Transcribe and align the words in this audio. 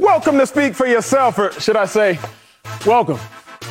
Welcome 0.00 0.38
to 0.38 0.46
Speak 0.46 0.74
for 0.74 0.86
Yourself, 0.86 1.40
or 1.40 1.50
should 1.60 1.74
I 1.74 1.84
say, 1.84 2.20
welcome 2.86 3.18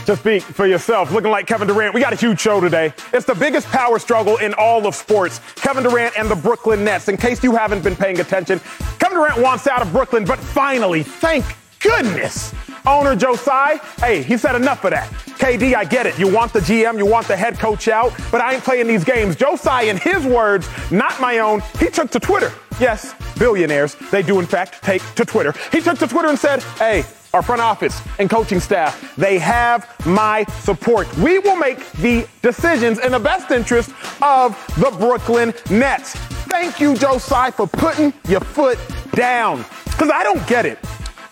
to 0.05 0.17
Speak 0.17 0.43
for 0.43 0.67
Yourself. 0.67 1.09
Looking 1.13 1.31
like 1.31 1.47
Kevin 1.47 1.69
Durant. 1.69 1.93
We 1.93 2.01
got 2.01 2.11
a 2.11 2.17
huge 2.17 2.41
show 2.41 2.59
today. 2.59 2.93
It's 3.13 3.25
the 3.25 3.33
biggest 3.33 3.65
power 3.67 3.97
struggle 3.97 4.35
in 4.35 4.53
all 4.55 4.85
of 4.87 4.93
sports. 4.93 5.39
Kevin 5.55 5.83
Durant 5.83 6.19
and 6.19 6.29
the 6.29 6.35
Brooklyn 6.35 6.83
Nets. 6.83 7.07
In 7.07 7.15
case 7.15 7.41
you 7.45 7.55
haven't 7.55 7.81
been 7.81 7.95
paying 7.95 8.19
attention, 8.19 8.59
Kevin 8.99 9.17
Durant 9.17 9.41
wants 9.41 9.67
out 9.67 9.81
of 9.81 9.89
Brooklyn, 9.93 10.25
but 10.25 10.37
finally, 10.37 11.01
thank 11.01 11.45
goodness, 11.79 12.53
owner 12.87 13.15
Joe 13.15 13.35
Tsai, 13.35 13.79
hey, 13.99 14.23
he 14.23 14.37
said 14.37 14.55
enough 14.55 14.83
of 14.85 14.91
that. 14.91 15.09
KD, 15.37 15.75
I 15.75 15.85
get 15.85 16.05
it. 16.05 16.17
You 16.17 16.33
want 16.33 16.53
the 16.53 16.59
GM, 16.59 16.97
you 16.97 17.05
want 17.05 17.27
the 17.27 17.35
head 17.35 17.59
coach 17.59 17.87
out, 17.87 18.13
but 18.31 18.41
I 18.41 18.55
ain't 18.55 18.63
playing 18.63 18.87
these 18.87 19.03
games. 19.03 19.35
Joe 19.35 19.55
Tsai, 19.55 19.83
in 19.83 19.97
his 19.97 20.25
words, 20.25 20.67
not 20.91 21.19
my 21.21 21.39
own, 21.39 21.61
he 21.79 21.87
took 21.87 22.09
to 22.11 22.19
Twitter. 22.19 22.51
Yes, 22.79 23.13
billionaires, 23.37 23.95
they 24.11 24.21
do 24.21 24.39
in 24.39 24.45
fact 24.45 24.81
take 24.83 25.01
to 25.15 25.25
Twitter. 25.25 25.53
He 25.71 25.81
took 25.81 25.99
to 25.99 26.07
Twitter 26.07 26.29
and 26.29 26.39
said, 26.39 26.63
hey, 26.79 27.03
our 27.33 27.41
front 27.43 27.61
office 27.61 28.01
and 28.19 28.29
coaching 28.29 28.59
staff, 28.59 29.15
they 29.15 29.37
have 29.37 29.93
my 30.05 30.43
support. 30.61 31.13
We 31.17 31.39
will 31.39 31.57
make 31.57 31.91
the 31.93 32.27
decisions 32.41 32.99
in 32.99 33.11
the 33.11 33.19
best 33.19 33.51
interest 33.51 33.91
of 34.21 34.55
the 34.79 34.91
Brooklyn 34.97 35.53
Nets. 35.69 36.15
Thank 36.49 36.79
you, 36.79 36.95
Joe 36.95 37.17
Tsai, 37.17 37.51
for 37.51 37.67
putting 37.67 38.13
your 38.27 38.39
foot 38.39 38.79
down. 39.11 39.65
Because 39.85 40.09
I 40.09 40.23
don't 40.23 40.45
get 40.47 40.65
it. 40.65 40.79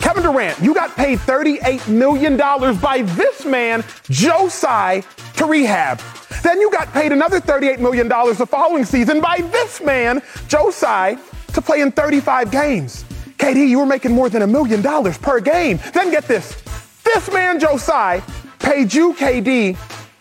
Kevin 0.06 0.22
Durant, 0.22 0.60
you 0.62 0.76
got 0.76 0.96
paid 0.96 1.18
$38 1.18 1.88
million 1.88 2.38
by 2.38 3.02
this 3.16 3.44
man, 3.44 3.82
Tsai, 4.04 5.04
to 5.36 5.46
rehab. 5.46 6.00
Then 6.44 6.62
you 6.62 6.70
got 6.70 6.94
paid 6.94 7.12
another 7.12 7.42
$38 7.42 7.80
million 7.80 8.08
the 8.08 8.46
following 8.48 8.86
season 8.86 9.20
by 9.20 9.38
this 9.52 9.82
man, 9.82 10.22
Tsai, 10.48 11.18
to 11.54 11.60
play 11.60 11.82
in 11.82 11.92
35 11.92 12.52
games. 12.52 13.04
KD, 13.40 13.68
you 13.68 13.80
were 13.80 13.88
making 13.88 14.12
more 14.12 14.30
than 14.30 14.44
a 14.44 14.48
million 14.48 14.84
dollars 14.84 15.18
per 15.18 15.40
game. 15.40 15.80
Then 15.92 16.12
get 16.12 16.26
this. 16.26 16.62
This 17.04 17.34
man, 17.34 17.60
Tsai, 17.60 18.22
paid 18.60 18.94
you, 18.94 19.16
KD, 19.16 19.76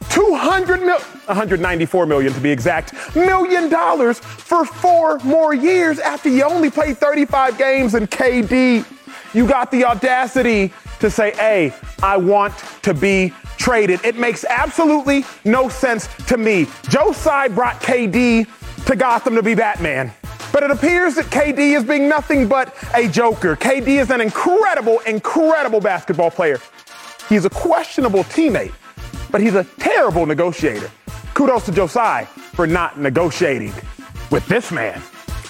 200 0.09 0.81
mil, 0.81 0.99
194 0.99 2.07
million 2.07 2.33
to 2.33 2.41
be 2.41 2.51
exact, 2.51 2.95
million 3.15 3.69
dollars 3.69 4.19
for 4.19 4.65
four 4.65 5.19
more 5.19 5.53
years 5.53 5.99
after 5.99 6.31
you 6.31 6.43
only 6.45 6.71
played 6.71 6.97
35 6.97 7.59
games 7.59 7.93
and 7.93 8.11
KD 8.11 8.87
you 9.35 9.47
got 9.47 9.71
the 9.71 9.85
audacity 9.85 10.73
to 11.01 11.11
say, 11.11 11.33
hey, 11.33 11.75
I 12.03 12.17
want 12.17 12.55
to 12.83 12.95
be 12.95 13.33
traded. 13.57 14.05
It 14.05 14.17
makes 14.17 14.45
absolutely 14.45 15.25
no 15.45 15.69
sense 15.69 16.09
to 16.27 16.37
me. 16.37 16.67
Tsai 16.89 17.49
brought 17.49 17.81
KD 17.81 18.47
to 18.87 18.97
Gotham 18.97 19.35
to 19.35 19.43
be 19.43 19.55
Batman. 19.55 20.13
But 20.53 20.63
it 20.63 20.71
appears 20.71 21.17
that 21.17 21.27
KD 21.27 21.77
is 21.77 21.83
being 21.85 22.09
nothing 22.09 22.47
but 22.47 22.77
a 22.95 23.09
joker. 23.09 23.57
KD 23.57 24.01
is 24.01 24.11
an 24.11 24.21
incredible, 24.21 25.01
incredible 25.01 25.81
basketball 25.81 26.31
player. 26.31 26.61
He's 27.29 27.45
a 27.45 27.51
questionable 27.51 28.23
teammate, 28.25 28.73
but 29.33 29.41
he's 29.41 29.55
a 29.55 29.65
terrible 29.65 30.27
negotiator. 30.27 30.91
Kudos 31.35 31.65
to 31.67 31.89
Tsai 31.89 32.25
for 32.25 32.67
not 32.67 33.01
negotiating 33.01 33.73
with 34.31 34.47
this 34.47 34.71
man. 34.71 35.03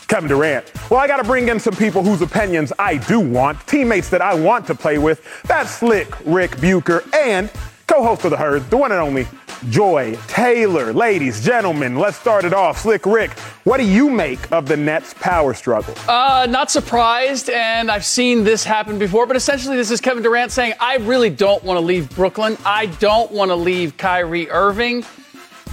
Kevin 0.06 0.28
Durant. 0.28 0.70
Well, 0.90 1.00
I 1.00 1.06
got 1.06 1.16
to 1.16 1.24
bring 1.24 1.48
in 1.48 1.58
some 1.58 1.74
people 1.74 2.02
whose 2.02 2.22
opinions 2.22 2.72
I 2.78 2.96
do 2.96 3.20
want, 3.20 3.66
teammates 3.66 4.08
that 4.10 4.22
I 4.22 4.34
want 4.34 4.66
to 4.66 4.74
play 4.74 4.98
with. 4.98 5.22
That's 5.44 5.70
Slick 5.70 6.08
Rick 6.24 6.60
Bucher 6.60 7.02
and 7.14 7.50
co-host 7.86 8.24
of 8.24 8.30
the 8.30 8.36
herd, 8.36 8.68
the 8.70 8.76
one 8.76 8.92
and 8.92 9.00
only 9.00 9.26
Joy 9.70 10.16
Taylor. 10.26 10.92
Ladies, 10.92 11.44
gentlemen, 11.44 11.96
let's 11.96 12.16
start 12.16 12.44
it 12.44 12.52
off. 12.52 12.78
Slick 12.78 13.06
Rick, 13.06 13.32
what 13.64 13.78
do 13.78 13.84
you 13.84 14.10
make 14.10 14.50
of 14.52 14.66
the 14.66 14.76
Nets' 14.76 15.14
power 15.14 15.54
struggle? 15.54 15.94
Uh, 16.08 16.46
not 16.48 16.70
surprised, 16.70 17.48
and 17.50 17.90
I've 17.90 18.04
seen 18.04 18.44
this 18.44 18.64
happen 18.64 18.98
before, 18.98 19.26
but 19.26 19.36
essentially 19.36 19.76
this 19.76 19.90
is 19.90 20.00
Kevin 20.00 20.22
Durant 20.22 20.52
saying, 20.52 20.74
I 20.80 20.96
really 20.98 21.30
don't 21.30 21.62
want 21.64 21.78
to 21.78 21.84
leave 21.84 22.14
Brooklyn. 22.14 22.58
I 22.64 22.86
don't 22.86 23.30
want 23.30 23.50
to 23.50 23.56
leave 23.56 23.96
Kyrie 23.96 24.50
Irving. 24.50 25.04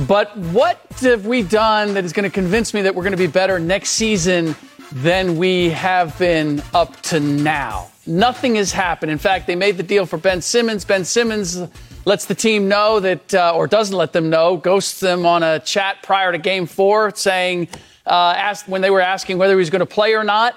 But 0.08 0.36
what 0.36 0.82
have 1.02 1.28
we 1.28 1.44
done 1.44 1.94
that 1.94 2.04
is 2.06 2.14
going 2.14 2.24
to 2.24 2.34
convince 2.34 2.74
me 2.74 2.82
that 2.82 2.96
we're 2.96 3.04
going 3.04 3.12
to 3.12 3.18
be 3.18 3.28
better 3.28 3.60
next 3.60 3.92
season 3.92 4.56
than 4.92 5.38
we 5.38 5.70
have 5.70 6.18
been 6.18 6.64
up 6.74 7.00
to 7.04 7.20
now? 7.20 7.92
Nothing 8.08 8.56
has 8.56 8.72
happened. 8.72 9.12
In 9.12 9.20
fact, 9.20 9.46
they 9.46 9.56
made 9.56 9.78
the 9.78 9.84
deal 9.84 10.08
for 10.08 10.18
Ben 10.18 10.42
Simmons. 10.42 10.86
Ben 10.86 11.06
Simmons 11.06 11.62
lets 12.06 12.26
the 12.26 12.34
team 12.34 12.68
know 12.68 13.00
that, 13.00 13.34
uh, 13.34 13.54
or 13.56 13.68
doesn't 13.68 13.96
let 13.96 14.12
them 14.12 14.32
know, 14.32 14.58
ghosts 14.58 15.00
them 15.02 15.26
on 15.26 15.44
a 15.44 15.60
chat 15.60 15.98
prior 16.02 16.32
to 16.32 16.40
game 16.40 16.66
four, 16.66 17.14
saying, 17.14 17.68
uh, 18.08 18.34
asked 18.36 18.68
when 18.68 18.82
they 18.82 18.90
were 18.90 19.02
asking 19.02 19.38
whether 19.38 19.54
he 19.54 19.60
was 19.60 19.70
going 19.70 19.82
to 19.82 19.86
play 19.86 20.16
or 20.16 20.24
not. 20.24 20.56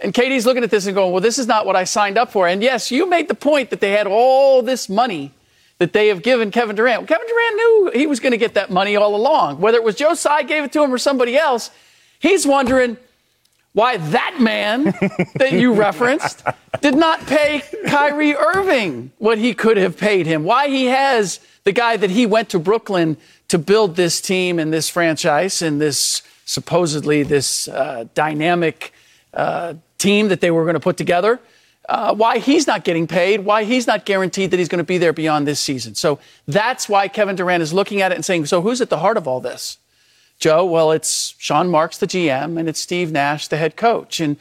And 0.00 0.12
KD's 0.12 0.44
looking 0.44 0.64
at 0.64 0.70
this 0.70 0.86
and 0.86 0.94
going, 0.94 1.12
well, 1.12 1.20
this 1.20 1.38
is 1.38 1.46
not 1.46 1.66
what 1.66 1.76
I 1.76 1.84
signed 1.84 2.18
up 2.18 2.32
for. 2.32 2.48
And 2.48 2.60
yes, 2.60 2.90
you 2.90 3.08
made 3.08 3.28
the 3.28 3.34
point 3.34 3.70
that 3.70 3.80
they 3.80 3.92
had 3.92 4.08
all 4.08 4.60
this 4.60 4.88
money 4.88 5.32
that 5.82 5.92
they 5.92 6.06
have 6.06 6.22
given 6.22 6.52
Kevin 6.52 6.76
Durant. 6.76 7.00
Well, 7.00 7.06
Kevin 7.08 7.26
Durant 7.26 7.56
knew 7.56 7.90
he 7.92 8.06
was 8.06 8.20
going 8.20 8.30
to 8.30 8.38
get 8.38 8.54
that 8.54 8.70
money 8.70 8.94
all 8.94 9.16
along. 9.16 9.58
Whether 9.58 9.78
it 9.78 9.82
was 9.82 9.96
Joe 9.96 10.14
Tsai 10.14 10.44
gave 10.44 10.62
it 10.62 10.70
to 10.74 10.82
him 10.84 10.94
or 10.94 10.98
somebody 10.98 11.36
else, 11.36 11.72
he's 12.20 12.46
wondering 12.46 12.96
why 13.72 13.96
that 13.96 14.36
man 14.38 14.84
that 15.34 15.50
you 15.50 15.72
referenced 15.72 16.44
did 16.82 16.94
not 16.94 17.26
pay 17.26 17.64
Kyrie 17.88 18.36
Irving 18.36 19.10
what 19.18 19.38
he 19.38 19.54
could 19.54 19.76
have 19.76 19.96
paid 19.96 20.26
him. 20.26 20.44
Why 20.44 20.68
he 20.68 20.84
has 20.84 21.40
the 21.64 21.72
guy 21.72 21.96
that 21.96 22.10
he 22.10 22.26
went 22.26 22.50
to 22.50 22.60
Brooklyn 22.60 23.16
to 23.48 23.58
build 23.58 23.96
this 23.96 24.20
team 24.20 24.60
and 24.60 24.72
this 24.72 24.88
franchise 24.88 25.62
and 25.62 25.80
this 25.80 26.22
supposedly 26.44 27.24
this 27.24 27.66
uh, 27.66 28.04
dynamic 28.14 28.92
uh, 29.34 29.74
team 29.98 30.28
that 30.28 30.40
they 30.40 30.52
were 30.52 30.62
going 30.62 30.74
to 30.74 30.80
put 30.80 30.96
together 30.96 31.40
uh, 31.88 32.14
why 32.14 32.38
he's 32.38 32.66
not 32.66 32.84
getting 32.84 33.06
paid, 33.06 33.44
why 33.44 33.64
he's 33.64 33.86
not 33.86 34.04
guaranteed 34.04 34.50
that 34.50 34.58
he's 34.58 34.68
going 34.68 34.78
to 34.78 34.84
be 34.84 34.98
there 34.98 35.12
beyond 35.12 35.46
this 35.46 35.60
season. 35.60 35.94
So 35.94 36.18
that's 36.46 36.88
why 36.88 37.08
Kevin 37.08 37.36
Durant 37.36 37.62
is 37.62 37.72
looking 37.72 38.00
at 38.00 38.12
it 38.12 38.14
and 38.14 38.24
saying, 38.24 38.46
so 38.46 38.60
who's 38.60 38.80
at 38.80 38.88
the 38.90 38.98
heart 38.98 39.16
of 39.16 39.26
all 39.26 39.40
this? 39.40 39.78
Joe, 40.38 40.64
well, 40.64 40.92
it's 40.92 41.34
Sean 41.38 41.68
Marks, 41.68 41.98
the 41.98 42.06
GM, 42.06 42.58
and 42.58 42.68
it's 42.68 42.80
Steve 42.80 43.12
Nash, 43.12 43.48
the 43.48 43.56
head 43.56 43.76
coach. 43.76 44.20
And 44.20 44.36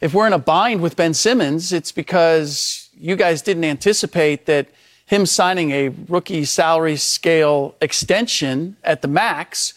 if 0.00 0.14
we're 0.14 0.26
in 0.26 0.32
a 0.32 0.38
bind 0.38 0.80
with 0.80 0.96
Ben 0.96 1.14
Simmons, 1.14 1.72
it's 1.72 1.92
because 1.92 2.88
you 2.94 3.16
guys 3.16 3.42
didn't 3.42 3.64
anticipate 3.64 4.46
that 4.46 4.68
him 5.06 5.24
signing 5.24 5.70
a 5.70 5.88
rookie 6.08 6.44
salary 6.44 6.96
scale 6.96 7.74
extension 7.80 8.76
at 8.84 9.00
the 9.00 9.08
max 9.08 9.72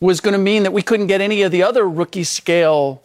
was 0.00 0.20
going 0.20 0.32
to 0.32 0.38
mean 0.38 0.64
that 0.64 0.72
we 0.72 0.82
couldn't 0.82 1.06
get 1.06 1.20
any 1.20 1.42
of 1.42 1.52
the 1.52 1.62
other 1.62 1.88
rookie 1.88 2.24
scale 2.24 3.02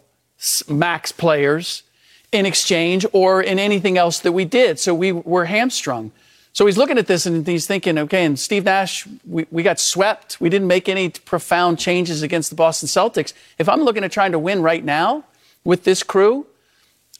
max 0.68 1.12
players 1.12 1.84
in 2.32 2.46
exchange 2.46 3.04
or 3.12 3.42
in 3.42 3.58
anything 3.58 3.98
else 3.98 4.20
that 4.20 4.32
we 4.32 4.44
did. 4.44 4.78
So 4.78 4.94
we 4.94 5.12
were 5.12 5.46
hamstrung. 5.46 6.12
So 6.52 6.66
he's 6.66 6.76
looking 6.76 6.98
at 6.98 7.06
this 7.06 7.26
and 7.26 7.46
he's 7.46 7.66
thinking, 7.66 7.96
okay, 7.98 8.24
and 8.24 8.38
Steve 8.38 8.64
Nash, 8.64 9.06
we, 9.26 9.46
we 9.50 9.62
got 9.62 9.78
swept. 9.78 10.40
We 10.40 10.48
didn't 10.48 10.66
make 10.66 10.88
any 10.88 11.10
profound 11.10 11.78
changes 11.78 12.22
against 12.22 12.50
the 12.50 12.56
Boston 12.56 12.88
Celtics. 12.88 13.32
If 13.58 13.68
I'm 13.68 13.82
looking 13.82 14.02
at 14.02 14.10
trying 14.10 14.32
to 14.32 14.38
win 14.38 14.62
right 14.62 14.84
now 14.84 15.24
with 15.64 15.84
this 15.84 16.02
crew, 16.02 16.46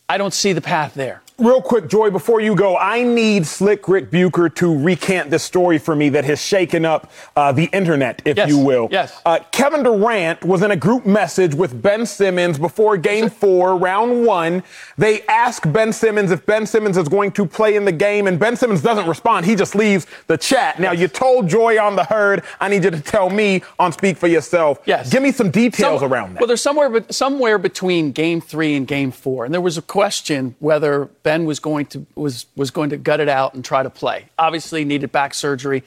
I 0.09 0.19
don't 0.19 0.35
see 0.35 0.53
the 0.53 0.61
path 0.61 0.95
there. 0.95 1.23
Real 1.41 1.63
quick, 1.63 1.89
Joy, 1.89 2.11
before 2.11 2.43
you 2.43 2.55
go, 2.55 2.77
I 2.77 3.03
need 3.03 3.47
Slick 3.47 3.89
Rick 3.89 4.11
Bucher 4.11 4.51
to 4.51 4.79
recant 4.79 5.31
this 5.31 5.43
story 5.43 5.79
for 5.79 5.97
me 5.97 6.11
that 6.11 6.27
has 6.27 6.39
shaken 6.39 6.85
up 6.85 7.11
uh, 7.35 7.51
the 7.51 7.65
internet, 7.73 8.21
if 8.27 8.37
yes. 8.37 8.51
you 8.51 8.59
will. 8.59 8.89
Yes. 8.91 9.23
Uh, 9.25 9.39
Kevin 9.51 9.83
Durant 9.83 10.45
was 10.45 10.63
in 10.63 10.71
a 10.71 10.77
group 10.77 11.07
message 11.07 11.55
with 11.55 11.81
Ben 11.81 12.05
Simmons 12.05 12.59
before 12.59 12.99
game 12.99 13.31
four, 13.31 13.79
round 13.79 14.27
one. 14.27 14.63
They 14.99 15.23
ask 15.29 15.63
Ben 15.73 15.95
Simmons 15.95 16.31
if 16.31 16.45
Ben 16.45 16.67
Simmons 16.67 16.99
is 16.99 17.09
going 17.09 17.33
to 17.33 17.47
play 17.47 17.75
in 17.75 17.87
the 17.87 17.93
game, 17.93 18.27
and 18.27 18.39
Ben 18.39 18.55
Simmons 18.55 18.83
doesn't 18.83 19.09
respond. 19.09 19.47
He 19.47 19.55
just 19.55 19.75
leaves 19.75 20.07
the 20.27 20.37
chat. 20.37 20.79
Now, 20.79 20.93
you 20.93 21.09
told 21.09 21.49
Joy 21.49 21.81
on 21.83 21.97
the 21.97 22.05
herd. 22.05 22.45
I 22.61 22.69
need 22.69 22.85
you 22.85 22.91
to 22.91 23.01
tell 23.01 23.31
me 23.31 23.63
on 23.79 23.93
Speak 23.93 24.19
for 24.19 24.27
Yourself. 24.27 24.81
Yes. 24.85 25.11
Give 25.11 25.23
me 25.23 25.33
some 25.33 25.51
details 25.51 26.01
some, 26.01 26.13
around 26.13 26.35
that. 26.35 26.41
Well, 26.41 26.49
there's 26.49 26.61
somewhere, 26.61 27.03
somewhere 27.09 27.57
between 27.57 28.13
game 28.13 28.43
three 28.43 28.75
and 28.75 28.87
game 28.87 29.11
four, 29.11 29.47
and 29.47 29.55
there 29.55 29.63
was 29.63 29.79
a 29.79 29.83
question 29.83 30.55
whether 30.59 31.07
Ben 31.23 31.30
was 31.39 31.61
going 31.61 31.87
to 31.87 32.07
was 32.15 32.47
was 32.57 32.71
going 32.71 32.91
to 32.91 32.97
gut 32.97 33.21
it 33.21 33.29
out 33.29 33.55
and 33.55 33.65
try 33.65 33.83
to 33.83 33.91
play. 33.91 34.29
Obviously, 34.39 34.85
needed 34.85 35.13
back 35.13 35.35
surgery, 35.35 35.83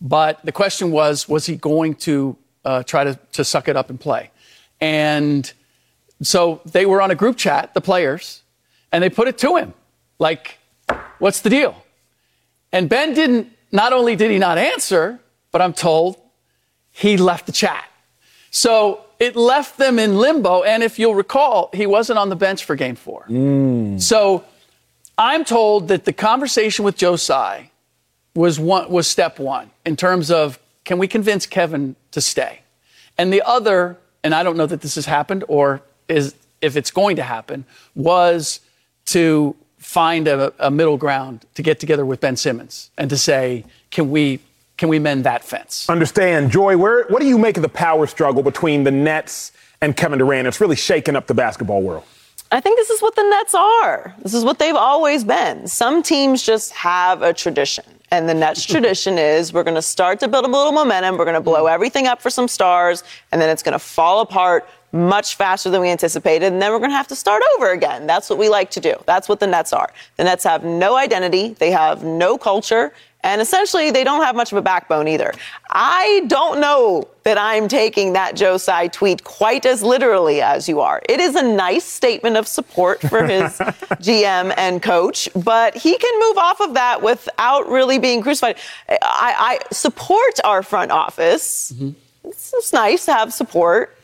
but 0.00 0.44
the 0.44 0.52
question 0.52 0.90
was, 0.90 1.28
was 1.28 1.46
he 1.46 1.56
going 1.56 1.94
to 1.94 2.36
uh, 2.64 2.82
try 2.82 3.04
to 3.04 3.18
to 3.32 3.44
suck 3.44 3.68
it 3.68 3.76
up 3.76 3.90
and 3.90 3.98
play? 3.98 4.30
And 4.80 5.52
so 6.22 6.60
they 6.64 6.86
were 6.86 7.00
on 7.00 7.10
a 7.10 7.14
group 7.14 7.36
chat, 7.36 7.74
the 7.74 7.80
players, 7.80 8.42
and 8.90 9.02
they 9.02 9.10
put 9.10 9.28
it 9.28 9.38
to 9.38 9.56
him. 9.56 9.74
Like, 10.18 10.58
what's 11.18 11.40
the 11.40 11.50
deal? 11.50 11.74
And 12.72 12.88
Ben 12.88 13.14
didn't, 13.14 13.52
not 13.70 13.92
only 13.92 14.16
did 14.16 14.30
he 14.30 14.38
not 14.38 14.58
answer, 14.58 15.20
but 15.50 15.60
I'm 15.60 15.72
told 15.72 16.16
he 16.90 17.16
left 17.16 17.46
the 17.46 17.52
chat. 17.52 17.84
So 18.50 19.04
it 19.18 19.36
left 19.36 19.78
them 19.78 19.98
in 19.98 20.16
limbo. 20.16 20.62
And 20.62 20.82
if 20.82 20.98
you'll 20.98 21.14
recall, 21.14 21.70
he 21.72 21.86
wasn't 21.86 22.18
on 22.18 22.28
the 22.28 22.36
bench 22.36 22.64
for 22.64 22.76
game 22.76 22.96
four. 22.96 23.26
Mm. 23.28 24.00
So 24.00 24.44
I'm 25.18 25.44
told 25.44 25.88
that 25.88 26.04
the 26.04 26.12
conversation 26.12 26.84
with 26.84 26.96
Joe 26.96 27.16
Tsai 27.16 27.70
was 28.34 28.58
one, 28.58 28.90
was 28.90 29.06
step 29.06 29.38
one 29.38 29.70
in 29.84 29.96
terms 29.96 30.30
of 30.30 30.58
can 30.84 30.98
we 30.98 31.06
convince 31.06 31.46
Kevin 31.46 31.96
to 32.10 32.20
stay? 32.20 32.60
And 33.18 33.32
the 33.32 33.42
other, 33.42 33.98
and 34.24 34.34
I 34.34 34.42
don't 34.42 34.56
know 34.56 34.66
that 34.66 34.80
this 34.80 34.94
has 34.94 35.06
happened 35.06 35.44
or 35.48 35.82
is 36.08 36.34
if 36.60 36.76
it's 36.76 36.90
going 36.90 37.16
to 37.16 37.22
happen, 37.22 37.64
was 37.94 38.60
to 39.06 39.54
find 39.78 40.28
a, 40.28 40.52
a 40.58 40.70
middle 40.70 40.96
ground 40.96 41.44
to 41.54 41.62
get 41.62 41.80
together 41.80 42.06
with 42.06 42.20
Ben 42.20 42.36
Simmons 42.36 42.90
and 42.96 43.10
to 43.10 43.16
say, 43.16 43.64
can 43.90 44.10
we 44.10 44.40
can 44.78 44.88
we 44.88 44.98
mend 44.98 45.24
that 45.24 45.44
fence? 45.44 45.88
Understand, 45.88 46.50
Joy. 46.50 46.76
Where 46.76 47.04
what 47.08 47.20
do 47.20 47.28
you 47.28 47.38
make 47.38 47.56
of 47.56 47.62
the 47.62 47.68
power 47.68 48.06
struggle 48.06 48.42
between 48.42 48.84
the 48.84 48.90
Nets 48.90 49.52
and 49.80 49.96
Kevin 49.96 50.18
Durant? 50.18 50.48
It's 50.48 50.60
really 50.60 50.76
shaking 50.76 51.14
up 51.14 51.26
the 51.26 51.34
basketball 51.34 51.82
world. 51.82 52.04
I 52.52 52.60
think 52.60 52.76
this 52.78 52.90
is 52.90 53.00
what 53.00 53.16
the 53.16 53.22
Nets 53.22 53.54
are. 53.54 54.14
This 54.18 54.34
is 54.34 54.44
what 54.44 54.58
they've 54.58 54.76
always 54.76 55.24
been. 55.24 55.66
Some 55.66 56.02
teams 56.02 56.42
just 56.42 56.70
have 56.72 57.22
a 57.22 57.32
tradition. 57.32 57.84
And 58.10 58.28
the 58.28 58.34
Nets 58.34 58.66
tradition 58.66 59.16
is 59.16 59.54
we're 59.54 59.62
going 59.62 59.74
to 59.74 59.82
start 59.82 60.20
to 60.20 60.28
build 60.28 60.44
a 60.44 60.48
little 60.48 60.70
momentum. 60.70 61.16
We're 61.16 61.24
going 61.24 61.34
to 61.34 61.40
blow 61.40 61.64
mm. 61.64 61.72
everything 61.72 62.06
up 62.06 62.20
for 62.20 62.28
some 62.28 62.46
stars, 62.46 63.04
and 63.32 63.40
then 63.40 63.48
it's 63.48 63.62
going 63.62 63.72
to 63.72 63.78
fall 63.78 64.20
apart 64.20 64.68
much 64.92 65.36
faster 65.36 65.70
than 65.70 65.80
we 65.80 65.88
anticipated, 65.88 66.52
and 66.52 66.60
then 66.60 66.70
we're 66.70 66.78
going 66.78 66.90
to 66.90 66.96
have 66.96 67.08
to 67.08 67.16
start 67.16 67.42
over 67.56 67.70
again. 67.70 68.06
That's 68.06 68.28
what 68.28 68.38
we 68.38 68.50
like 68.50 68.70
to 68.72 68.80
do. 68.80 68.94
That's 69.06 69.26
what 69.26 69.40
the 69.40 69.46
Nets 69.46 69.72
are. 69.72 69.90
The 70.18 70.24
Nets 70.24 70.44
have 70.44 70.62
no 70.62 70.96
identity, 70.96 71.54
they 71.54 71.70
have 71.70 72.04
no 72.04 72.36
culture, 72.36 72.92
and 73.24 73.40
essentially, 73.40 73.90
they 73.90 74.02
don't 74.02 74.22
have 74.22 74.34
much 74.34 74.50
of 74.50 74.58
a 74.58 74.62
backbone 74.62 75.06
either. 75.06 75.32
I 75.70 76.24
don't 76.26 76.60
know 76.60 77.08
that 77.22 77.38
I'm 77.38 77.68
taking 77.68 78.14
that 78.14 78.34
Joe 78.34 78.56
Tsai 78.56 78.88
tweet 78.88 79.22
quite 79.22 79.64
as 79.64 79.80
literally 79.82 80.42
as 80.42 80.68
you 80.68 80.80
are. 80.80 81.00
It 81.08 81.20
is 81.20 81.36
a 81.36 81.42
nice 81.42 81.84
statement 81.84 82.36
of 82.36 82.48
support 82.48 83.00
for 83.00 83.24
his 83.24 83.42
GM 84.02 84.52
and 84.56 84.82
coach, 84.82 85.28
but 85.36 85.76
he 85.76 85.96
can 85.96 86.20
move 86.20 86.38
off 86.38 86.60
of 86.60 86.74
that 86.74 87.02
without 87.02 87.68
really 87.68 88.00
being 88.00 88.22
crucified. 88.22 88.56
I, 88.88 88.98
I 89.00 89.58
support 89.72 90.40
our 90.42 90.64
front 90.64 90.90
office. 90.90 91.72
Mm-hmm. 91.72 92.28
It's, 92.28 92.52
it's 92.54 92.72
nice 92.72 93.04
to 93.04 93.12
have 93.12 93.32
support 93.32 93.96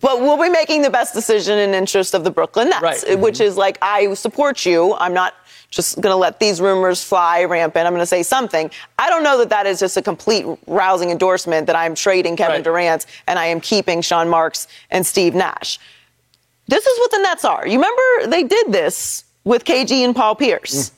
but 0.00 0.20
we'll 0.20 0.40
be 0.40 0.48
making 0.48 0.82
the 0.82 0.90
best 0.90 1.12
decision 1.12 1.58
in 1.58 1.74
interest 1.74 2.14
of 2.14 2.22
the 2.22 2.30
Brooklyn 2.30 2.70
Nets, 2.70 2.82
right. 2.82 3.18
which 3.18 3.36
mm-hmm. 3.36 3.44
is 3.44 3.56
like 3.56 3.78
I 3.82 4.14
support 4.14 4.64
you. 4.64 4.94
I'm 4.94 5.12
not 5.12 5.34
just 5.70 6.00
going 6.00 6.12
to 6.12 6.16
let 6.16 6.40
these 6.40 6.60
rumors 6.60 7.02
fly 7.02 7.44
rampant. 7.44 7.86
I'm 7.86 7.92
going 7.92 8.00
to 8.00 8.06
say 8.06 8.22
something. 8.22 8.70
I 8.98 9.08
don't 9.10 9.22
know 9.22 9.38
that 9.38 9.50
that 9.50 9.66
is 9.66 9.80
just 9.80 9.96
a 9.96 10.02
complete 10.02 10.46
rousing 10.66 11.10
endorsement 11.10 11.66
that 11.66 11.76
I'm 11.76 11.94
trading 11.94 12.36
Kevin 12.36 12.56
right. 12.56 12.64
Durant 12.64 13.06
and 13.26 13.38
I 13.38 13.46
am 13.46 13.60
keeping 13.60 14.00
Sean 14.00 14.28
Marks 14.28 14.68
and 14.90 15.06
Steve 15.06 15.34
Nash. 15.34 15.78
This 16.68 16.86
is 16.86 16.98
what 16.98 17.10
the 17.10 17.18
Nets 17.18 17.44
are. 17.44 17.66
You 17.66 17.74
remember 17.74 18.30
they 18.30 18.42
did 18.42 18.72
this 18.72 19.24
with 19.44 19.64
KG 19.64 20.04
and 20.04 20.14
Paul 20.14 20.34
Pierce, 20.34 20.90
mm. 20.90 20.92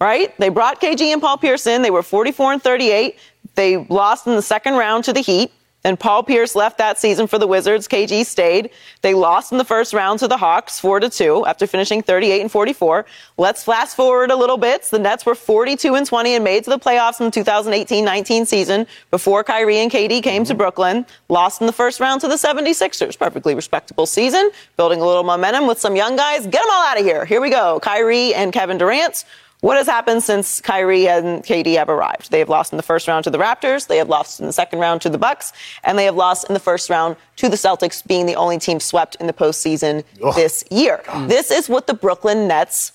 right? 0.00 0.36
They 0.38 0.48
brought 0.48 0.80
KG 0.80 1.12
and 1.12 1.20
Paul 1.20 1.36
Pierce 1.36 1.66
in. 1.66 1.82
They 1.82 1.90
were 1.90 2.02
44 2.02 2.54
and 2.54 2.62
38. 2.62 3.18
They 3.54 3.76
lost 3.76 4.26
in 4.26 4.34
the 4.36 4.42
second 4.42 4.74
round 4.74 5.04
to 5.04 5.12
the 5.12 5.20
Heat. 5.20 5.52
And 5.86 6.00
Paul 6.00 6.24
Pierce 6.24 6.56
left 6.56 6.78
that 6.78 6.98
season 6.98 7.28
for 7.28 7.38
the 7.38 7.46
Wizards. 7.46 7.86
KG 7.86 8.26
stayed. 8.26 8.70
They 9.02 9.14
lost 9.14 9.52
in 9.52 9.58
the 9.58 9.64
first 9.64 9.94
round 9.94 10.18
to 10.18 10.26
the 10.26 10.36
Hawks, 10.36 10.80
4 10.80 10.98
to 10.98 11.08
2, 11.08 11.46
after 11.46 11.64
finishing 11.68 12.02
38 12.02 12.40
and 12.40 12.50
44. 12.50 13.06
Let's 13.38 13.62
fast 13.62 13.94
forward 13.94 14.32
a 14.32 14.36
little 14.36 14.56
bit. 14.56 14.82
The 14.82 14.98
Nets 14.98 15.24
were 15.24 15.36
42 15.36 15.94
and 15.94 16.04
20 16.04 16.34
and 16.34 16.42
made 16.42 16.64
to 16.64 16.70
the 16.70 16.78
playoffs 16.80 17.20
in 17.20 17.26
the 17.26 17.30
2018-19 17.30 18.48
season 18.48 18.88
before 19.12 19.44
Kyrie 19.44 19.76
and 19.76 19.88
KD 19.88 20.24
came 20.24 20.42
to 20.46 20.56
Brooklyn. 20.56 21.06
Lost 21.28 21.60
in 21.60 21.68
the 21.68 21.72
first 21.72 22.00
round 22.00 22.20
to 22.22 22.26
the 22.26 22.34
76ers. 22.34 23.16
Perfectly 23.16 23.54
respectable 23.54 24.06
season. 24.06 24.50
Building 24.76 25.00
a 25.00 25.06
little 25.06 25.22
momentum 25.22 25.68
with 25.68 25.78
some 25.78 25.94
young 25.94 26.16
guys. 26.16 26.48
Get 26.48 26.64
them 26.64 26.68
all 26.68 26.84
out 26.84 26.98
of 26.98 27.04
here. 27.04 27.24
Here 27.24 27.40
we 27.40 27.50
go. 27.50 27.78
Kyrie 27.78 28.34
and 28.34 28.52
Kevin 28.52 28.76
Durant 28.76 29.24
what 29.66 29.76
has 29.76 29.88
happened 29.88 30.22
since 30.22 30.60
Kyrie 30.60 31.08
and 31.08 31.42
KD 31.42 31.76
have 31.76 31.88
arrived? 31.88 32.30
They 32.30 32.38
have 32.38 32.48
lost 32.48 32.72
in 32.72 32.76
the 32.76 32.84
first 32.84 33.08
round 33.08 33.24
to 33.24 33.30
the 33.30 33.38
Raptors, 33.38 33.88
they 33.88 33.96
have 33.96 34.08
lost 34.08 34.38
in 34.38 34.46
the 34.46 34.52
second 34.52 34.78
round 34.78 35.02
to 35.02 35.10
the 35.10 35.18
Bucks, 35.18 35.52
and 35.82 35.98
they 35.98 36.04
have 36.04 36.14
lost 36.14 36.48
in 36.48 36.54
the 36.54 36.60
first 36.60 36.88
round 36.88 37.16
to 37.34 37.48
the 37.48 37.56
Celtics, 37.56 38.06
being 38.06 38.26
the 38.26 38.36
only 38.36 38.60
team 38.60 38.78
swept 38.78 39.16
in 39.16 39.26
the 39.26 39.32
postseason 39.32 40.04
Ugh. 40.22 40.32
this 40.36 40.62
year. 40.70 41.02
God. 41.04 41.28
This 41.28 41.50
is 41.50 41.68
what 41.68 41.88
the 41.88 41.94
Brooklyn 41.94 42.46
Nets 42.46 42.92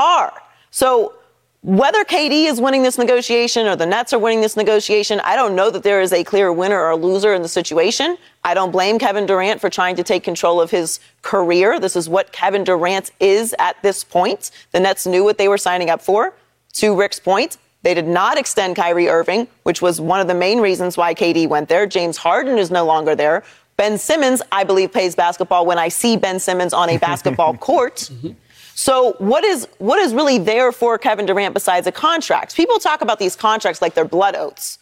are. 0.00 0.32
So 0.72 1.14
whether 1.62 2.04
KD 2.04 2.46
is 2.46 2.58
winning 2.58 2.82
this 2.82 2.96
negotiation 2.96 3.66
or 3.66 3.76
the 3.76 3.84
Nets 3.84 4.14
are 4.14 4.18
winning 4.18 4.40
this 4.40 4.56
negotiation, 4.56 5.20
I 5.20 5.36
don't 5.36 5.54
know 5.54 5.70
that 5.70 5.82
there 5.82 6.00
is 6.00 6.12
a 6.12 6.24
clear 6.24 6.50
winner 6.50 6.80
or 6.80 6.96
loser 6.96 7.34
in 7.34 7.42
the 7.42 7.48
situation. 7.48 8.16
I 8.42 8.54
don't 8.54 8.70
blame 8.70 8.98
Kevin 8.98 9.26
Durant 9.26 9.60
for 9.60 9.68
trying 9.68 9.96
to 9.96 10.02
take 10.02 10.24
control 10.24 10.60
of 10.60 10.70
his 10.70 11.00
career. 11.20 11.78
This 11.78 11.96
is 11.96 12.08
what 12.08 12.32
Kevin 12.32 12.64
Durant 12.64 13.10
is 13.20 13.54
at 13.58 13.80
this 13.82 14.04
point. 14.04 14.50
The 14.72 14.80
Nets 14.80 15.06
knew 15.06 15.22
what 15.22 15.36
they 15.36 15.48
were 15.48 15.58
signing 15.58 15.90
up 15.90 16.00
for. 16.00 16.32
To 16.74 16.96
Rick's 16.96 17.20
point, 17.20 17.58
they 17.82 17.92
did 17.92 18.06
not 18.06 18.38
extend 18.38 18.76
Kyrie 18.76 19.08
Irving, 19.08 19.46
which 19.64 19.82
was 19.82 20.00
one 20.00 20.20
of 20.20 20.28
the 20.28 20.34
main 20.34 20.60
reasons 20.60 20.96
why 20.96 21.14
KD 21.14 21.46
went 21.46 21.68
there. 21.68 21.86
James 21.86 22.16
Harden 22.16 22.56
is 22.56 22.70
no 22.70 22.86
longer 22.86 23.14
there. 23.14 23.42
Ben 23.76 23.98
Simmons, 23.98 24.40
I 24.52 24.64
believe, 24.64 24.92
plays 24.92 25.14
basketball 25.14 25.66
when 25.66 25.78
I 25.78 25.88
see 25.88 26.16
Ben 26.16 26.38
Simmons 26.38 26.72
on 26.72 26.88
a 26.88 26.96
basketball 26.98 27.56
court. 27.58 28.10
Mm-hmm. 28.12 28.32
So 28.80 29.12
what 29.18 29.44
is 29.44 29.68
what 29.76 29.98
is 29.98 30.14
really 30.14 30.38
there 30.38 30.72
for 30.72 30.96
Kevin 30.96 31.26
Durant 31.26 31.52
besides 31.52 31.86
a 31.86 31.92
contract? 31.92 32.56
People 32.56 32.78
talk 32.78 33.02
about 33.02 33.18
these 33.18 33.36
contracts 33.36 33.82
like 33.82 33.92
they're 33.92 34.06
blood 34.06 34.34
oaths. 34.34 34.78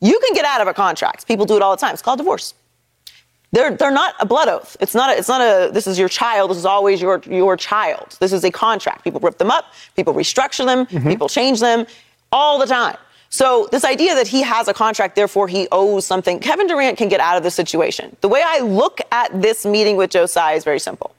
You 0.00 0.20
can 0.20 0.34
get 0.34 0.44
out 0.44 0.60
of 0.60 0.68
a 0.68 0.72
contract. 0.72 1.26
People 1.26 1.46
do 1.46 1.56
it 1.56 1.62
all 1.62 1.72
the 1.72 1.80
time. 1.80 1.92
It's 1.92 2.00
called 2.00 2.18
divorce. 2.18 2.54
They're 3.50 3.76
they're 3.76 3.90
not 3.90 4.14
a 4.20 4.24
blood 4.24 4.46
oath. 4.46 4.76
It's 4.78 4.94
not 4.94 5.10
a, 5.10 5.18
it's 5.18 5.26
not 5.26 5.40
a 5.40 5.72
this 5.72 5.88
is 5.88 5.98
your 5.98 6.08
child. 6.08 6.50
This 6.52 6.58
is 6.58 6.64
always 6.64 7.02
your 7.02 7.20
your 7.26 7.56
child. 7.56 8.16
This 8.20 8.32
is 8.32 8.44
a 8.44 8.52
contract. 8.52 9.02
People 9.02 9.18
rip 9.18 9.38
them 9.38 9.50
up. 9.50 9.64
People 9.96 10.14
restructure 10.14 10.64
them. 10.64 10.86
Mm-hmm. 10.86 11.08
People 11.08 11.28
change 11.28 11.58
them 11.58 11.86
all 12.30 12.56
the 12.56 12.66
time. 12.66 12.98
So 13.30 13.68
this 13.72 13.84
idea 13.84 14.14
that 14.14 14.28
he 14.28 14.42
has 14.42 14.68
a 14.68 14.74
contract, 14.74 15.16
therefore 15.16 15.48
he 15.48 15.66
owes 15.72 16.06
something, 16.06 16.38
Kevin 16.38 16.68
Durant 16.68 16.96
can 16.96 17.08
get 17.08 17.18
out 17.18 17.36
of 17.36 17.42
this 17.42 17.56
situation. 17.56 18.16
The 18.20 18.28
way 18.28 18.44
I 18.46 18.60
look 18.60 19.00
at 19.10 19.42
this 19.42 19.66
meeting 19.66 19.96
with 19.96 20.10
Joe 20.10 20.26
Tsai 20.26 20.52
is 20.52 20.62
very 20.62 20.78
simple. 20.78 21.16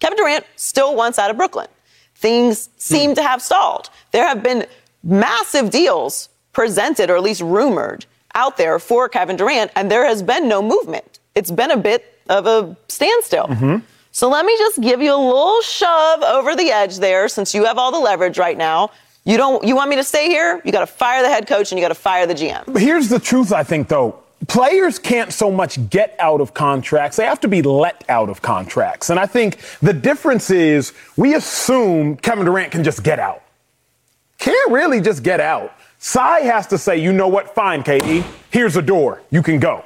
Kevin 0.00 0.16
Durant 0.16 0.44
still 0.56 0.94
wants 0.94 1.18
out 1.18 1.30
of 1.30 1.36
Brooklyn. 1.36 1.68
Things 2.14 2.70
seem 2.76 3.14
to 3.14 3.22
have 3.22 3.42
stalled. 3.42 3.90
There 4.12 4.26
have 4.26 4.42
been 4.42 4.66
massive 5.02 5.70
deals 5.70 6.28
presented, 6.52 7.10
or 7.10 7.16
at 7.16 7.22
least 7.22 7.40
rumored, 7.40 8.06
out 8.34 8.56
there 8.56 8.78
for 8.78 9.08
Kevin 9.08 9.36
Durant, 9.36 9.70
and 9.76 9.90
there 9.90 10.06
has 10.06 10.22
been 10.22 10.48
no 10.48 10.62
movement. 10.62 11.18
It's 11.34 11.50
been 11.50 11.70
a 11.70 11.76
bit 11.76 12.18
of 12.28 12.46
a 12.46 12.76
standstill. 12.88 13.46
Mm-hmm. 13.46 13.76
So 14.12 14.28
let 14.28 14.46
me 14.46 14.56
just 14.56 14.80
give 14.80 15.02
you 15.02 15.12
a 15.12 15.16
little 15.16 15.60
shove 15.62 16.22
over 16.22 16.54
the 16.54 16.70
edge 16.70 16.98
there, 16.98 17.28
since 17.28 17.54
you 17.54 17.64
have 17.64 17.78
all 17.78 17.92
the 17.92 17.98
leverage 17.98 18.38
right 18.38 18.56
now. 18.56 18.90
You 19.24 19.36
don't. 19.36 19.64
You 19.64 19.74
want 19.74 19.90
me 19.90 19.96
to 19.96 20.04
stay 20.04 20.28
here? 20.28 20.60
You 20.64 20.72
got 20.72 20.80
to 20.80 20.86
fire 20.86 21.22
the 21.22 21.28
head 21.28 21.46
coach 21.46 21.72
and 21.72 21.78
you 21.78 21.84
got 21.84 21.88
to 21.88 21.94
fire 21.94 22.26
the 22.26 22.34
GM. 22.34 22.78
Here's 22.78 23.08
the 23.08 23.18
truth, 23.18 23.52
I 23.52 23.64
think, 23.64 23.88
though 23.88 24.23
players 24.48 24.98
can't 24.98 25.32
so 25.32 25.50
much 25.50 25.88
get 25.90 26.16
out 26.18 26.40
of 26.40 26.54
contracts, 26.54 27.16
they 27.16 27.24
have 27.24 27.40
to 27.40 27.48
be 27.48 27.62
let 27.62 28.04
out 28.08 28.28
of 28.28 28.42
contracts. 28.42 29.10
And 29.10 29.18
I 29.18 29.26
think 29.26 29.58
the 29.80 29.92
difference 29.92 30.50
is 30.50 30.92
we 31.16 31.34
assume 31.34 32.16
Kevin 32.16 32.44
Durant 32.44 32.72
can 32.72 32.84
just 32.84 33.02
get 33.02 33.18
out. 33.18 33.42
Can't 34.38 34.72
really 34.72 35.00
just 35.00 35.22
get 35.22 35.40
out. 35.40 35.72
Tsai 35.98 36.40
has 36.40 36.66
to 36.66 36.78
say, 36.78 36.98
you 36.98 37.12
know 37.12 37.28
what, 37.28 37.54
fine, 37.54 37.82
KD, 37.82 38.24
here's 38.50 38.76
a 38.76 38.82
door, 38.82 39.22
you 39.30 39.42
can 39.42 39.58
go. 39.58 39.84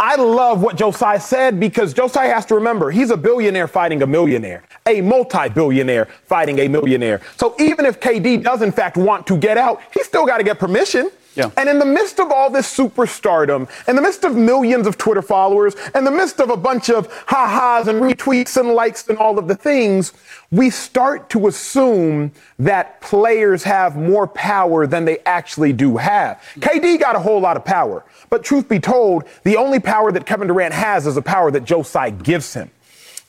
I 0.00 0.16
love 0.16 0.62
what 0.62 0.76
Joe 0.76 0.90
Tsai 0.90 1.18
said 1.18 1.60
because 1.60 1.94
Joe 1.94 2.08
Tsai 2.08 2.24
has 2.26 2.44
to 2.46 2.56
remember 2.56 2.90
he's 2.90 3.10
a 3.10 3.16
billionaire 3.16 3.68
fighting 3.68 4.02
a 4.02 4.06
millionaire, 4.06 4.64
a 4.86 5.00
multi 5.00 5.48
billionaire 5.48 6.06
fighting 6.24 6.58
a 6.58 6.68
millionaire. 6.68 7.20
So 7.36 7.54
even 7.60 7.86
if 7.86 8.00
KD 8.00 8.42
does 8.42 8.62
in 8.62 8.72
fact 8.72 8.96
want 8.96 9.28
to 9.28 9.36
get 9.36 9.58
out, 9.58 9.80
he's 9.94 10.06
still 10.06 10.26
got 10.26 10.38
to 10.38 10.42
get 10.44 10.58
permission. 10.58 11.10
Yeah. 11.34 11.50
And 11.56 11.68
in 11.68 11.78
the 11.78 11.86
midst 11.86 12.20
of 12.20 12.30
all 12.30 12.50
this 12.50 12.74
superstardom, 12.76 13.68
in 13.88 13.96
the 13.96 14.02
midst 14.02 14.24
of 14.24 14.36
millions 14.36 14.86
of 14.86 14.98
Twitter 14.98 15.22
followers, 15.22 15.74
in 15.94 16.04
the 16.04 16.10
midst 16.10 16.40
of 16.40 16.50
a 16.50 16.56
bunch 16.56 16.90
of 16.90 17.10
ha-has 17.26 17.88
and 17.88 18.02
retweets 18.02 18.58
and 18.58 18.70
likes 18.70 19.08
and 19.08 19.16
all 19.16 19.38
of 19.38 19.48
the 19.48 19.54
things, 19.54 20.12
we 20.50 20.68
start 20.68 21.30
to 21.30 21.46
assume 21.46 22.32
that 22.58 23.00
players 23.00 23.62
have 23.62 23.96
more 23.96 24.26
power 24.26 24.86
than 24.86 25.04
they 25.06 25.18
actually 25.20 25.72
do 25.72 25.96
have. 25.96 26.42
KD 26.58 27.00
got 27.00 27.16
a 27.16 27.20
whole 27.20 27.40
lot 27.40 27.56
of 27.56 27.64
power, 27.64 28.04
but 28.28 28.44
truth 28.44 28.68
be 28.68 28.78
told, 28.78 29.24
the 29.44 29.56
only 29.56 29.80
power 29.80 30.12
that 30.12 30.26
Kevin 30.26 30.48
Durant 30.48 30.74
has 30.74 31.06
is 31.06 31.16
a 31.16 31.22
power 31.22 31.50
that 31.50 31.64
Joe 31.64 31.82
Tsai 31.82 32.10
gives 32.10 32.52
him. 32.52 32.70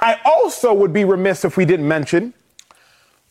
I 0.02 0.20
also 0.26 0.74
would 0.74 0.92
be 0.92 1.06
remiss 1.06 1.46
if 1.46 1.56
we 1.56 1.64
didn't 1.64 1.88
mention 1.88 2.34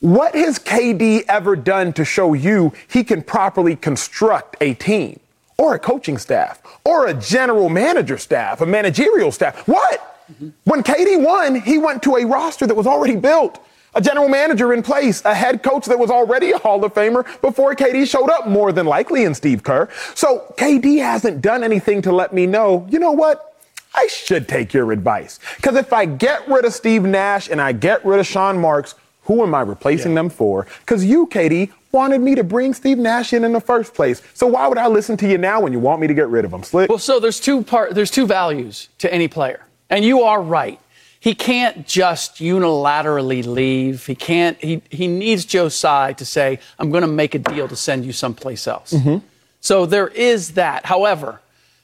what 0.03 0.35
has 0.35 0.59
KD 0.59 1.25
ever 1.29 1.55
done 1.55 1.93
to 1.93 2.05
show 2.05 2.35
you 2.35 2.73
he 2.89 3.05
can 3.05 3.23
properly 3.23 3.77
construct 3.77 4.57
a 4.61 4.75
team 4.75 5.21
or 5.59 5.75
a 5.75 5.79
coaching 5.79 6.19
staff 6.19 6.61
or 6.85 7.07
a 7.07 7.15
general 7.15 7.69
manager 7.69 8.19
staff, 8.19 8.61
a 8.61 8.67
managerial 8.67 9.31
staff? 9.31 9.67
What? 9.69 10.01
Mm-hmm. 10.33 10.49
When 10.65 10.83
KD 10.83 11.25
won, 11.25 11.55
he 11.55 11.79
went 11.79 12.03
to 12.03 12.17
a 12.17 12.27
roster 12.27 12.67
that 12.67 12.75
was 12.75 12.87
already 12.87 13.15
built. 13.15 13.65
a 13.95 14.01
general 14.01 14.29
manager 14.29 14.73
in 14.73 14.83
place, 14.83 15.25
a 15.25 15.35
head 15.35 15.63
coach 15.63 15.87
that 15.87 15.99
was 15.99 16.11
already 16.11 16.51
a 16.51 16.59
Hall 16.59 16.85
of 16.85 16.95
Famer 16.95 17.25
before 17.41 17.75
KD 17.75 18.09
showed 18.09 18.31
up, 18.31 18.49
more 18.49 18.73
than 18.73 18.87
likely 18.87 19.25
in 19.25 19.35
Steve 19.35 19.63
Kerr. 19.63 19.89
So 20.15 20.55
KD 20.57 21.03
hasn't 21.03 21.43
done 21.43 21.63
anything 21.63 22.03
to 22.03 22.13
let 22.13 22.33
me 22.33 22.47
know, 22.47 22.87
you 22.91 22.99
know 22.99 23.13
what? 23.13 23.55
I 23.95 24.07
should 24.07 24.49
take 24.49 24.73
your 24.73 24.91
advice. 24.91 25.39
Because 25.57 25.77
if 25.77 25.93
I 25.93 26.07
get 26.07 26.49
rid 26.49 26.65
of 26.65 26.73
Steve 26.73 27.03
Nash 27.03 27.51
and 27.51 27.61
I 27.61 27.73
get 27.73 28.05
rid 28.07 28.21
of 28.21 28.27
Sean 28.27 28.59
Marks, 28.59 28.95
who 29.25 29.43
am 29.43 29.55
I 29.55 29.61
replacing 29.61 30.13
yeah. 30.13 30.17
them 30.17 30.31
for? 30.31 30.67
Because 30.81 31.05
you, 31.05 31.27
KD, 31.27 31.71
wanted 31.93 32.21
me 32.21 32.35
to 32.35 32.45
bring 32.45 32.75
Steve 32.75 32.99
Nash 32.99 33.33
in 33.33 33.45
in 33.45 33.53
the 33.53 33.61
first 33.61 33.95
place. 33.95 34.23
So 34.35 34.47
why 34.47 34.67
would 34.67 34.79
I 34.79 34.89
listen 34.89 35.17
to 35.19 35.29
you 35.29 35.39
now 35.39 35.61
when 35.61 35.73
you 35.73 35.79
want 35.79 36.01
me 36.01 36.07
to 36.07 36.15
get 36.15 36.29
rid 36.29 36.45
of 36.45 36.53
him? 36.53 36.63
Slick. 36.63 36.89
Well, 36.89 36.99
so 36.99 37.21
there's 37.21 37.41
two 37.41 37.63
part. 37.63 37.95
There's 37.95 38.11
two 38.11 38.27
values 38.27 38.89
to 38.99 39.13
any 39.13 39.29
player, 39.29 39.65
and 39.91 40.05
you 40.05 40.23
are 40.23 40.43
right 40.43 40.79
he 41.23 41.37
can't 41.37 41.87
just 41.87 42.39
unilaterally 42.39 43.47
leave. 43.47 44.07
He 44.07 44.17
can't. 44.17 44.61
He 44.61 44.83
he 44.91 45.07
needs 45.07 45.45
Joe 45.45 45.69
Tsai 45.69 46.15
to 46.15 46.25
say, 46.25 46.59
"I'm 46.81 46.91
going 46.91 47.03
to 47.03 47.07
make 47.23 47.37
a 47.37 47.39
deal 47.39 47.69
to 47.69 47.77
send 47.77 48.05
you 48.05 48.13
someplace 48.13 48.67
else." 48.67 48.93
Mm-hmm. 48.93 49.25
So 49.61 49.87
there 49.87 50.09
is 50.09 50.55
that. 50.55 50.87
However, 50.87 51.41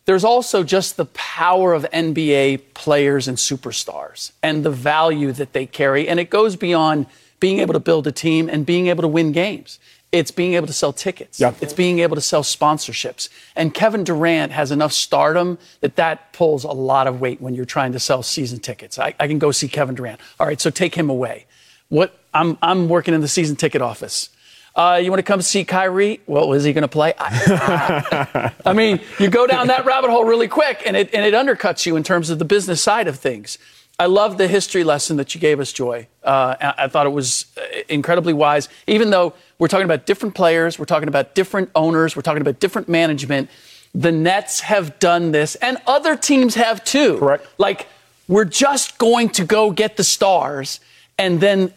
there's 0.06 0.24
also 0.24 0.64
just 0.64 0.96
the 0.96 1.04
power 1.04 1.72
of 1.72 1.86
NBA 1.92 2.74
players 2.74 3.28
and 3.28 3.38
superstars 3.38 4.32
and 4.42 4.64
the 4.64 4.72
value 4.72 5.30
that 5.30 5.52
they 5.52 5.66
carry, 5.66 6.08
and 6.08 6.18
it 6.18 6.30
goes 6.30 6.56
beyond 6.56 7.06
being 7.40 7.60
able 7.60 7.72
to 7.72 7.80
build 7.80 8.06
a 8.06 8.12
team 8.12 8.48
and 8.48 8.66
being 8.66 8.88
able 8.88 9.02
to 9.02 9.08
win 9.08 9.32
games. 9.32 9.78
It's 10.10 10.30
being 10.30 10.54
able 10.54 10.66
to 10.66 10.72
sell 10.72 10.92
tickets. 10.94 11.38
It's 11.60 11.74
being 11.74 11.98
able 11.98 12.14
to 12.14 12.22
sell 12.22 12.42
sponsorships. 12.42 13.28
And 13.54 13.74
Kevin 13.74 14.04
Durant 14.04 14.52
has 14.52 14.70
enough 14.70 14.92
stardom 14.92 15.58
that 15.80 15.96
that 15.96 16.32
pulls 16.32 16.64
a 16.64 16.72
lot 16.72 17.06
of 17.06 17.20
weight 17.20 17.42
when 17.42 17.54
you're 17.54 17.66
trying 17.66 17.92
to 17.92 17.98
sell 17.98 18.22
season 18.22 18.58
tickets. 18.58 18.98
I, 18.98 19.14
I 19.20 19.28
can 19.28 19.38
go 19.38 19.50
see 19.52 19.68
Kevin 19.68 19.94
Durant. 19.94 20.18
All 20.40 20.46
right, 20.46 20.60
so 20.60 20.70
take 20.70 20.94
him 20.94 21.10
away. 21.10 21.44
What 21.90 22.18
I'm, 22.32 22.56
I'm 22.62 22.88
working 22.88 23.12
in 23.12 23.20
the 23.20 23.28
season 23.28 23.56
ticket 23.56 23.82
office. 23.82 24.30
Uh, 24.74 25.00
you 25.02 25.10
want 25.10 25.18
to 25.18 25.24
come 25.24 25.42
see 25.42 25.64
Kyrie? 25.64 26.20
Well, 26.26 26.52
is 26.52 26.64
he 26.64 26.72
going 26.72 26.82
to 26.82 26.88
play? 26.88 27.12
I, 27.18 28.52
I, 28.64 28.72
mean, 28.72 29.00
you 29.18 29.28
go 29.28 29.46
down 29.46 29.66
that 29.66 29.84
rabbit 29.84 30.08
hole 30.08 30.24
really 30.24 30.48
quick, 30.48 30.82
and 30.86 30.96
it, 30.96 31.12
and 31.12 31.24
it 31.24 31.34
undercuts 31.34 31.84
you 31.84 31.96
in 31.96 32.04
terms 32.04 32.30
of 32.30 32.38
the 32.38 32.44
business 32.44 32.80
side 32.80 33.08
of 33.08 33.18
things. 33.18 33.58
I 34.00 34.06
love 34.06 34.38
the 34.38 34.46
history 34.46 34.84
lesson 34.84 35.16
that 35.16 35.34
you 35.34 35.40
gave 35.40 35.58
us, 35.58 35.72
Joy. 35.72 36.06
Uh, 36.22 36.54
I 36.60 36.86
thought 36.86 37.06
it 37.06 37.12
was 37.12 37.46
uh, 37.56 37.62
incredibly 37.88 38.32
wise, 38.32 38.68
even 38.86 39.10
though 39.10 39.34
we're 39.58 39.66
talking 39.66 39.86
about 39.86 40.06
different 40.06 40.36
players, 40.36 40.78
we're 40.78 40.84
talking 40.84 41.08
about 41.08 41.34
different 41.34 41.70
owners, 41.74 42.14
we're 42.14 42.22
talking 42.22 42.40
about 42.40 42.60
different 42.60 42.88
management. 42.88 43.50
The 43.94 44.12
Nets 44.12 44.60
have 44.60 45.00
done 45.00 45.32
this, 45.32 45.56
and 45.56 45.78
other 45.86 46.14
teams 46.14 46.54
have 46.54 46.84
too. 46.84 47.18
Correct. 47.18 47.44
Like, 47.58 47.88
we're 48.28 48.44
just 48.44 48.98
going 48.98 49.30
to 49.30 49.44
go 49.44 49.72
get 49.72 49.96
the 49.96 50.04
stars 50.04 50.78
and 51.16 51.40
then 51.40 51.72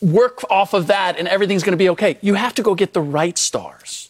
work 0.00 0.48
off 0.50 0.74
of 0.74 0.86
that, 0.86 1.18
and 1.18 1.26
everything's 1.26 1.64
going 1.64 1.72
to 1.72 1.78
be 1.78 1.88
okay. 1.90 2.18
You 2.20 2.34
have 2.34 2.54
to 2.54 2.62
go 2.62 2.76
get 2.76 2.92
the 2.92 3.00
right 3.00 3.36
stars. 3.36 4.07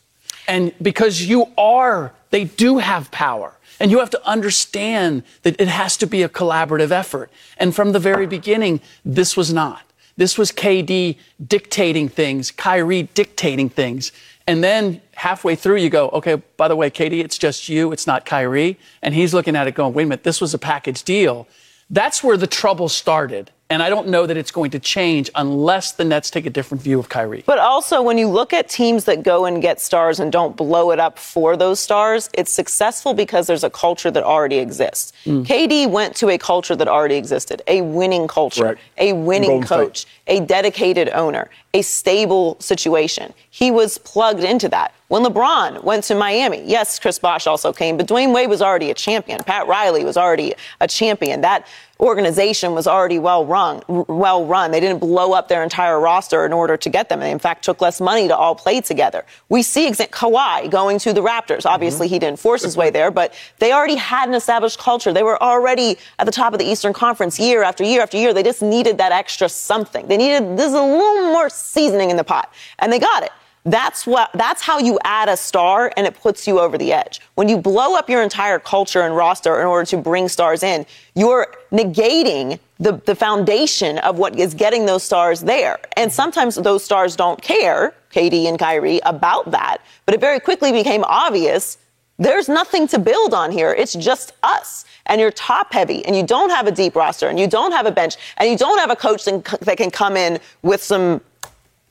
And 0.49 0.73
because 0.81 1.23
you 1.23 1.53
are, 1.57 2.13
they 2.31 2.45
do 2.45 2.79
have 2.79 3.11
power. 3.11 3.53
And 3.79 3.93
you 3.93 4.01
have 4.01 4.11
to 4.11 4.27
understand 4.27 5.23
that 5.43 5.61
it 5.61 5.69
has 5.69 5.97
to 5.99 6.07
be 6.07 6.23
a 6.23 6.29
collaborative 6.29 6.91
effort. 6.91 7.31
And 7.59 7.77
from 7.77 7.93
the 7.93 8.01
very 8.01 8.27
beginning, 8.27 8.81
this 9.05 9.37
was 9.37 9.53
not. 9.53 9.83
This 10.17 10.37
was 10.37 10.51
KD 10.51 11.17
dictating 11.47 12.09
things, 12.09 12.51
Kyrie 12.51 13.05
dictating 13.15 13.69
things. 13.69 14.11
And 14.49 14.65
then 14.65 15.01
halfway 15.15 15.55
through, 15.55 15.77
you 15.77 15.91
go, 15.91 16.09
okay, 16.09 16.43
by 16.57 16.67
the 16.67 16.75
way, 16.75 16.91
KD, 16.91 17.23
it's 17.23 17.39
just 17.39 17.69
you, 17.69 17.93
it's 17.93 18.07
not 18.07 18.25
Kyrie. 18.25 18.79
And 19.01 19.15
he's 19.15 19.33
looking 19.33 19.55
at 19.55 19.69
it 19.69 19.77
going, 19.77 19.95
wait 19.95 20.05
a 20.05 20.07
minute, 20.07 20.25
this 20.25 20.41
was 20.41 20.55
a 20.55 20.59
package 20.59 21.05
deal. 21.05 21.47
That's 21.89 22.25
where 22.25 22.37
the 22.37 22.49
trouble 22.49 22.89
started. 22.89 23.53
And 23.71 23.83
I 23.83 23.91
don't 23.91 24.09
know 24.09 24.25
that 24.25 24.39
it's 24.39 24.51
going 24.51 24.71
to 24.71 24.79
change 24.79 25.29
unless 25.35 25.93
the 25.93 26.03
Nets 26.03 26.31
take 26.31 26.47
a 26.47 26.51
different 26.51 26.83
view 26.83 26.99
of 26.99 27.11
Kyrie. 27.11 27.43
But 27.45 27.59
also, 27.59 28.01
when 28.01 28.17
you 28.17 28.27
look 28.27 28.55
at 28.55 28.67
teams 28.67 29.05
that 29.05 29.23
go 29.23 29.45
and 29.45 29.61
get 29.61 29.79
stars 29.79 30.21
and 30.21 30.33
don't 30.33 30.57
blow 30.57 30.91
it 30.91 30.99
up 30.99 31.19
for 31.19 31.55
those 31.55 31.79
stars, 31.79 32.31
it's 32.33 32.51
successful 32.51 33.13
because 33.13 33.47
there's 33.47 33.65
a 33.65 33.69
culture 33.69 34.11
that 34.11 34.23
already 34.23 34.57
exists. 34.57 35.13
Mm. 35.27 35.45
KD 35.45 35.91
went 35.91 36.17
to 36.17 36.31
a 36.31 36.39
culture 36.39 36.75
that 36.77 36.89
already 36.89 37.17
existed 37.17 37.61
a 37.67 37.83
winning 37.83 38.27
culture, 38.27 38.65
right. 38.65 38.79
a 38.97 39.13
winning 39.13 39.63
coach, 39.63 39.99
State. 39.99 40.43
a 40.43 40.47
dedicated 40.47 41.11
owner, 41.11 41.51
a 41.75 41.83
stable 41.83 42.57
situation. 42.61 43.35
He 43.51 43.71
was 43.71 43.99
plugged 43.99 44.45
into 44.45 44.71
that. 44.71 44.95
When 45.09 45.23
LeBron 45.25 45.85
went 45.85 46.05
to 46.05 46.15
Miami, 46.15 46.63
yes, 46.67 46.99
Chris 46.99 47.19
Bosh 47.19 47.47
also 47.47 47.73
came, 47.73 47.97
but 47.97 48.07
Dwyane 48.07 48.35
Wade 48.35 48.51
was 48.51 48.61
already 48.61 48.91
a 48.91 48.95
champion. 48.95 49.43
Pat 49.43 49.67
Riley 49.67 50.05
was 50.05 50.19
already 50.19 50.55
a 50.81 50.89
champion. 50.89 51.41
That 51.41 51.67
organization 52.01 52.75
was 52.75 52.87
already 52.87 53.19
well 53.19 53.45
run. 53.45 53.83
Well 53.89 54.45
run. 54.47 54.71
They 54.71 54.81
didn't 54.81 55.01
blow 55.01 55.33
up 55.33 55.49
their 55.49 55.63
entire 55.63 55.99
roster 55.99 56.47
in 56.47 56.53
order 56.53 56.77
to 56.77 56.89
get 56.89 57.09
them. 57.09 57.21
They 57.21 57.31
in 57.31 57.39
fact 57.39 57.65
took 57.65 57.81
less 57.81 58.01
money 58.01 58.29
to 58.29 58.37
all 58.37 58.55
play 58.55 58.81
together. 58.81 59.25
We 59.49 59.63
see 59.63 59.91
exa- 59.91 60.11
Kawhi 60.11 60.71
going 60.71 60.99
to 61.01 61.13
the 61.13 61.23
Raptors. 61.23 61.67
Obviously, 61.67 62.07
mm-hmm. 62.07 62.15
he 62.15 62.19
didn't 62.19 62.39
force 62.39 62.63
his 62.63 62.77
way 62.77 62.91
there, 62.91 63.11
but 63.11 63.35
they 63.59 63.73
already 63.73 63.97
had 63.97 64.29
an 64.29 64.35
established 64.35 64.79
culture. 64.79 65.13
They 65.13 65.23
were 65.23 65.43
already 65.43 65.99
at 66.19 66.27
the 66.27 66.33
top 66.33 66.53
of 66.53 66.59
the 66.59 66.67
Eastern 66.67 66.93
Conference 66.93 67.39
year 67.39 67.63
after 67.63 67.85
year 67.85 68.03
after 68.03 68.17
year. 68.17 68.33
They 68.33 68.43
just 68.43 68.63
needed 68.63 68.99
that 68.99 69.13
extra 69.13 69.49
something. 69.49 70.07
They 70.07 70.17
needed 70.17 70.57
this 70.57 70.73
a 70.73 70.83
little 70.83 71.33
more 71.33 71.51
seasoning 71.51 72.11
in 72.11 72.17
the 72.17 72.25
pot, 72.25 72.53
and 72.79 72.93
they 72.93 72.99
got 72.99 73.23
it. 73.23 73.33
That's 73.65 74.07
what 74.07 74.31
that's 74.35 74.63
how 74.63 74.79
you 74.79 74.99
add 75.05 75.29
a 75.29 75.37
star 75.37 75.93
and 75.97 76.07
it 76.07 76.15
puts 76.15 76.47
you 76.47 76.59
over 76.61 76.79
the 76.79 76.93
edge. 76.93 77.21
When 77.35 77.49
you 77.49 77.59
blow 77.59 77.97
up 77.97 78.09
your 78.09 78.23
entire 78.23 78.59
culture 78.59 79.03
and 79.03 79.15
roster 79.15 79.61
in 79.61 79.67
order 79.67 79.85
to 79.87 79.97
bring 79.97 80.29
stars 80.29 80.63
in, 80.63 80.87
you're 81.15 81.49
negating 81.71 82.59
the, 82.79 82.93
the 83.05 83.15
foundation 83.15 83.99
of 83.99 84.19
what 84.19 84.39
is 84.39 84.55
getting 84.55 84.87
those 84.87 85.03
stars 85.03 85.41
there. 85.41 85.79
And 85.97 86.11
mm-hmm. 86.11 86.15
sometimes 86.15 86.55
those 86.55 86.85
stars 86.85 87.17
don't 87.17 87.43
care, 87.43 87.95
KD 88.13 88.47
and 88.47 88.59
Kyrie, 88.59 89.01
about 89.05 89.51
that. 89.51 89.79
But 90.07 90.15
it 90.15 90.21
very 90.21 90.41
quickly 90.41 90.73
became 90.73 91.05
obvious 91.05 91.79
there's 92.19 92.49
nothing 92.49 92.89
to 92.89 92.99
build 92.99 93.33
on 93.33 93.53
here. 93.53 93.73
It's 93.73 93.93
just 93.93 94.33
us. 94.43 94.85
And 95.07 95.21
you're 95.21 95.31
top 95.31 95.73
heavy 95.73 96.05
and 96.05 96.17
you 96.17 96.23
don't 96.23 96.51
have 96.51 96.67
a 96.67 96.73
deep 96.73 96.97
roster 96.97 97.29
and 97.29 97.39
you 97.39 97.47
don't 97.47 97.73
have 97.73 97.87
a 97.87 97.93
bench 97.93 98.17
and 98.37 98.51
you 98.51 98.57
don't 98.57 98.79
have 98.79 98.91
a 98.91 98.97
coach 98.97 99.25
that 99.25 99.77
can 99.77 99.91
come 99.91 100.17
in 100.17 100.39
with 100.63 100.83
some 100.83 101.21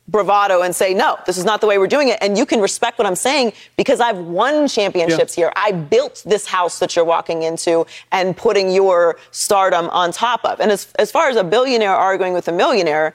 bravado 0.07 0.61
and 0.61 0.75
say, 0.75 0.93
no, 0.93 1.17
this 1.25 1.37
is 1.37 1.43
not 1.43 1.59
the 1.61 1.67
way 1.67 1.77
we're 1.77 1.87
doing 1.87 2.07
it. 2.07 2.17
And 2.21 2.37
you 2.37 2.45
can 2.45 2.61
respect 2.61 2.97
what 2.97 3.05
I'm 3.05 3.15
saying 3.15 3.53
because 3.75 3.99
I've 3.99 4.17
won 4.17 4.67
championships 4.67 5.37
yeah. 5.37 5.45
here. 5.45 5.53
I 5.55 5.73
built 5.73 6.23
this 6.25 6.47
house 6.47 6.79
that 6.79 6.95
you're 6.95 7.05
walking 7.05 7.43
into 7.43 7.85
and 8.11 8.35
putting 8.35 8.71
your 8.71 9.17
stardom 9.31 9.89
on 9.89 10.11
top 10.11 10.43
of. 10.45 10.59
And 10.59 10.71
as, 10.71 10.87
as 10.97 11.11
far 11.11 11.29
as 11.29 11.35
a 11.35 11.43
billionaire 11.43 11.93
arguing 11.93 12.33
with 12.33 12.47
a 12.47 12.53
millionaire, 12.53 13.13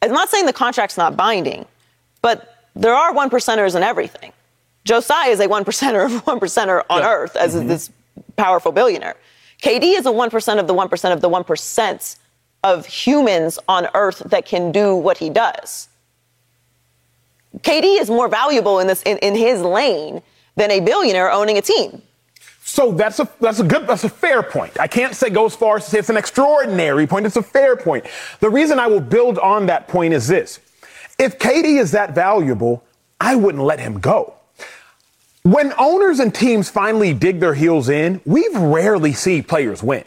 I'm 0.00 0.12
not 0.12 0.28
saying 0.28 0.46
the 0.46 0.52
contract's 0.52 0.96
not 0.96 1.16
binding, 1.16 1.66
but 2.22 2.66
there 2.76 2.94
are 2.94 3.12
one 3.12 3.30
percenters 3.30 3.74
in 3.74 3.82
everything. 3.82 4.32
Joe 4.84 5.00
Tsai 5.00 5.28
is 5.28 5.40
a 5.40 5.48
one 5.48 5.64
percenter 5.64 6.06
of 6.06 6.26
one 6.26 6.38
percenter 6.38 6.84
on 6.88 7.02
yeah. 7.02 7.10
earth 7.10 7.36
as 7.36 7.54
mm-hmm. 7.54 7.68
this 7.68 7.90
powerful 8.36 8.70
billionaire. 8.70 9.16
KD 9.60 9.98
is 9.98 10.06
a 10.06 10.12
one 10.12 10.30
percent 10.30 10.60
of 10.60 10.68
the 10.68 10.74
one 10.74 10.88
percent 10.88 11.12
of 11.12 11.20
the 11.20 11.28
one 11.28 11.42
percent 11.42 12.16
of 12.62 12.86
humans 12.86 13.58
on 13.68 13.88
earth 13.94 14.20
that 14.26 14.46
can 14.46 14.70
do 14.70 14.94
what 14.94 15.18
he 15.18 15.30
does. 15.30 15.88
KD 17.58 18.00
is 18.00 18.10
more 18.10 18.28
valuable 18.28 18.78
in 18.80 18.86
this 18.86 19.02
in, 19.02 19.18
in 19.18 19.34
his 19.34 19.60
lane 19.60 20.22
than 20.56 20.70
a 20.70 20.80
billionaire 20.80 21.30
owning 21.30 21.58
a 21.58 21.62
team. 21.62 22.02
So 22.62 22.92
that's 22.92 23.18
a 23.18 23.28
that's 23.40 23.60
a 23.60 23.64
good 23.64 23.86
that's 23.86 24.04
a 24.04 24.08
fair 24.08 24.42
point. 24.42 24.78
I 24.78 24.86
can't 24.86 25.14
say 25.14 25.30
go 25.30 25.46
as 25.46 25.56
far 25.56 25.76
as 25.76 25.86
to 25.86 25.90
say 25.90 25.98
it's 25.98 26.10
an 26.10 26.18
extraordinary 26.18 27.06
point. 27.06 27.24
It's 27.24 27.36
a 27.36 27.42
fair 27.42 27.76
point. 27.76 28.04
The 28.40 28.50
reason 28.50 28.78
I 28.78 28.86
will 28.86 29.00
build 29.00 29.38
on 29.38 29.66
that 29.66 29.88
point 29.88 30.12
is 30.12 30.28
this: 30.28 30.60
if 31.18 31.38
KD 31.38 31.80
is 31.80 31.92
that 31.92 32.14
valuable, 32.14 32.84
I 33.20 33.36
wouldn't 33.36 33.64
let 33.64 33.80
him 33.80 33.98
go. 33.98 34.34
When 35.42 35.72
owners 35.78 36.20
and 36.20 36.34
teams 36.34 36.68
finally 36.68 37.14
dig 37.14 37.40
their 37.40 37.54
heels 37.54 37.88
in, 37.88 38.20
we've 38.26 38.54
rarely 38.54 39.14
see 39.14 39.40
players 39.40 39.82
win. 39.82 40.04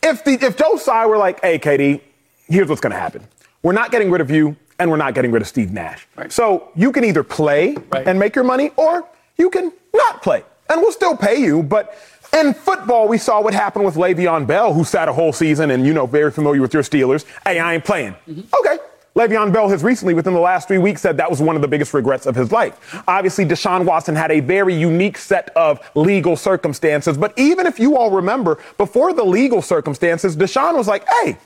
If 0.00 0.22
the 0.22 0.34
if 0.34 0.56
Tsai 0.56 1.06
were 1.06 1.18
like, 1.18 1.40
"Hey, 1.40 1.58
KD, 1.58 2.00
here's 2.46 2.68
what's 2.68 2.80
going 2.80 2.92
to 2.92 2.98
happen. 2.98 3.26
We're 3.62 3.72
not 3.72 3.90
getting 3.90 4.10
rid 4.10 4.20
of 4.20 4.30
you 4.30 4.56
and 4.78 4.90
we're 4.90 4.96
not 4.96 5.14
getting 5.14 5.32
rid 5.32 5.42
of 5.42 5.48
Steve 5.48 5.72
Nash. 5.72 6.06
Right. 6.16 6.32
So 6.32 6.70
you 6.74 6.92
can 6.92 7.04
either 7.04 7.22
play 7.22 7.76
right. 7.90 8.06
and 8.06 8.18
make 8.18 8.34
your 8.34 8.44
money, 8.44 8.70
or 8.76 9.04
you 9.36 9.50
can 9.50 9.72
not 9.92 10.22
play, 10.22 10.44
and 10.68 10.80
we'll 10.80 10.92
still 10.92 11.16
pay 11.16 11.36
you. 11.36 11.62
But 11.62 11.96
in 12.32 12.54
football, 12.54 13.08
we 13.08 13.18
saw 13.18 13.40
what 13.42 13.54
happened 13.54 13.84
with 13.84 13.94
Le'Veon 13.94 14.46
Bell, 14.46 14.74
who 14.74 14.84
sat 14.84 15.08
a 15.08 15.12
whole 15.12 15.32
season, 15.32 15.70
and 15.70 15.86
you 15.86 15.94
know, 15.94 16.06
very 16.06 16.30
familiar 16.30 16.60
with 16.60 16.74
your 16.74 16.82
Steelers. 16.82 17.24
Hey, 17.44 17.58
I 17.58 17.74
ain't 17.74 17.84
playing. 17.84 18.14
Mm-hmm. 18.28 18.40
Okay. 18.60 18.78
Le'Veon 19.18 19.52
Bell 19.52 19.68
has 19.68 19.82
recently, 19.82 20.14
within 20.14 20.32
the 20.32 20.38
last 20.38 20.68
three 20.68 20.78
weeks, 20.78 21.00
said 21.00 21.16
that 21.16 21.28
was 21.28 21.42
one 21.42 21.56
of 21.56 21.62
the 21.62 21.66
biggest 21.66 21.92
regrets 21.92 22.24
of 22.24 22.36
his 22.36 22.52
life. 22.52 23.02
Obviously, 23.08 23.44
Deshaun 23.44 23.84
Watson 23.84 24.14
had 24.14 24.30
a 24.30 24.38
very 24.38 24.74
unique 24.74 25.18
set 25.18 25.48
of 25.56 25.80
legal 25.96 26.36
circumstances. 26.36 27.18
But 27.18 27.36
even 27.36 27.66
if 27.66 27.80
you 27.80 27.96
all 27.96 28.12
remember, 28.12 28.58
before 28.76 29.12
the 29.12 29.24
legal 29.24 29.60
circumstances, 29.60 30.36
Deshaun 30.36 30.76
was 30.76 30.86
like, 30.86 31.04
hey, 31.08 31.36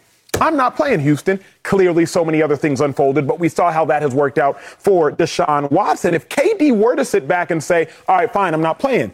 I'm 0.43 0.57
not 0.57 0.75
playing 0.75 1.01
Houston. 1.01 1.39
Clearly, 1.63 2.05
so 2.05 2.25
many 2.25 2.43
other 2.43 2.57
things 2.57 2.81
unfolded, 2.81 3.29
but 3.29 3.39
we 3.39 3.49
saw 3.49 3.71
how 3.71 3.85
that 3.85 4.03
has 4.03 4.13
worked 4.13 4.39
out 4.39 4.61
for 4.61 5.13
Deshaun 5.13 5.71
Watson. 5.71 6.15
If 6.15 6.29
KD 6.29 6.77
were 6.77 6.97
to 6.97 7.05
sit 7.05 7.29
back 7.29 7.53
and 7.53 7.63
say, 7.63 7.89
all 8.09 8.17
right, 8.17 8.33
fine, 8.33 8.53
I'm 8.53 8.61
not 8.61 8.81
playing, 8.81 9.13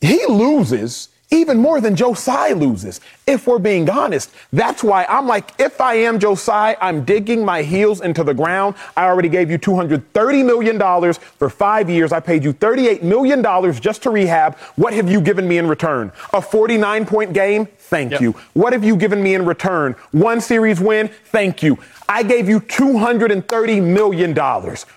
he 0.00 0.26
loses 0.26 1.08
even 1.32 1.58
more 1.58 1.80
than 1.80 1.96
Joe 1.96 2.14
Tsai 2.14 2.52
loses, 2.52 3.00
if 3.26 3.46
we're 3.46 3.58
being 3.58 3.88
honest. 3.88 4.30
That's 4.52 4.84
why 4.84 5.06
I'm 5.08 5.26
like, 5.26 5.52
if 5.58 5.80
I 5.80 5.94
am 5.94 6.18
Joe 6.18 6.34
Tsai, 6.34 6.76
I'm 6.80 7.04
digging 7.04 7.44
my 7.44 7.62
heels 7.62 8.02
into 8.02 8.22
the 8.22 8.34
ground. 8.34 8.74
I 8.96 9.06
already 9.06 9.30
gave 9.30 9.50
you 9.50 9.58
$230 9.58 10.44
million 10.44 11.14
for 11.14 11.48
five 11.48 11.88
years. 11.88 12.12
I 12.12 12.20
paid 12.20 12.44
you 12.44 12.52
$38 12.52 13.02
million 13.02 13.42
just 13.80 14.02
to 14.02 14.10
rehab. 14.10 14.56
What 14.76 14.92
have 14.92 15.10
you 15.10 15.22
given 15.22 15.48
me 15.48 15.56
in 15.56 15.66
return? 15.66 16.12
A 16.34 16.42
49 16.42 17.06
point 17.06 17.32
game? 17.32 17.66
Thank 17.92 18.12
yep. 18.12 18.22
you. 18.22 18.32
What 18.54 18.72
have 18.72 18.82
you 18.82 18.96
given 18.96 19.22
me 19.22 19.34
in 19.34 19.44
return? 19.44 19.94
One 20.12 20.40
series 20.40 20.80
win? 20.80 21.08
Thank 21.08 21.62
you. 21.62 21.76
I 22.08 22.22
gave 22.22 22.48
you 22.48 22.58
$230 22.58 23.82
million. 23.82 24.34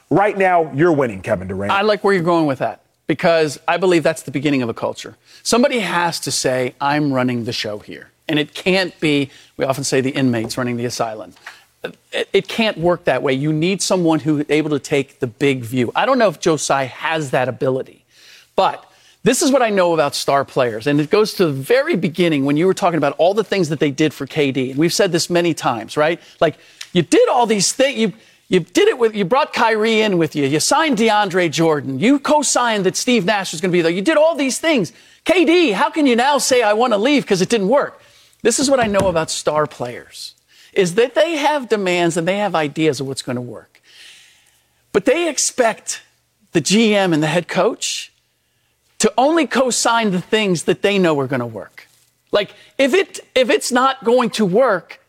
Right 0.09 0.37
now, 0.37 0.71
you're 0.73 0.93
winning, 0.93 1.21
Kevin 1.21 1.49
Durant. 1.49 1.73
I 1.73 1.81
like 1.81 2.05
where 2.05 2.13
you're 2.13 2.23
going 2.23 2.45
with 2.45 2.59
that 2.59 2.83
because 3.05 3.59
I 3.67 3.75
believe 3.75 4.01
that's 4.01 4.21
the 4.21 4.31
beginning 4.31 4.61
of 4.61 4.69
a 4.69 4.73
culture. 4.73 5.17
Somebody 5.43 5.79
has 5.79 6.21
to 6.21 6.31
say, 6.31 6.73
I'm 6.79 7.11
running 7.11 7.43
the 7.43 7.51
show 7.51 7.79
here. 7.79 8.11
And 8.29 8.39
it 8.39 8.53
can't 8.53 8.97
be, 9.01 9.29
we 9.57 9.65
often 9.65 9.83
say, 9.83 9.99
the 9.99 10.11
inmates 10.11 10.57
running 10.57 10.77
the 10.77 10.85
asylum. 10.85 11.33
It, 11.83 12.29
it 12.31 12.47
can't 12.47 12.77
work 12.77 13.03
that 13.03 13.21
way. 13.21 13.33
You 13.33 13.51
need 13.51 13.81
someone 13.81 14.21
who's 14.21 14.45
able 14.47 14.69
to 14.69 14.79
take 14.79 15.19
the 15.19 15.27
big 15.27 15.63
view. 15.63 15.91
I 15.97 16.05
don't 16.05 16.17
know 16.17 16.29
if 16.29 16.39
Tsai 16.39 16.85
has 16.85 17.31
that 17.31 17.49
ability, 17.49 18.05
but 18.55 18.89
this 19.25 19.41
is 19.41 19.51
what 19.51 19.63
I 19.63 19.71
know 19.71 19.95
about 19.95 20.13
star 20.13 20.45
players. 20.45 20.85
And 20.85 21.01
it 21.01 21.09
goes 21.09 21.33
to 21.33 21.47
the 21.47 21.51
very 21.51 21.95
beginning 21.95 22.45
when 22.45 22.57
you 22.57 22.67
were 22.67 22.75
talking 22.75 22.99
about 22.99 23.15
all 23.17 23.33
the 23.33 23.43
things 23.43 23.69
that 23.69 23.79
they 23.79 23.89
did 23.89 24.13
for 24.13 24.27
KD. 24.27 24.69
And 24.69 24.77
we've 24.77 24.93
said 24.93 25.11
this 25.11 25.31
many 25.31 25.55
times, 25.55 25.97
right? 25.97 26.21
Like, 26.39 26.59
you 26.93 27.01
did 27.01 27.27
all 27.29 27.47
these 27.47 27.73
things. 27.73 27.97
You, 27.97 28.13
you 28.49 28.59
did 28.59 28.87
it 28.87 28.99
with, 28.99 29.15
you 29.15 29.25
brought 29.25 29.51
Kyrie 29.51 30.01
in 30.01 30.19
with 30.19 30.35
you. 30.35 30.45
You 30.45 30.59
signed 30.59 30.99
DeAndre 30.99 31.49
Jordan. 31.49 31.97
You 31.97 32.19
co-signed 32.19 32.85
that 32.85 32.95
Steve 32.95 33.25
Nash 33.25 33.51
was 33.51 33.61
going 33.61 33.71
to 33.71 33.75
be 33.75 33.81
there. 33.81 33.91
You 33.91 34.03
did 34.03 34.15
all 34.15 34.35
these 34.35 34.59
things. 34.59 34.93
KD, 35.25 35.73
how 35.73 35.89
can 35.89 36.05
you 36.05 36.15
now 36.15 36.37
say 36.37 36.61
I 36.61 36.73
want 36.73 36.93
to 36.93 36.97
leave 36.97 37.23
because 37.23 37.41
it 37.41 37.49
didn't 37.49 37.69
work? 37.69 37.99
This 38.43 38.59
is 38.59 38.69
what 38.69 38.79
I 38.79 38.85
know 38.85 39.07
about 39.07 39.31
star 39.31 39.65
players 39.65 40.35
is 40.71 40.93
that 40.95 41.15
they 41.15 41.37
have 41.37 41.67
demands 41.67 42.15
and 42.15 42.27
they 42.27 42.37
have 42.37 42.53
ideas 42.53 42.99
of 42.99 43.07
what's 43.07 43.23
going 43.23 43.37
to 43.37 43.41
work. 43.41 43.81
But 44.91 45.05
they 45.05 45.27
expect 45.27 46.03
the 46.51 46.61
GM 46.61 47.11
and 47.11 47.23
the 47.23 47.27
head 47.27 47.47
coach 47.47 48.11
to 48.99 49.13
only 49.17 49.47
co-sign 49.47 50.11
the 50.11 50.21
things 50.21 50.63
that 50.63 50.81
they 50.81 50.97
know 50.97 51.19
are 51.19 51.27
going 51.27 51.41
to 51.41 51.45
work. 51.45 51.87
Like 52.31 52.51
if 52.77 52.93
it 52.93 53.19
if 53.33 53.49
it's 53.49 53.71
not 53.71 54.03
going 54.03 54.29
to 54.31 54.45
work, 54.45 54.99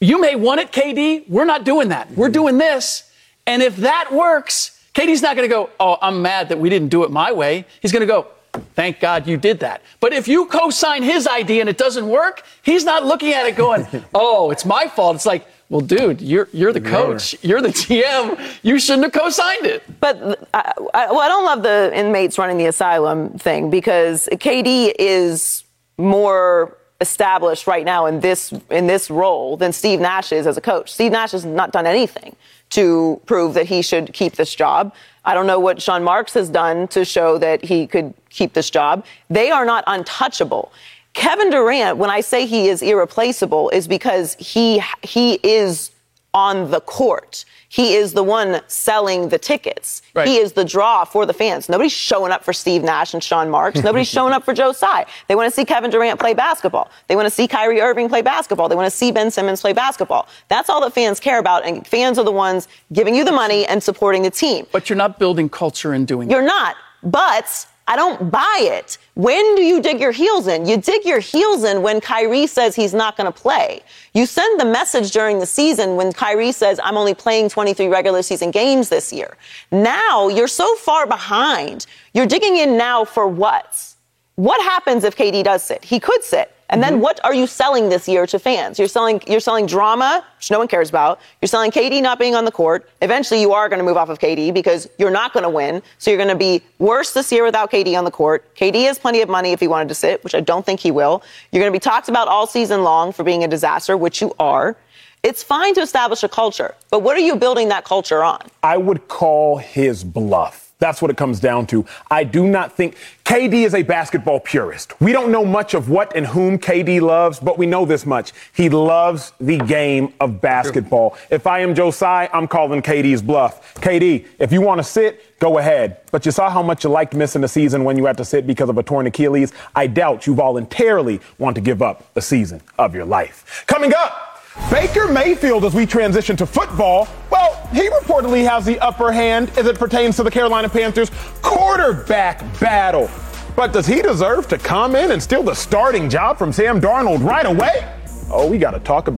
you 0.00 0.20
may 0.20 0.36
want 0.36 0.60
it, 0.60 0.72
KD. 0.72 1.28
We're 1.28 1.44
not 1.44 1.64
doing 1.64 1.88
that. 1.88 2.10
We're 2.12 2.28
doing 2.30 2.58
this. 2.58 3.10
And 3.46 3.62
if 3.62 3.76
that 3.76 4.12
works, 4.12 4.80
KD's 4.94 5.22
not 5.22 5.36
going 5.36 5.48
to 5.48 5.52
go, 5.52 5.70
oh, 5.78 5.98
I'm 6.00 6.22
mad 6.22 6.48
that 6.50 6.58
we 6.58 6.70
didn't 6.70 6.88
do 6.88 7.04
it 7.04 7.10
my 7.10 7.32
way. 7.32 7.64
He's 7.80 7.92
going 7.92 8.00
to 8.00 8.06
go, 8.06 8.28
thank 8.74 9.00
God 9.00 9.26
you 9.26 9.36
did 9.36 9.60
that. 9.60 9.82
But 9.98 10.12
if 10.12 10.28
you 10.28 10.46
co 10.46 10.70
sign 10.70 11.02
his 11.02 11.26
idea 11.26 11.60
and 11.60 11.68
it 11.68 11.78
doesn't 11.78 12.08
work, 12.08 12.44
he's 12.62 12.84
not 12.84 13.04
looking 13.04 13.32
at 13.32 13.46
it 13.46 13.56
going, 13.56 13.86
oh, 14.14 14.50
it's 14.50 14.64
my 14.64 14.88
fault. 14.88 15.16
It's 15.16 15.26
like, 15.26 15.46
well, 15.70 15.80
dude, 15.80 16.20
you're, 16.20 16.48
you're 16.52 16.72
the 16.72 16.80
coach. 16.80 17.36
You're 17.42 17.62
the 17.62 17.68
GM. 17.68 18.58
You 18.64 18.80
shouldn't 18.80 19.04
have 19.04 19.12
co 19.12 19.30
signed 19.30 19.66
it. 19.66 19.82
But 20.00 20.48
I, 20.52 20.72
I, 20.92 21.06
well, 21.06 21.20
I 21.20 21.28
don't 21.28 21.44
love 21.44 21.62
the 21.62 21.92
inmates 21.94 22.38
running 22.38 22.58
the 22.58 22.66
asylum 22.66 23.38
thing 23.38 23.70
because 23.70 24.28
KD 24.32 24.92
is 24.98 25.62
more 25.96 26.76
established 27.00 27.68
right 27.68 27.84
now 27.84 28.06
in 28.06 28.18
this 28.18 28.52
in 28.68 28.88
this 28.88 29.10
role 29.10 29.56
than 29.56 29.72
Steve 29.72 30.00
Nash 30.00 30.32
is 30.32 30.46
as 30.46 30.56
a 30.56 30.60
coach. 30.60 30.92
Steve 30.92 31.12
Nash 31.12 31.30
has 31.30 31.44
not 31.44 31.70
done 31.70 31.86
anything 31.86 32.34
to 32.70 33.20
prove 33.26 33.54
that 33.54 33.66
he 33.66 33.80
should 33.80 34.12
keep 34.12 34.34
this 34.34 34.52
job. 34.52 34.92
I 35.24 35.34
don't 35.34 35.46
know 35.46 35.60
what 35.60 35.80
Sean 35.80 36.02
Marks 36.02 36.34
has 36.34 36.48
done 36.48 36.88
to 36.88 37.04
show 37.04 37.38
that 37.38 37.64
he 37.64 37.86
could 37.86 38.12
keep 38.28 38.54
this 38.54 38.70
job. 38.70 39.04
They 39.28 39.50
are 39.52 39.64
not 39.64 39.84
untouchable. 39.86 40.72
Kevin 41.12 41.50
Durant, 41.50 41.98
when 41.98 42.10
I 42.10 42.20
say 42.20 42.46
he 42.46 42.68
is 42.68 42.82
irreplaceable, 42.82 43.70
is 43.70 43.88
because 43.88 44.34
he 44.38 44.82
he 45.02 45.34
is 45.42 45.90
on 46.32 46.70
the 46.70 46.80
court. 46.80 47.44
He 47.68 47.94
is 47.94 48.14
the 48.14 48.22
one 48.22 48.60
selling 48.66 49.28
the 49.28 49.38
tickets. 49.38 50.02
Right. 50.14 50.26
He 50.26 50.36
is 50.38 50.52
the 50.52 50.64
draw 50.64 51.04
for 51.04 51.24
the 51.24 51.32
fans. 51.32 51.68
Nobody's 51.68 51.92
showing 51.92 52.32
up 52.32 52.44
for 52.44 52.52
Steve 52.52 52.82
Nash 52.82 53.14
and 53.14 53.22
Sean 53.22 53.48
Marks. 53.48 53.80
Nobody's 53.84 54.08
showing 54.08 54.32
up 54.32 54.44
for 54.44 54.52
Joe 54.52 54.72
Tsai. 54.72 55.06
They 55.28 55.34
want 55.34 55.48
to 55.48 55.54
see 55.54 55.64
Kevin 55.64 55.90
Durant 55.90 56.18
play 56.18 56.34
basketball. 56.34 56.90
They 57.06 57.16
want 57.16 57.26
to 57.26 57.30
see 57.30 57.46
Kyrie 57.46 57.80
Irving 57.80 58.08
play 58.08 58.22
basketball. 58.22 58.68
They 58.68 58.74
want 58.74 58.90
to 58.90 58.96
see 58.96 59.12
Ben 59.12 59.30
Simmons 59.30 59.60
play 59.60 59.72
basketball. 59.72 60.28
That's 60.48 60.68
all 60.68 60.80
that 60.82 60.92
fans 60.92 61.20
care 61.20 61.38
about. 61.38 61.64
And 61.64 61.86
fans 61.86 62.18
are 62.18 62.24
the 62.24 62.32
ones 62.32 62.66
giving 62.92 63.14
you 63.14 63.24
the 63.24 63.32
money 63.32 63.66
and 63.66 63.82
supporting 63.82 64.22
the 64.22 64.30
team. 64.30 64.66
But 64.72 64.88
you're 64.90 64.96
not 64.96 65.18
building 65.18 65.48
culture 65.48 65.92
and 65.92 66.06
doing 66.06 66.28
You're 66.30 66.42
not. 66.42 66.76
But 67.02 67.66
I 67.90 67.96
don't 67.96 68.30
buy 68.30 68.58
it. 68.60 68.98
When 69.14 69.56
do 69.56 69.62
you 69.62 69.82
dig 69.82 70.00
your 70.00 70.12
heels 70.12 70.46
in? 70.46 70.64
You 70.64 70.76
dig 70.76 71.04
your 71.04 71.18
heels 71.18 71.64
in 71.64 71.82
when 71.82 72.00
Kyrie 72.00 72.46
says 72.46 72.76
he's 72.76 72.94
not 72.94 73.16
going 73.16 73.26
to 73.30 73.36
play. 73.36 73.80
You 74.14 74.26
send 74.26 74.60
the 74.60 74.64
message 74.64 75.10
during 75.10 75.40
the 75.40 75.46
season 75.46 75.96
when 75.96 76.12
Kyrie 76.12 76.52
says, 76.52 76.78
I'm 76.84 76.96
only 76.96 77.14
playing 77.14 77.48
23 77.48 77.88
regular 77.88 78.22
season 78.22 78.52
games 78.52 78.90
this 78.90 79.12
year. 79.12 79.36
Now 79.72 80.28
you're 80.28 80.46
so 80.46 80.72
far 80.76 81.04
behind. 81.08 81.86
You're 82.14 82.26
digging 82.26 82.58
in 82.58 82.78
now 82.78 83.04
for 83.04 83.26
what? 83.26 83.92
What 84.36 84.62
happens 84.62 85.02
if 85.02 85.16
KD 85.16 85.42
does 85.42 85.64
sit? 85.64 85.84
He 85.84 85.98
could 85.98 86.22
sit. 86.22 86.54
And 86.70 86.82
then 86.82 86.94
mm-hmm. 86.94 87.02
what 87.02 87.22
are 87.24 87.34
you 87.34 87.46
selling 87.46 87.88
this 87.88 88.08
year 88.08 88.26
to 88.28 88.38
fans? 88.38 88.78
You're 88.78 88.88
selling 88.88 89.20
you're 89.26 89.40
selling 89.40 89.66
drama, 89.66 90.24
which 90.38 90.50
no 90.50 90.58
one 90.58 90.68
cares 90.68 90.88
about. 90.88 91.20
You're 91.42 91.48
selling 91.48 91.70
KD 91.70 92.00
not 92.00 92.18
being 92.18 92.34
on 92.34 92.44
the 92.44 92.52
court. 92.52 92.88
Eventually 93.02 93.40
you 93.40 93.52
are 93.52 93.68
going 93.68 93.80
to 93.80 93.84
move 93.84 93.96
off 93.96 94.08
of 94.08 94.20
KD 94.20 94.54
because 94.54 94.88
you're 94.96 95.10
not 95.10 95.32
going 95.32 95.42
to 95.42 95.50
win. 95.50 95.82
So 95.98 96.10
you're 96.10 96.18
going 96.18 96.28
to 96.28 96.36
be 96.36 96.62
worse 96.78 97.12
this 97.12 97.30
year 97.32 97.44
without 97.44 97.70
KD 97.72 97.98
on 97.98 98.04
the 98.04 98.10
court. 98.10 98.54
KD 98.54 98.84
has 98.84 98.98
plenty 98.98 99.20
of 99.20 99.28
money 99.28 99.50
if 99.50 99.60
he 99.60 99.66
wanted 99.66 99.88
to 99.88 99.94
sit, 99.94 100.22
which 100.22 100.34
I 100.34 100.40
don't 100.40 100.64
think 100.64 100.80
he 100.80 100.92
will. 100.92 101.22
You're 101.50 101.60
going 101.60 101.72
to 101.72 101.76
be 101.76 101.82
talked 101.82 102.08
about 102.08 102.28
all 102.28 102.46
season 102.46 102.84
long 102.84 103.12
for 103.12 103.24
being 103.24 103.42
a 103.42 103.48
disaster, 103.48 103.96
which 103.96 104.20
you 104.22 104.32
are. 104.38 104.76
It's 105.22 105.42
fine 105.42 105.74
to 105.74 105.82
establish 105.82 106.22
a 106.22 106.28
culture, 106.28 106.74
but 106.88 107.02
what 107.02 107.14
are 107.14 107.20
you 107.20 107.36
building 107.36 107.68
that 107.68 107.84
culture 107.84 108.24
on? 108.24 108.40
I 108.62 108.78
would 108.78 109.06
call 109.08 109.58
his 109.58 110.02
bluff. 110.02 110.69
That's 110.80 111.00
what 111.00 111.10
it 111.10 111.16
comes 111.16 111.40
down 111.40 111.66
to. 111.68 111.86
I 112.10 112.24
do 112.24 112.48
not 112.48 112.72
think 112.72 112.96
KD 113.24 113.64
is 113.64 113.74
a 113.74 113.82
basketball 113.82 114.40
purist. 114.40 115.00
We 115.00 115.12
don't 115.12 115.30
know 115.30 115.44
much 115.44 115.74
of 115.74 115.88
what 115.88 116.16
and 116.16 116.26
whom 116.26 116.58
KD 116.58 117.00
loves, 117.00 117.38
but 117.38 117.58
we 117.58 117.66
know 117.66 117.84
this 117.84 118.04
much. 118.04 118.32
He 118.54 118.68
loves 118.68 119.32
the 119.38 119.58
game 119.58 120.12
of 120.20 120.40
basketball. 120.40 121.16
If 121.30 121.46
I 121.46 121.60
am 121.60 121.74
Tsai, 121.74 122.28
I'm 122.32 122.48
calling 122.48 122.82
KD's 122.82 123.22
bluff. 123.22 123.74
KD, 123.74 124.26
if 124.38 124.52
you 124.52 124.62
want 124.62 124.78
to 124.78 124.82
sit, 124.82 125.38
go 125.38 125.58
ahead. 125.58 126.00
But 126.10 126.26
you 126.26 126.32
saw 126.32 126.50
how 126.50 126.62
much 126.62 126.82
you 126.82 126.90
liked 126.90 127.14
missing 127.14 127.42
the 127.42 127.48
season 127.48 127.84
when 127.84 127.96
you 127.96 128.06
had 128.06 128.16
to 128.16 128.24
sit 128.24 128.46
because 128.46 128.68
of 128.68 128.78
a 128.78 128.82
torn 128.82 129.06
Achilles. 129.06 129.52
I 129.76 129.86
doubt 129.86 130.26
you 130.26 130.34
voluntarily 130.34 131.20
want 131.38 131.54
to 131.56 131.60
give 131.60 131.82
up 131.82 132.04
a 132.16 132.22
season 132.22 132.62
of 132.78 132.94
your 132.94 133.04
life. 133.04 133.64
Coming 133.66 133.92
up, 133.94 134.29
Baker 134.68 135.08
Mayfield, 135.08 135.64
as 135.64 135.74
we 135.74 135.86
transition 135.86 136.36
to 136.36 136.46
football, 136.46 137.08
well, 137.30 137.68
he 137.72 137.88
reportedly 137.88 138.48
has 138.48 138.64
the 138.64 138.78
upper 138.80 139.12
hand 139.12 139.50
as 139.58 139.66
it 139.66 139.78
pertains 139.78 140.16
to 140.16 140.22
the 140.22 140.30
Carolina 140.30 140.68
Panthers 140.68 141.10
quarterback 141.42 142.40
battle. 142.58 143.10
But 143.56 143.72
does 143.72 143.86
he 143.86 144.00
deserve 144.00 144.48
to 144.48 144.58
come 144.58 144.94
in 144.96 145.10
and 145.10 145.22
steal 145.22 145.42
the 145.42 145.54
starting 145.54 146.08
job 146.08 146.38
from 146.38 146.52
Sam 146.52 146.80
Darnold 146.80 147.22
right 147.22 147.46
away? 147.46 147.92
Oh, 148.30 148.48
we 148.48 148.58
got 148.58 148.72
to 148.72 148.80
talk 148.80 149.08
about. 149.08 149.19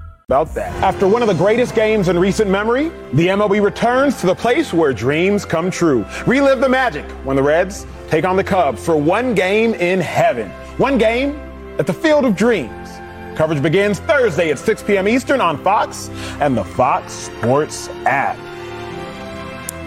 about 0.31 0.55
that. 0.55 0.71
After 0.81 1.09
one 1.09 1.21
of 1.21 1.27
the 1.27 1.33
greatest 1.33 1.75
games 1.75 2.07
in 2.07 2.17
recent 2.17 2.49
memory, 2.49 2.87
the 3.11 3.27
MLB 3.27 3.61
returns 3.61 4.17
to 4.21 4.27
the 4.27 4.33
place 4.33 4.71
where 4.71 4.93
dreams 4.93 5.43
come 5.43 5.69
true. 5.69 6.05
Relive 6.25 6.61
the 6.61 6.69
magic 6.69 7.03
when 7.25 7.35
the 7.35 7.43
Reds 7.43 7.85
take 8.07 8.23
on 8.23 8.37
the 8.37 8.43
Cubs 8.43 8.85
for 8.85 8.95
one 8.95 9.35
game 9.35 9.73
in 9.73 9.99
heaven. 9.99 10.49
One 10.77 10.97
game 10.97 11.35
at 11.77 11.85
the 11.85 11.93
Field 11.93 12.23
of 12.23 12.37
Dreams. 12.37 12.87
Coverage 13.35 13.61
begins 13.61 13.99
Thursday 13.99 14.51
at 14.51 14.59
6 14.59 14.83
p.m. 14.83 15.05
Eastern 15.09 15.41
on 15.41 15.61
Fox 15.65 16.07
and 16.39 16.55
the 16.55 16.63
Fox 16.63 17.11
Sports 17.11 17.89
app. 18.05 18.37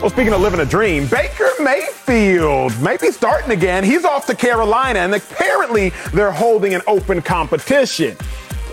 Well, 0.03 0.11
speaking 0.11 0.35
of 0.35 0.43
living 0.43 0.61
a 0.61 0.67
dream, 0.67 1.07
Baker 1.07 1.49
Mayfield 1.61 2.79
may 2.83 2.99
be 2.99 3.11
starting 3.11 3.53
again. 3.53 3.83
He's 3.83 4.05
off 4.05 4.27
to 4.27 4.35
Carolina, 4.35 4.99
and 4.99 5.15
apparently 5.15 5.89
they're 6.13 6.33
holding 6.33 6.75
an 6.75 6.83
open 6.87 7.23
competition. 7.23 8.15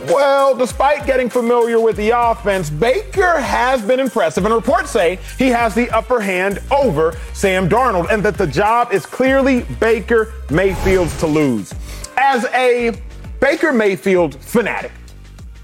Well, 0.07 0.55
despite 0.55 1.05
getting 1.05 1.29
familiar 1.29 1.79
with 1.79 1.95
the 1.95 2.09
offense, 2.09 2.69
Baker 2.69 3.39
has 3.39 3.81
been 3.81 3.99
impressive, 3.99 4.45
and 4.45 4.53
reports 4.53 4.89
say 4.91 5.19
he 5.37 5.47
has 5.49 5.75
the 5.75 5.89
upper 5.91 6.19
hand 6.19 6.59
over 6.71 7.17
Sam 7.33 7.69
Darnold, 7.69 8.11
and 8.11 8.23
that 8.23 8.37
the 8.37 8.47
job 8.47 8.91
is 8.91 9.05
clearly 9.05 9.61
Baker 9.79 10.33
Mayfield's 10.49 11.17
to 11.19 11.27
lose. 11.27 11.73
as 12.17 12.45
a 12.53 12.91
Baker 13.39 13.71
Mayfield 13.73 14.35
fanatic, 14.35 14.91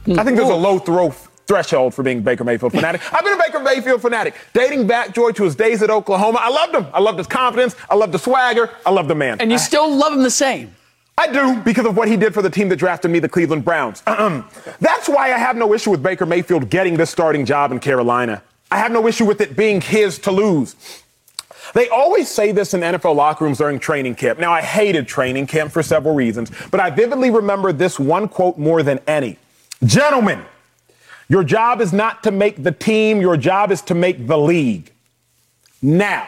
I 0.08 0.24
think 0.24 0.38
there's 0.38 0.50
a 0.50 0.56
low 0.56 0.80
throw 0.80 1.12
threshold 1.48 1.94
for 1.94 2.04
being 2.04 2.22
Baker 2.22 2.44
Mayfield 2.44 2.74
fanatic. 2.74 3.02
I've 3.14 3.24
been 3.24 3.34
a 3.40 3.44
Baker 3.44 3.60
Mayfield 3.60 4.02
fanatic, 4.02 4.36
dating 4.54 4.88
back, 4.88 5.14
Joy, 5.14 5.32
to 5.32 5.44
his 5.44 5.56
days 5.56 5.82
at 5.82 5.90
Oklahoma. 5.90 6.40
I 6.42 6.50
loved 6.50 6.76
him. 6.76 6.88
I 6.94 7.00
loved 7.00 7.18
his 7.18 7.28
confidence. 7.28 7.76
I 7.90 7.96
loved 7.96 8.12
the 8.14 8.20
swagger. 8.20 8.70
I 8.86 8.92
loved 8.92 9.10
the 9.10 9.16
man. 9.16 9.40
And 9.40 9.52
you 9.52 9.58
still 9.58 9.94
love 9.94 10.14
him 10.14 10.24
the 10.24 10.30
same. 10.32 10.74
I 11.18 11.32
do 11.32 11.60
because 11.62 11.86
of 11.86 11.98
what 11.98 12.08
he 12.08 12.16
did 12.16 12.34
for 12.34 12.42
the 12.42 12.50
team 12.50 12.70
that 12.70 12.76
drafted 12.76 13.10
me, 13.10 13.20
the 13.20 13.30
Cleveland 13.30 13.66
Browns. 13.66 14.04
Uh-uh. 14.06 14.44
That's 14.80 15.10
why 15.10 15.34
I 15.34 15.38
have 15.38 15.56
no 15.56 15.74
issue 15.74 15.90
with 15.90 16.04
Baker 16.04 16.26
Mayfield 16.26 16.70
getting 16.70 16.96
this 16.96 17.10
starting 17.10 17.46
job 17.46 17.72
in 17.72 17.80
Carolina. 17.80 18.44
I 18.70 18.78
have 18.78 18.92
no 18.92 19.08
issue 19.08 19.26
with 19.26 19.42
it 19.42 19.56
being 19.56 19.82
his 19.82 20.20
to 20.20 20.32
lose. 20.32 20.76
They 21.74 21.90
always 21.90 22.30
say 22.30 22.52
this 22.52 22.74
in 22.74 22.82
NFL 22.82 23.16
locker 23.16 23.46
rooms 23.46 23.58
during 23.58 23.80
training 23.80 24.16
camp. 24.16 24.40
Now, 24.40 24.54
I 24.54 24.62
hated 24.62 25.08
training 25.08 25.48
camp 25.48 25.72
for 25.72 25.84
several 25.84 26.14
reasons, 26.16 26.52
but 26.72 26.80
I 26.80 26.90
vividly 26.90 27.30
remember 27.30 27.74
this 27.74 28.00
one 28.00 28.28
quote 28.28 28.58
more 28.58 28.84
than 28.84 29.00
any. 29.08 29.38
Gentlemen, 29.84 30.46
your 31.30 31.44
job 31.44 31.82
is 31.82 31.92
not 31.92 32.24
to 32.24 32.32
make 32.32 32.64
the 32.64 32.72
team, 32.72 33.20
your 33.22 33.38
job 33.38 33.72
is 33.72 33.82
to 33.84 33.96
make 33.96 34.28
the 34.28 34.38
league. 34.38 34.92
Now, 35.82 36.28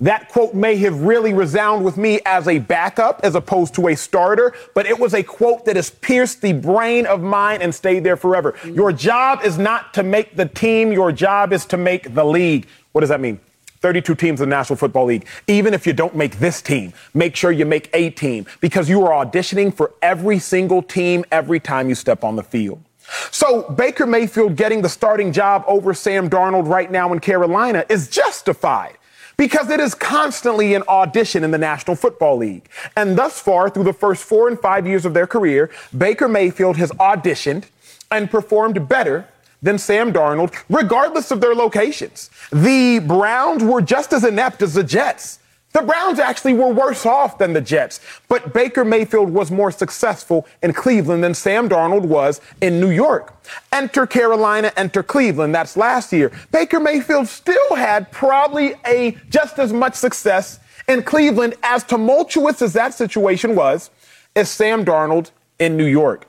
that 0.00 0.28
quote 0.28 0.54
may 0.54 0.76
have 0.76 1.02
really 1.02 1.32
resounded 1.32 1.84
with 1.84 1.96
me 1.96 2.20
as 2.24 2.48
a 2.48 2.58
backup 2.58 3.20
as 3.22 3.34
opposed 3.34 3.74
to 3.74 3.88
a 3.88 3.96
starter, 3.96 4.54
but 4.74 4.86
it 4.86 4.98
was 4.98 5.14
a 5.14 5.22
quote 5.22 5.64
that 5.66 5.76
has 5.76 5.90
pierced 5.90 6.40
the 6.40 6.52
brain 6.52 7.06
of 7.06 7.22
mine 7.22 7.60
and 7.60 7.74
stayed 7.74 8.04
there 8.04 8.16
forever. 8.16 8.52
Mm. 8.62 8.76
Your 8.76 8.92
job 8.92 9.40
is 9.44 9.58
not 9.58 9.92
to 9.94 10.02
make 10.02 10.36
the 10.36 10.46
team, 10.46 10.92
your 10.92 11.12
job 11.12 11.52
is 11.52 11.66
to 11.66 11.76
make 11.76 12.14
the 12.14 12.24
league. 12.24 12.66
What 12.92 13.02
does 13.02 13.10
that 13.10 13.20
mean? 13.20 13.40
32 13.80 14.14
teams 14.14 14.40
in 14.40 14.48
the 14.48 14.54
National 14.54 14.76
Football 14.76 15.06
League. 15.06 15.26
Even 15.46 15.72
if 15.72 15.86
you 15.86 15.92
don't 15.92 16.14
make 16.14 16.38
this 16.38 16.60
team, 16.60 16.92
make 17.14 17.34
sure 17.34 17.50
you 17.50 17.64
make 17.64 17.88
a 17.94 18.10
team 18.10 18.46
because 18.60 18.88
you 18.88 19.04
are 19.06 19.24
auditioning 19.24 19.72
for 19.72 19.92
every 20.02 20.38
single 20.38 20.82
team 20.82 21.24
every 21.32 21.60
time 21.60 21.88
you 21.88 21.94
step 21.94 22.22
on 22.22 22.36
the 22.36 22.42
field. 22.42 22.82
So 23.30 23.62
Baker 23.70 24.06
Mayfield 24.06 24.56
getting 24.56 24.82
the 24.82 24.88
starting 24.88 25.32
job 25.32 25.64
over 25.66 25.94
Sam 25.94 26.28
Darnold 26.28 26.68
right 26.68 26.90
now 26.90 27.12
in 27.12 27.20
Carolina 27.20 27.84
is 27.88 28.08
justified 28.08 28.98
because 29.40 29.70
it 29.70 29.80
is 29.80 29.94
constantly 29.94 30.74
an 30.74 30.82
audition 30.86 31.42
in 31.42 31.50
the 31.50 31.56
National 31.56 31.96
Football 31.96 32.36
League. 32.36 32.68
And 32.94 33.16
thus 33.16 33.40
far, 33.40 33.70
through 33.70 33.84
the 33.84 33.92
first 33.94 34.22
four 34.22 34.48
and 34.48 34.60
five 34.60 34.86
years 34.86 35.06
of 35.06 35.14
their 35.14 35.26
career, 35.26 35.70
Baker 35.96 36.28
Mayfield 36.28 36.76
has 36.76 36.90
auditioned 37.00 37.64
and 38.10 38.30
performed 38.30 38.86
better 38.86 39.26
than 39.62 39.78
Sam 39.78 40.12
Darnold, 40.12 40.54
regardless 40.68 41.30
of 41.30 41.40
their 41.40 41.54
locations. 41.54 42.28
The 42.52 42.98
Browns 42.98 43.64
were 43.64 43.80
just 43.80 44.12
as 44.12 44.24
inept 44.24 44.60
as 44.60 44.74
the 44.74 44.84
Jets. 44.84 45.38
The 45.72 45.82
Browns 45.82 46.18
actually 46.18 46.54
were 46.54 46.72
worse 46.72 47.06
off 47.06 47.38
than 47.38 47.52
the 47.52 47.60
Jets, 47.60 48.00
but 48.28 48.52
Baker 48.52 48.84
Mayfield 48.84 49.30
was 49.30 49.52
more 49.52 49.70
successful 49.70 50.46
in 50.62 50.72
Cleveland 50.72 51.22
than 51.22 51.32
Sam 51.32 51.68
Darnold 51.68 52.02
was 52.02 52.40
in 52.60 52.80
New 52.80 52.90
York. 52.90 53.36
Enter 53.72 54.04
Carolina, 54.04 54.72
enter 54.76 55.04
Cleveland. 55.04 55.54
That's 55.54 55.76
last 55.76 56.12
year. 56.12 56.32
Baker 56.50 56.80
Mayfield 56.80 57.28
still 57.28 57.76
had 57.76 58.10
probably 58.10 58.74
a 58.84 59.16
just 59.28 59.60
as 59.60 59.72
much 59.72 59.94
success 59.94 60.58
in 60.88 61.04
Cleveland, 61.04 61.54
as 61.62 61.84
tumultuous 61.84 62.62
as 62.62 62.72
that 62.72 62.92
situation 62.92 63.54
was, 63.54 63.90
as 64.34 64.50
Sam 64.50 64.84
Darnold 64.84 65.30
in 65.60 65.76
New 65.76 65.86
York. 65.86 66.26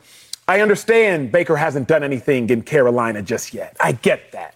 I 0.48 0.62
understand 0.62 1.32
Baker 1.32 1.56
hasn't 1.56 1.88
done 1.88 2.04
anything 2.04 2.50
in 2.52 2.62
Carolina 2.62 3.24
just 3.24 3.56
yet. 3.56 3.76
I 3.80 3.94
get 3.94 4.32
that. 4.34 4.54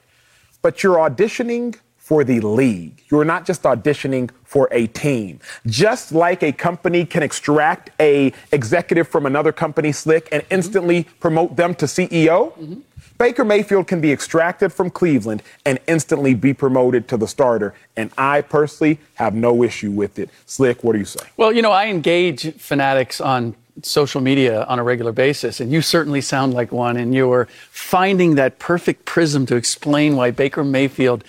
But 0.62 0.84
you're 0.84 0.98
auditioning 0.98 1.76
for 2.06 2.24
the 2.24 2.40
league. 2.40 3.02
You're 3.10 3.26
not 3.26 3.48
just 3.48 3.64
auditioning 3.64 4.30
for 4.44 4.70
a 4.72 4.86
team. 4.86 5.40
Just 5.66 6.12
like 6.12 6.44
a 6.44 6.52
company 6.52 7.04
can 7.04 7.24
extract 7.24 7.90
a 8.00 8.32
executive 8.52 9.08
from 9.08 9.26
another 9.26 9.52
company 9.52 9.92
slick 9.92 10.30
and 10.32 10.44
instantly 10.52 11.06
promote 11.20 11.56
them 11.56 11.74
to 11.74 11.88
CEO, 11.88 12.54
mm-hmm. 12.54 12.82
Baker 13.18 13.44
Mayfield 13.44 13.88
can 13.88 14.02
be 14.02 14.12
extracted 14.12 14.72
from 14.72 14.92
Cleveland 14.92 15.42
and 15.66 15.80
instantly 15.88 16.36
be 16.36 16.54
promoted 16.54 17.08
to 17.08 17.18
the 17.18 17.28
starter. 17.28 17.74
And 17.98 18.12
I 18.20 18.42
personally 18.42 19.00
have 19.16 19.34
no 19.34 19.64
issue 19.64 19.90
with 19.90 20.20
it. 20.20 20.30
Slick, 20.46 20.84
what 20.84 20.94
do 20.94 21.00
you 21.00 21.06
say? 21.06 21.26
Well, 21.38 21.52
you 21.52 21.64
know, 21.64 21.72
I 21.72 21.88
engage 21.88 22.54
fanatics 22.54 23.20
on 23.20 23.56
social 23.82 24.22
media 24.22 24.64
on 24.66 24.78
a 24.78 24.84
regular 24.84 25.12
basis, 25.12 25.60
and 25.60 25.72
you 25.72 25.82
certainly 25.82 26.22
sound 26.22 26.54
like 26.54 26.72
one, 26.72 26.98
and 26.98 27.16
you're 27.16 27.48
finding 27.72 28.36
that 28.36 28.60
perfect 28.60 29.06
prism 29.06 29.48
to 29.48 29.56
explain 29.56 30.16
why 30.16 30.30
Baker 30.30 30.64
Mayfield 30.64 31.24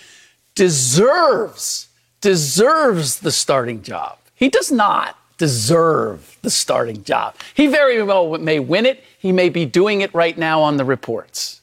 deserves, 0.57 1.87
deserves 2.19 3.19
the 3.19 3.31
starting 3.31 3.83
job. 3.83 4.17
He 4.33 4.49
does 4.49 4.71
not 4.71 5.15
deserve 5.37 6.37
the 6.41 6.49
starting 6.49 7.03
job. 7.03 7.35
He 7.53 7.67
very 7.67 8.01
well 8.01 8.37
may 8.39 8.59
win 8.59 8.87
it. 8.87 9.03
He 9.19 9.31
may 9.31 9.49
be 9.49 9.65
doing 9.65 10.01
it 10.01 10.13
right 10.15 10.35
now 10.35 10.61
on 10.61 10.77
the 10.77 10.83
reports. 10.83 11.61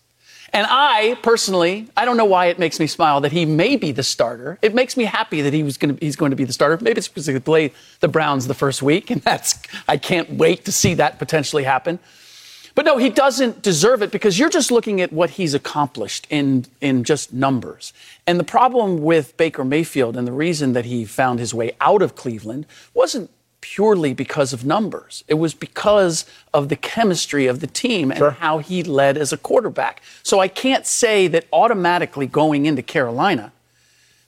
And 0.53 0.65
I 0.71 1.19
personally, 1.23 1.89
I 1.97 2.05
don't 2.05 2.17
know 2.17 2.25
why 2.25 2.47
it 2.47 2.61
makes 2.61 2.79
me 2.79 2.87
smile 2.87 3.21
that 3.23 3.33
he 3.33 3.45
may 3.45 3.75
be 3.75 3.91
the 3.91 4.05
starter. 4.05 4.61
It 4.63 4.73
makes 4.73 4.97
me 4.97 5.03
happy 5.03 5.43
that 5.43 5.53
he 5.53 5.65
was 5.65 5.77
going 5.77 5.97
to, 5.97 6.05
he's 6.05 6.15
going 6.15 6.31
to 6.31 6.37
be 6.37 6.45
the 6.45 6.53
starter. 6.53 6.79
Maybe 6.81 6.99
it's 6.99 7.09
because 7.09 7.27
he 7.27 7.37
played 7.41 7.73
the 7.99 8.07
Browns 8.07 8.47
the 8.47 8.55
first 8.55 8.81
week, 8.81 9.11
and 9.11 9.21
that's 9.23 9.59
I 9.89 9.97
can't 9.97 10.31
wait 10.31 10.65
to 10.67 10.73
see 10.73 10.95
that 10.95 11.19
potentially 11.19 11.65
happen. 11.65 11.99
But 12.75 12.87
no, 12.87 12.97
he 12.97 13.09
doesn't 13.09 13.63
deserve 13.63 14.03
it 14.03 14.11
because 14.11 14.39
you're 14.39 14.49
just 14.49 14.73
looking 14.73 15.01
at 15.01 15.13
what 15.13 15.31
he's 15.31 15.55
accomplished 15.55 16.27
in, 16.29 16.67
in 16.81 17.05
just 17.05 17.33
numbers. 17.33 17.93
And 18.27 18.41
the 18.41 18.45
problem 18.45 19.03
with 19.03 19.37
Baker 19.37 19.65
Mayfield 19.65 20.17
and 20.17 20.27
the 20.27 20.33
reason 20.33 20.73
that 20.73 20.85
he 20.85 21.05
found 21.05 21.39
his 21.39 21.55
way 21.55 21.77
out 21.81 22.03
of 22.03 22.17
Cleveland 22.17 22.67
wasn't 22.93 23.31
purely 23.61 24.13
because 24.13 24.53
of 24.53 24.65
numbers. 24.65 25.25
It 25.29 25.35
was 25.35 25.55
because 25.55 26.27
of 26.53 26.69
the 26.69 26.77
chemistry 26.77 27.47
of 27.47 27.61
the 27.61 27.67
team 27.67 28.11
and 28.11 28.19
sure. 28.19 28.31
how 28.33 28.59
he 28.59 28.83
led 28.83 29.17
as 29.17 29.33
a 29.33 29.39
quarterback. 29.39 30.03
So 30.23 30.41
I 30.41 30.49
can't 30.49 30.87
say 30.87 31.29
that 31.29 31.47
automatically 31.53 32.27
going 32.27 32.67
into 32.67 32.83
Carolina 32.83 33.53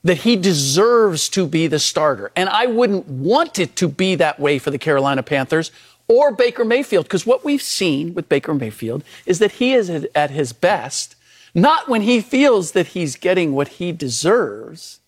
that 0.03 0.19
he 0.19 0.35
deserves 0.37 1.27
to 1.29 1.45
be 1.45 1.67
the 1.67 1.79
starter. 1.79 2.31
And 2.35 2.49
I 2.49 2.65
wouldn't 2.65 3.07
want 3.07 3.59
it 3.59 3.75
to 3.75 3.87
be 3.87 4.15
that 4.15 4.39
way 4.39 4.57
for 4.57 4.71
the 4.71 4.77
Carolina 4.77 5.21
Panthers 5.21 5.71
or 6.07 6.31
Baker 6.31 6.65
Mayfield. 6.65 7.05
Because 7.05 7.25
what 7.25 7.43
we've 7.43 7.61
seen 7.61 8.13
with 8.13 8.29
Baker 8.29 8.53
Mayfield 8.53 9.03
is 9.25 9.39
that 9.39 9.53
he 9.53 9.73
is 9.73 9.89
at 9.89 10.31
his 10.31 10.53
best, 10.53 11.15
not 11.53 11.87
when 11.89 12.01
he 12.01 12.21
feels 12.21 12.71
that 12.73 12.87
he's 12.87 13.15
getting 13.15 13.53
what 13.53 13.67
he 13.67 13.91
deserves, 13.91 14.99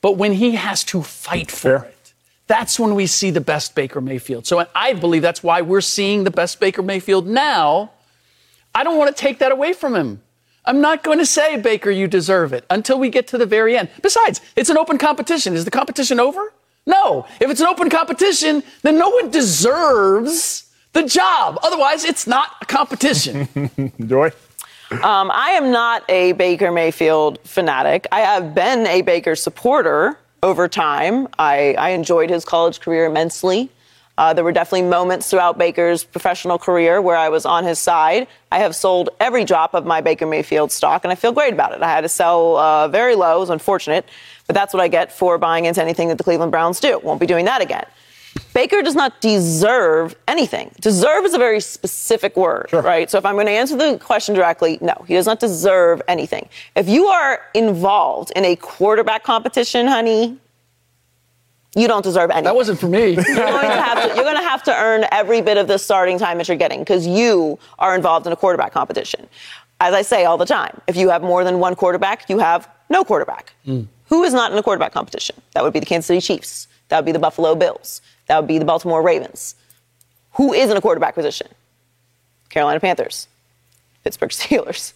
but 0.00 0.16
when 0.16 0.34
he 0.34 0.52
has 0.52 0.84
to 0.84 1.02
fight 1.02 1.50
for 1.50 1.76
it. 1.84 2.12
That's 2.46 2.78
when 2.78 2.94
we 2.94 3.06
see 3.06 3.30
the 3.30 3.40
best 3.40 3.74
Baker 3.74 4.00
Mayfield. 4.00 4.46
So 4.46 4.64
I 4.74 4.92
believe 4.92 5.22
that's 5.22 5.42
why 5.42 5.62
we're 5.62 5.80
seeing 5.80 6.24
the 6.24 6.30
best 6.30 6.60
Baker 6.60 6.82
Mayfield 6.82 7.26
now. 7.26 7.90
I 8.72 8.84
don't 8.84 8.98
want 8.98 9.14
to 9.14 9.20
take 9.20 9.40
that 9.40 9.50
away 9.50 9.72
from 9.72 9.96
him. 9.96 10.22
I'm 10.64 10.80
not 10.80 11.02
going 11.02 11.18
to 11.18 11.26
say, 11.26 11.56
Baker, 11.56 11.90
you 11.90 12.06
deserve 12.06 12.52
it 12.52 12.64
until 12.70 12.98
we 12.98 13.08
get 13.08 13.26
to 13.28 13.38
the 13.38 13.46
very 13.46 13.76
end. 13.76 13.88
Besides, 14.02 14.40
it's 14.54 14.70
an 14.70 14.76
open 14.76 14.98
competition. 14.98 15.54
Is 15.54 15.64
the 15.64 15.70
competition 15.70 16.20
over? 16.20 16.52
No. 16.86 17.26
If 17.40 17.50
it's 17.50 17.60
an 17.60 17.66
open 17.66 17.90
competition, 17.90 18.62
then 18.82 18.98
no 18.98 19.10
one 19.10 19.30
deserves 19.30 20.70
the 20.92 21.02
job. 21.02 21.58
Otherwise, 21.62 22.04
it's 22.04 22.26
not 22.26 22.52
a 22.62 22.66
competition. 22.66 23.92
Joy? 24.06 24.30
Um, 24.90 25.30
I 25.32 25.50
am 25.50 25.72
not 25.72 26.04
a 26.08 26.32
Baker 26.32 26.70
Mayfield 26.70 27.40
fanatic. 27.42 28.06
I 28.12 28.20
have 28.20 28.54
been 28.54 28.86
a 28.86 29.02
Baker 29.02 29.34
supporter 29.34 30.16
over 30.44 30.68
time. 30.68 31.26
I, 31.38 31.74
I 31.74 31.90
enjoyed 31.90 32.30
his 32.30 32.44
college 32.44 32.80
career 32.80 33.06
immensely. 33.06 33.68
Uh, 34.18 34.32
there 34.32 34.44
were 34.44 34.52
definitely 34.52 34.88
moments 34.88 35.30
throughout 35.30 35.58
Baker's 35.58 36.02
professional 36.02 36.58
career 36.58 37.02
where 37.02 37.16
I 37.16 37.28
was 37.28 37.44
on 37.44 37.64
his 37.64 37.78
side. 37.78 38.26
I 38.50 38.58
have 38.60 38.74
sold 38.74 39.10
every 39.20 39.44
drop 39.44 39.74
of 39.74 39.84
my 39.84 40.00
Baker 40.00 40.26
Mayfield 40.26 40.72
stock, 40.72 41.04
and 41.04 41.12
I 41.12 41.14
feel 41.14 41.32
great 41.32 41.52
about 41.52 41.72
it. 41.72 41.82
I 41.82 41.88
had 41.88 42.00
to 42.00 42.08
sell 42.08 42.56
uh, 42.56 42.88
very 42.88 43.14
low. 43.14 43.36
It 43.36 43.40
was 43.40 43.50
unfortunate, 43.50 44.06
but 44.46 44.54
that's 44.54 44.72
what 44.72 44.82
I 44.82 44.88
get 44.88 45.12
for 45.12 45.36
buying 45.36 45.66
into 45.66 45.82
anything 45.82 46.08
that 46.08 46.18
the 46.18 46.24
Cleveland 46.24 46.50
Browns 46.50 46.80
do. 46.80 46.98
Won't 47.00 47.20
be 47.20 47.26
doing 47.26 47.44
that 47.44 47.60
again. 47.60 47.84
Baker 48.52 48.82
does 48.82 48.94
not 48.94 49.20
deserve 49.20 50.14
anything. 50.28 50.70
Deserve 50.80 51.24
is 51.24 51.34
a 51.34 51.38
very 51.38 51.60
specific 51.60 52.36
word, 52.36 52.68
sure. 52.70 52.82
right? 52.82 53.10
So 53.10 53.18
if 53.18 53.24
I'm 53.26 53.34
going 53.34 53.46
to 53.46 53.52
answer 53.52 53.76
the 53.76 53.98
question 53.98 54.34
directly, 54.34 54.78
no, 54.80 54.94
he 55.06 55.14
does 55.14 55.26
not 55.26 55.40
deserve 55.40 56.00
anything. 56.08 56.48
If 56.74 56.88
you 56.88 57.06
are 57.06 57.40
involved 57.54 58.32
in 58.36 58.44
a 58.44 58.56
quarterback 58.56 59.24
competition, 59.24 59.86
honey, 59.86 60.38
you 61.76 61.86
don't 61.86 62.02
deserve 62.02 62.30
anything. 62.30 62.44
That 62.44 62.56
wasn't 62.56 62.80
for 62.80 62.88
me. 62.88 63.10
you're, 63.10 63.14
going 63.14 63.24
to, 63.24 64.12
you're 64.14 64.24
going 64.24 64.36
to 64.36 64.42
have 64.42 64.62
to 64.64 64.74
earn 64.74 65.04
every 65.12 65.42
bit 65.42 65.58
of 65.58 65.68
the 65.68 65.78
starting 65.78 66.18
time 66.18 66.38
that 66.38 66.48
you're 66.48 66.56
getting 66.56 66.80
because 66.80 67.06
you 67.06 67.58
are 67.78 67.94
involved 67.94 68.26
in 68.26 68.32
a 68.32 68.36
quarterback 68.36 68.72
competition. 68.72 69.28
As 69.78 69.92
I 69.92 70.00
say 70.00 70.24
all 70.24 70.38
the 70.38 70.46
time, 70.46 70.80
if 70.86 70.96
you 70.96 71.10
have 71.10 71.22
more 71.22 71.44
than 71.44 71.58
one 71.58 71.74
quarterback, 71.74 72.30
you 72.30 72.38
have 72.38 72.68
no 72.88 73.04
quarterback. 73.04 73.52
Mm. 73.66 73.86
Who 74.08 74.24
is 74.24 74.32
not 74.32 74.52
in 74.52 74.58
a 74.58 74.62
quarterback 74.62 74.92
competition? 74.92 75.36
That 75.52 75.62
would 75.62 75.74
be 75.74 75.80
the 75.80 75.86
Kansas 75.86 76.06
City 76.06 76.20
Chiefs. 76.20 76.66
That 76.88 76.96
would 76.96 77.04
be 77.06 77.12
the 77.12 77.18
Buffalo 77.18 77.54
Bills. 77.54 78.00
That 78.26 78.38
would 78.38 78.48
be 78.48 78.58
the 78.58 78.64
Baltimore 78.64 79.02
Ravens. 79.02 79.54
Who 80.34 80.54
is 80.54 80.70
in 80.70 80.76
a 80.76 80.80
quarterback 80.80 81.14
position? 81.14 81.48
Carolina 82.48 82.80
Panthers, 82.80 83.28
Pittsburgh 84.02 84.30
Steelers, 84.30 84.94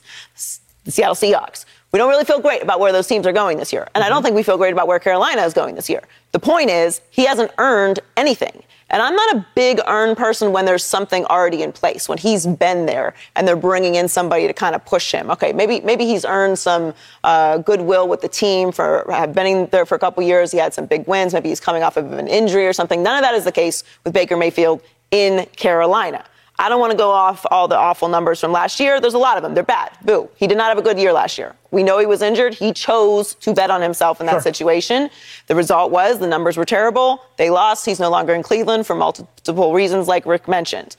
the 0.84 0.90
Seattle 0.90 1.14
Seahawks. 1.14 1.66
We 1.92 1.98
don't 1.98 2.08
really 2.08 2.24
feel 2.24 2.40
great 2.40 2.62
about 2.62 2.78
where 2.78 2.92
those 2.92 3.06
teams 3.06 3.26
are 3.26 3.32
going 3.32 3.58
this 3.58 3.72
year. 3.72 3.88
And 3.94 4.04
I 4.04 4.08
don't 4.08 4.22
think 4.22 4.36
we 4.36 4.44
feel 4.44 4.56
great 4.56 4.72
about 4.72 4.86
where 4.86 5.00
Carolina 5.00 5.42
is 5.42 5.52
going 5.52 5.74
this 5.74 5.90
year. 5.90 6.02
The 6.32 6.38
point 6.38 6.70
is, 6.70 7.00
he 7.10 7.26
hasn't 7.26 7.50
earned 7.58 7.98
anything. 8.16 8.62
And 8.90 9.00
I'm 9.00 9.14
not 9.14 9.36
a 9.36 9.46
big 9.54 9.80
earn 9.86 10.16
person 10.16 10.52
when 10.52 10.64
there's 10.64 10.84
something 10.84 11.24
already 11.26 11.62
in 11.62 11.72
place, 11.72 12.08
when 12.08 12.18
he's 12.18 12.46
been 12.46 12.86
there 12.86 13.14
and 13.36 13.46
they're 13.46 13.54
bringing 13.56 13.94
in 13.94 14.08
somebody 14.08 14.48
to 14.48 14.52
kind 14.52 14.74
of 14.74 14.84
push 14.84 15.12
him. 15.12 15.30
Okay, 15.30 15.52
maybe 15.52 15.80
maybe 15.80 16.04
he's 16.06 16.24
earned 16.24 16.58
some 16.58 16.92
uh, 17.22 17.58
goodwill 17.58 18.08
with 18.08 18.20
the 18.20 18.28
team 18.28 18.72
for 18.72 19.06
have 19.08 19.32
been 19.32 19.68
there 19.70 19.86
for 19.86 19.94
a 19.94 19.98
couple 19.98 20.22
years. 20.24 20.50
He 20.50 20.58
had 20.58 20.74
some 20.74 20.86
big 20.86 21.06
wins. 21.06 21.32
Maybe 21.32 21.50
he's 21.50 21.60
coming 21.60 21.84
off 21.84 21.96
of 21.96 22.12
an 22.12 22.26
injury 22.26 22.66
or 22.66 22.72
something. 22.72 23.00
None 23.00 23.16
of 23.16 23.22
that 23.22 23.34
is 23.34 23.44
the 23.44 23.52
case 23.52 23.84
with 24.02 24.12
Baker 24.12 24.36
Mayfield 24.36 24.82
in 25.12 25.46
Carolina. 25.56 26.24
I 26.60 26.68
don't 26.68 26.78
want 26.78 26.90
to 26.90 26.96
go 26.96 27.10
off 27.10 27.46
all 27.50 27.68
the 27.68 27.76
awful 27.76 28.08
numbers 28.08 28.38
from 28.38 28.52
last 28.52 28.78
year. 28.80 29.00
There's 29.00 29.14
a 29.14 29.18
lot 29.18 29.38
of 29.38 29.42
them. 29.42 29.54
They're 29.54 29.62
bad. 29.62 29.92
Boo. 30.04 30.28
He 30.36 30.46
did 30.46 30.58
not 30.58 30.68
have 30.68 30.76
a 30.76 30.82
good 30.82 30.98
year 30.98 31.10
last 31.10 31.38
year. 31.38 31.56
We 31.70 31.82
know 31.82 31.98
he 31.98 32.04
was 32.04 32.20
injured. 32.20 32.52
He 32.52 32.74
chose 32.74 33.34
to 33.36 33.54
bet 33.54 33.70
on 33.70 33.80
himself 33.80 34.20
in 34.20 34.26
that 34.26 34.32
sure. 34.32 34.40
situation. 34.42 35.08
The 35.46 35.54
result 35.54 35.90
was 35.90 36.18
the 36.18 36.26
numbers 36.26 36.58
were 36.58 36.66
terrible. 36.66 37.22
They 37.38 37.48
lost. 37.48 37.86
He's 37.86 37.98
no 37.98 38.10
longer 38.10 38.34
in 38.34 38.42
Cleveland 38.42 38.86
for 38.86 38.94
multiple 38.94 39.72
reasons, 39.72 40.06
like 40.06 40.26
Rick 40.26 40.48
mentioned. 40.48 40.96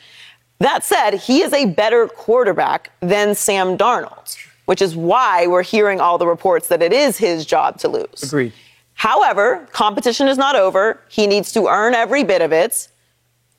That 0.58 0.84
said, 0.84 1.14
he 1.14 1.44
is 1.44 1.54
a 1.54 1.66
better 1.66 2.08
quarterback 2.08 2.90
than 3.00 3.36
Sam 3.36 3.78
Darnold, 3.78 4.36
which 4.66 4.82
is 4.82 4.96
why 4.96 5.46
we're 5.46 5.62
hearing 5.62 6.02
all 6.02 6.18
the 6.18 6.28
reports 6.28 6.70
that 6.70 6.82
it 6.82 6.92
is 6.92 7.20
his 7.20 7.46
job 7.46 7.78
to 7.82 7.88
lose. 7.88 8.24
Agreed. 8.24 8.54
However, 8.96 9.68
competition 9.72 10.28
is 10.28 10.40
not 10.40 10.56
over. 10.56 11.00
He 11.08 11.28
needs 11.28 11.52
to 11.52 11.68
earn 11.68 11.94
every 11.94 12.24
bit 12.24 12.42
of 12.42 12.52
it. 12.52 12.88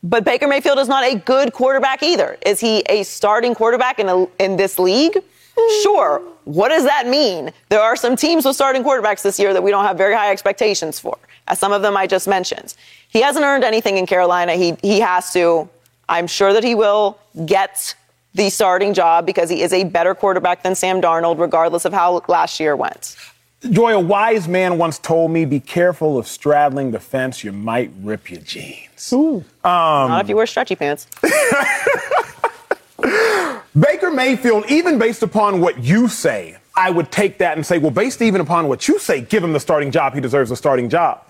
But 0.02 0.24
Baker 0.24 0.48
Mayfield 0.48 0.78
is 0.78 0.88
not 0.88 1.04
a 1.04 1.16
good 1.16 1.52
quarterback 1.52 2.02
either. 2.02 2.36
Is 2.44 2.58
he 2.58 2.80
a 2.88 3.04
starting 3.04 3.54
quarterback 3.54 3.98
in, 3.98 4.08
a, 4.08 4.26
in 4.38 4.56
this 4.56 4.78
league? 4.78 5.16
Hmm. 5.56 5.82
Sure. 5.82 6.22
What 6.44 6.70
does 6.70 6.84
that 6.84 7.06
mean? 7.06 7.52
There 7.68 7.80
are 7.80 7.94
some 7.94 8.16
teams 8.16 8.44
with 8.44 8.56
starting 8.56 8.82
quarterbacks 8.82 9.22
this 9.22 9.38
year 9.38 9.52
that 9.52 9.62
we 9.62 9.70
don't 9.70 9.84
have 9.84 9.96
very 9.96 10.14
high 10.14 10.32
expectations 10.32 10.98
for, 10.98 11.16
as 11.46 11.58
some 11.58 11.72
of 11.72 11.82
them 11.82 11.96
I 11.96 12.06
just 12.08 12.26
mentioned. 12.26 12.74
He 13.08 13.20
hasn't 13.22 13.44
earned 13.44 13.62
anything 13.62 13.96
in 13.96 14.06
Carolina. 14.06 14.54
He, 14.54 14.76
he 14.82 15.00
has 15.00 15.32
to. 15.34 15.68
I'm 16.08 16.26
sure 16.26 16.52
that 16.52 16.64
he 16.64 16.74
will 16.74 17.18
get 17.46 17.94
the 18.34 18.50
starting 18.50 18.94
job 18.94 19.24
because 19.24 19.50
he 19.50 19.62
is 19.62 19.72
a 19.72 19.84
better 19.84 20.14
quarterback 20.14 20.62
than 20.62 20.74
Sam 20.74 21.00
Darnold, 21.00 21.38
regardless 21.38 21.84
of 21.84 21.92
how 21.92 22.22
last 22.28 22.58
year 22.58 22.74
went. 22.74 23.16
Joy, 23.70 23.94
a 23.94 24.00
wise 24.00 24.48
man 24.48 24.76
once 24.76 24.98
told 24.98 25.30
me, 25.30 25.44
be 25.44 25.60
careful 25.60 26.18
of 26.18 26.26
straddling 26.26 26.90
the 26.90 26.98
fence. 26.98 27.44
You 27.44 27.52
might 27.52 27.92
rip 28.00 28.30
your 28.30 28.40
jeans. 28.40 29.12
Ooh. 29.12 29.36
Um, 29.36 29.44
Not 30.10 30.24
if 30.24 30.28
you 30.28 30.36
wear 30.36 30.46
stretchy 30.46 30.74
pants. 30.74 31.06
Baker 33.78 34.10
Mayfield, 34.10 34.64
even 34.68 34.98
based 34.98 35.22
upon 35.22 35.60
what 35.60 35.82
you 35.82 36.08
say, 36.08 36.56
I 36.76 36.90
would 36.90 37.12
take 37.12 37.38
that 37.38 37.56
and 37.56 37.64
say, 37.64 37.78
well, 37.78 37.90
based 37.90 38.20
even 38.20 38.40
upon 38.40 38.66
what 38.68 38.88
you 38.88 38.98
say, 38.98 39.20
give 39.20 39.44
him 39.44 39.52
the 39.52 39.60
starting 39.60 39.90
job. 39.90 40.14
He 40.14 40.20
deserves 40.20 40.50
a 40.50 40.56
starting 40.56 40.88
job. 40.88 41.22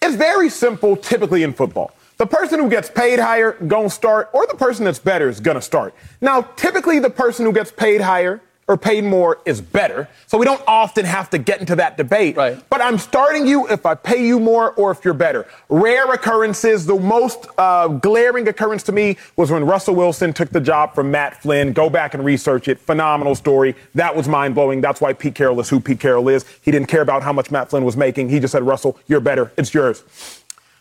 It's 0.00 0.14
very 0.14 0.50
simple, 0.50 0.96
typically 0.96 1.42
in 1.42 1.52
football. 1.52 1.92
The 2.16 2.26
person 2.26 2.60
who 2.60 2.70
gets 2.70 2.88
paid 2.88 3.18
higher 3.18 3.52
gonna 3.66 3.90
start, 3.90 4.30
or 4.32 4.46
the 4.46 4.54
person 4.54 4.84
that's 4.84 5.00
better 5.00 5.28
is 5.28 5.40
gonna 5.40 5.60
start. 5.60 5.94
Now, 6.20 6.42
typically 6.42 7.00
the 7.00 7.10
person 7.10 7.44
who 7.44 7.52
gets 7.52 7.72
paid 7.72 8.00
higher 8.00 8.40
or 8.66 8.76
paid 8.76 9.04
more 9.04 9.38
is 9.44 9.60
better. 9.60 10.08
So 10.26 10.38
we 10.38 10.44
don't 10.44 10.62
often 10.66 11.04
have 11.04 11.30
to 11.30 11.38
get 11.38 11.60
into 11.60 11.76
that 11.76 11.96
debate. 11.96 12.36
Right. 12.36 12.58
But 12.70 12.80
I'm 12.80 12.98
starting 12.98 13.46
you 13.46 13.68
if 13.68 13.84
I 13.84 13.94
pay 13.94 14.26
you 14.26 14.40
more 14.40 14.72
or 14.72 14.90
if 14.90 15.04
you're 15.04 15.14
better. 15.14 15.46
Rare 15.68 16.10
occurrences. 16.12 16.86
The 16.86 16.98
most 16.98 17.46
uh, 17.58 17.88
glaring 17.88 18.48
occurrence 18.48 18.82
to 18.84 18.92
me 18.92 19.16
was 19.36 19.50
when 19.50 19.64
Russell 19.64 19.94
Wilson 19.94 20.32
took 20.32 20.50
the 20.50 20.60
job 20.60 20.94
from 20.94 21.10
Matt 21.10 21.42
Flynn. 21.42 21.72
Go 21.72 21.90
back 21.90 22.14
and 22.14 22.24
research 22.24 22.68
it. 22.68 22.78
Phenomenal 22.78 23.34
story. 23.34 23.74
That 23.94 24.16
was 24.16 24.28
mind 24.28 24.54
blowing. 24.54 24.80
That's 24.80 25.00
why 25.00 25.12
Pete 25.12 25.34
Carroll 25.34 25.60
is 25.60 25.68
who 25.68 25.80
Pete 25.80 26.00
Carroll 26.00 26.28
is. 26.28 26.44
He 26.62 26.70
didn't 26.70 26.88
care 26.88 27.02
about 27.02 27.22
how 27.22 27.32
much 27.32 27.50
Matt 27.50 27.70
Flynn 27.70 27.84
was 27.84 27.96
making. 27.96 28.30
He 28.30 28.40
just 28.40 28.52
said, 28.52 28.62
Russell, 28.62 28.98
you're 29.06 29.20
better. 29.20 29.52
It's 29.58 29.74
yours. 29.74 30.04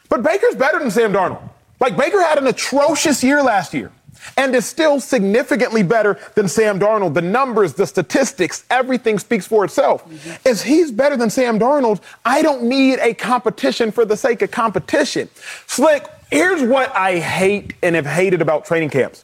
But 0.08 0.24
Baker's 0.24 0.56
better 0.56 0.80
than 0.80 0.92
Sam 0.92 1.12
Darnold. 1.12 1.50
Like 1.80 1.98
Baker 1.98 2.22
had 2.22 2.38
an 2.38 2.48
atrocious 2.48 3.24
year 3.24 3.44
last 3.44 3.74
year 3.74 3.92
and 4.38 4.56
is 4.56 4.66
still 4.66 5.00
significantly 5.00 5.84
better 5.84 6.20
than 6.36 6.48
Sam 6.48 6.80
Darnold. 6.80 7.14
The 7.14 7.22
numbers, 7.22 7.74
the 7.74 7.88
statistics, 7.88 8.66
everything 8.70 9.20
speaks 9.20 9.48
for 9.48 9.66
itself. 9.66 10.08
Mm-hmm. 10.08 10.48
As 10.48 10.64
he's 10.64 10.92
better 10.92 11.18
than 11.18 11.30
Sam 11.30 11.60
Darnold, 11.60 12.02
I 12.26 12.42
don't 12.42 12.64
need 12.64 13.00
a 13.00 13.14
competition 13.14 13.92
for 13.92 14.06
the 14.06 14.18
sake 14.18 14.42
of 14.42 14.52
competition. 14.52 15.30
Slick, 15.68 16.08
here's 16.32 16.62
what 16.62 16.96
I 16.96 17.20
hate 17.20 17.74
and 17.82 17.96
have 17.96 18.06
hated 18.06 18.42
about 18.42 18.66
training 18.66 18.90
camps. 18.90 19.24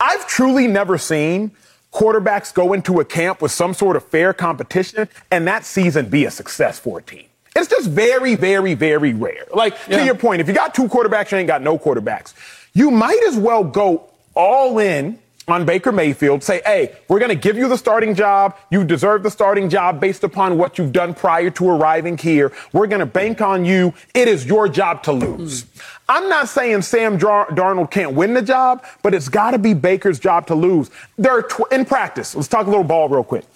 I've 0.00 0.26
truly 0.26 0.66
never 0.66 0.98
seen 0.98 1.52
quarterbacks 1.92 2.52
go 2.52 2.72
into 2.72 3.00
a 3.00 3.04
camp 3.04 3.40
with 3.40 3.50
some 3.52 3.72
sort 3.72 3.96
of 3.96 4.04
fair 4.04 4.34
competition 4.34 5.08
and 5.30 5.46
that 5.48 5.64
season 5.64 6.08
be 6.08 6.26
a 6.26 6.30
success 6.30 6.78
for 6.78 6.98
a 6.98 7.02
team. 7.02 7.24
It's 7.54 7.68
just 7.70 7.88
very, 7.88 8.34
very, 8.34 8.74
very 8.74 9.14
rare. 9.14 9.46
Like, 9.54 9.74
yeah. 9.88 9.98
to 9.98 10.04
your 10.04 10.14
point, 10.14 10.42
if 10.42 10.48
you 10.48 10.52
got 10.52 10.74
two 10.74 10.88
quarterbacks, 10.88 11.32
you 11.32 11.38
ain't 11.38 11.46
got 11.46 11.62
no 11.62 11.78
quarterbacks 11.78 12.34
you 12.76 12.90
might 12.90 13.22
as 13.26 13.38
well 13.38 13.64
go 13.64 14.10
all 14.34 14.78
in 14.78 15.18
on 15.48 15.64
Baker 15.64 15.92
Mayfield, 15.92 16.42
say, 16.42 16.60
hey, 16.66 16.94
we're 17.08 17.20
going 17.20 17.30
to 17.30 17.34
give 17.34 17.56
you 17.56 17.68
the 17.68 17.78
starting 17.78 18.14
job. 18.14 18.54
You 18.70 18.84
deserve 18.84 19.22
the 19.22 19.30
starting 19.30 19.70
job 19.70 19.98
based 19.98 20.24
upon 20.24 20.58
what 20.58 20.76
you've 20.76 20.92
done 20.92 21.14
prior 21.14 21.48
to 21.50 21.70
arriving 21.70 22.18
here. 22.18 22.52
We're 22.74 22.86
going 22.86 23.00
to 23.00 23.06
bank 23.06 23.40
on 23.40 23.64
you. 23.64 23.94
It 24.12 24.28
is 24.28 24.44
your 24.44 24.68
job 24.68 25.02
to 25.04 25.12
lose. 25.12 25.64
Mm. 25.64 25.82
I'm 26.10 26.28
not 26.28 26.48
saying 26.48 26.82
Sam 26.82 27.16
Dar- 27.16 27.46
Darnold 27.48 27.90
can't 27.90 28.12
win 28.12 28.34
the 28.34 28.42
job, 28.42 28.84
but 29.02 29.14
it's 29.14 29.30
got 29.30 29.52
to 29.52 29.58
be 29.58 29.72
Baker's 29.72 30.18
job 30.18 30.46
to 30.48 30.54
lose. 30.54 30.90
There 31.16 31.32
are 31.32 31.42
tw- 31.42 31.72
in 31.72 31.86
practice. 31.86 32.34
Let's 32.34 32.48
talk 32.48 32.66
a 32.66 32.70
little 32.70 32.84
ball 32.84 33.08
real 33.08 33.24
quick. 33.24 33.46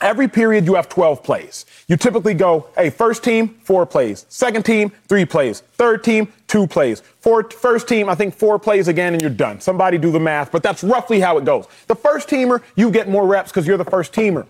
Every 0.00 0.28
period 0.28 0.64
you 0.64 0.74
have 0.74 0.88
12 0.88 1.22
plays. 1.22 1.66
You 1.86 1.96
typically 1.96 2.32
go, 2.32 2.68
hey, 2.76 2.88
first 2.88 3.22
team, 3.22 3.48
four 3.48 3.84
plays. 3.84 4.24
Second 4.28 4.64
team, 4.64 4.92
three 5.08 5.26
plays. 5.26 5.60
Third 5.60 6.02
team, 6.02 6.32
two 6.46 6.66
plays. 6.66 7.00
Four, 7.20 7.50
first 7.50 7.86
team, 7.86 8.08
I 8.08 8.14
think 8.14 8.34
four 8.34 8.58
plays 8.58 8.88
again 8.88 9.12
and 9.12 9.20
you're 9.20 9.30
done. 9.30 9.60
Somebody 9.60 9.98
do 9.98 10.10
the 10.10 10.20
math, 10.20 10.50
but 10.50 10.62
that's 10.62 10.82
roughly 10.82 11.20
how 11.20 11.36
it 11.36 11.44
goes. 11.44 11.66
The 11.86 11.94
first 11.94 12.28
teamer, 12.28 12.62
you 12.76 12.90
get 12.90 13.08
more 13.08 13.26
reps 13.26 13.50
because 13.50 13.66
you're 13.66 13.76
the 13.76 13.84
first 13.84 14.12
teamer. 14.12 14.46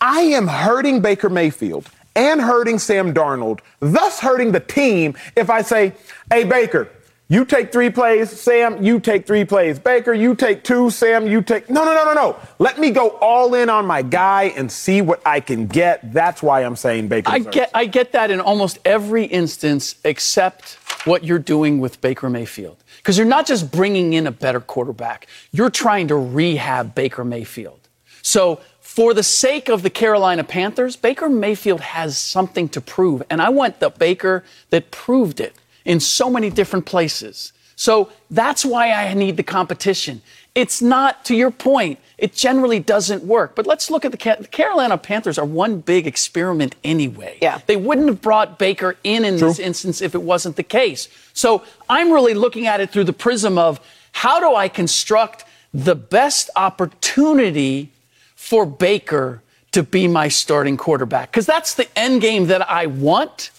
I 0.00 0.20
am 0.20 0.46
hurting 0.46 1.02
Baker 1.02 1.28
Mayfield 1.28 1.90
and 2.14 2.40
hurting 2.40 2.78
Sam 2.78 3.12
Darnold, 3.12 3.60
thus 3.80 4.20
hurting 4.20 4.52
the 4.52 4.60
team 4.60 5.16
if 5.36 5.50
I 5.50 5.62
say, 5.62 5.92
hey, 6.30 6.44
Baker, 6.44 6.88
you 7.30 7.44
take 7.44 7.70
three 7.70 7.90
plays, 7.90 8.30
Sam, 8.30 8.82
you 8.82 8.98
take 9.00 9.26
three 9.26 9.44
plays. 9.44 9.78
Baker, 9.78 10.14
you 10.14 10.34
take 10.34 10.64
two, 10.64 10.88
Sam, 10.88 11.26
you 11.26 11.42
take. 11.42 11.68
No, 11.68 11.84
no, 11.84 11.92
no, 11.92 12.04
no, 12.06 12.14
no. 12.14 12.36
Let 12.58 12.78
me 12.78 12.90
go 12.90 13.10
all 13.20 13.54
in 13.54 13.68
on 13.68 13.84
my 13.84 14.00
guy 14.00 14.44
and 14.56 14.72
see 14.72 15.02
what 15.02 15.20
I 15.26 15.40
can 15.40 15.66
get. 15.66 16.14
That's 16.14 16.42
why 16.42 16.64
I'm 16.64 16.74
saying 16.74 17.08
Baker. 17.08 17.30
I 17.30 17.40
get, 17.40 17.70
I 17.74 17.84
get 17.84 18.12
that 18.12 18.30
in 18.30 18.40
almost 18.40 18.78
every 18.82 19.24
instance 19.24 19.96
except 20.04 20.78
what 21.04 21.22
you're 21.22 21.38
doing 21.38 21.80
with 21.80 22.00
Baker 22.00 22.30
Mayfield. 22.30 22.82
Because 22.96 23.18
you're 23.18 23.26
not 23.26 23.46
just 23.46 23.70
bringing 23.70 24.14
in 24.14 24.26
a 24.26 24.32
better 24.32 24.60
quarterback, 24.60 25.26
you're 25.52 25.70
trying 25.70 26.08
to 26.08 26.16
rehab 26.16 26.94
Baker 26.94 27.24
Mayfield. 27.24 27.88
So, 28.22 28.60
for 28.80 29.12
the 29.12 29.22
sake 29.22 29.68
of 29.68 29.82
the 29.82 29.90
Carolina 29.90 30.42
Panthers, 30.42 30.96
Baker 30.96 31.28
Mayfield 31.28 31.80
has 31.80 32.16
something 32.18 32.68
to 32.70 32.80
prove. 32.80 33.22
And 33.28 33.40
I 33.40 33.50
want 33.50 33.80
the 33.80 33.90
Baker 33.90 34.44
that 34.70 34.90
proved 34.90 35.40
it 35.40 35.54
in 35.88 35.98
so 35.98 36.30
many 36.30 36.50
different 36.50 36.86
places. 36.86 37.52
So 37.74 38.12
that's 38.30 38.64
why 38.64 38.92
I 38.92 39.14
need 39.14 39.36
the 39.36 39.42
competition. 39.42 40.20
It's 40.54 40.82
not, 40.82 41.24
to 41.26 41.34
your 41.34 41.50
point, 41.50 41.98
it 42.18 42.34
generally 42.34 42.80
doesn't 42.80 43.24
work. 43.24 43.54
But 43.54 43.66
let's 43.66 43.90
look 43.90 44.04
at 44.04 44.12
the, 44.12 44.36
the 44.40 44.48
Carolina 44.48 44.98
Panthers 44.98 45.38
are 45.38 45.46
one 45.46 45.80
big 45.80 46.06
experiment 46.06 46.74
anyway. 46.84 47.38
Yeah. 47.40 47.60
They 47.66 47.76
wouldn't 47.76 48.08
have 48.08 48.20
brought 48.20 48.58
Baker 48.58 48.96
in 49.02 49.24
in 49.24 49.38
True. 49.38 49.48
this 49.48 49.58
instance 49.58 50.02
if 50.02 50.14
it 50.14 50.22
wasn't 50.22 50.56
the 50.56 50.62
case. 50.62 51.08
So 51.32 51.62
I'm 51.88 52.10
really 52.10 52.34
looking 52.34 52.66
at 52.66 52.80
it 52.80 52.90
through 52.90 53.04
the 53.04 53.12
prism 53.12 53.56
of 53.56 53.80
how 54.12 54.40
do 54.40 54.54
I 54.54 54.68
construct 54.68 55.44
the 55.72 55.94
best 55.94 56.50
opportunity 56.56 57.92
for 58.34 58.66
Baker 58.66 59.42
to 59.70 59.82
be 59.82 60.08
my 60.08 60.28
starting 60.28 60.76
quarterback? 60.76 61.30
Because 61.30 61.46
that's 61.46 61.74
the 61.74 61.86
end 61.96 62.20
game 62.20 62.48
that 62.48 62.68
I 62.68 62.86
want 62.86 63.52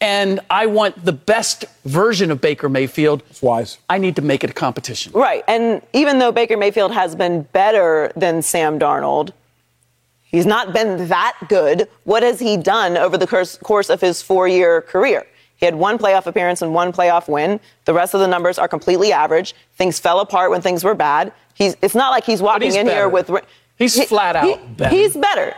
and 0.00 0.40
I 0.50 0.66
want 0.66 1.04
the 1.04 1.12
best 1.12 1.64
version 1.84 2.30
of 2.30 2.40
Baker 2.40 2.68
Mayfield. 2.68 3.22
That's 3.26 3.42
wise. 3.42 3.78
I 3.88 3.98
need 3.98 4.16
to 4.16 4.22
make 4.22 4.44
it 4.44 4.50
a 4.50 4.52
competition. 4.52 5.12
Right. 5.12 5.42
And 5.48 5.82
even 5.92 6.18
though 6.18 6.32
Baker 6.32 6.56
Mayfield 6.56 6.92
has 6.92 7.14
been 7.14 7.42
better 7.42 8.12
than 8.14 8.42
Sam 8.42 8.78
Darnold, 8.78 9.30
he's 10.22 10.46
not 10.46 10.72
been 10.74 11.08
that 11.08 11.36
good. 11.48 11.88
What 12.04 12.22
has 12.22 12.38
he 12.38 12.56
done 12.56 12.96
over 12.96 13.16
the 13.16 13.26
course 13.62 13.90
of 13.90 14.00
his 14.00 14.20
four 14.22 14.46
year 14.46 14.82
career? 14.82 15.26
He 15.56 15.64
had 15.64 15.74
one 15.74 15.96
playoff 15.96 16.26
appearance 16.26 16.60
and 16.60 16.74
one 16.74 16.92
playoff 16.92 17.28
win. 17.28 17.58
The 17.86 17.94
rest 17.94 18.12
of 18.12 18.20
the 18.20 18.28
numbers 18.28 18.58
are 18.58 18.68
completely 18.68 19.12
average. 19.12 19.54
Things 19.76 19.98
fell 19.98 20.20
apart 20.20 20.50
when 20.50 20.60
things 20.60 20.84
were 20.84 20.94
bad. 20.94 21.32
He's, 21.54 21.76
it's 21.80 21.94
not 21.94 22.10
like 22.10 22.24
he's 22.24 22.42
walking 22.42 22.66
he's 22.66 22.76
in 22.76 22.86
better. 22.86 22.98
here 22.98 23.08
with. 23.08 23.30
He's 23.78 23.94
he, 23.94 24.04
flat 24.04 24.36
out 24.36 24.44
he, 24.44 24.66
better. 24.74 24.94
He's 24.94 25.16
better. 25.16 25.54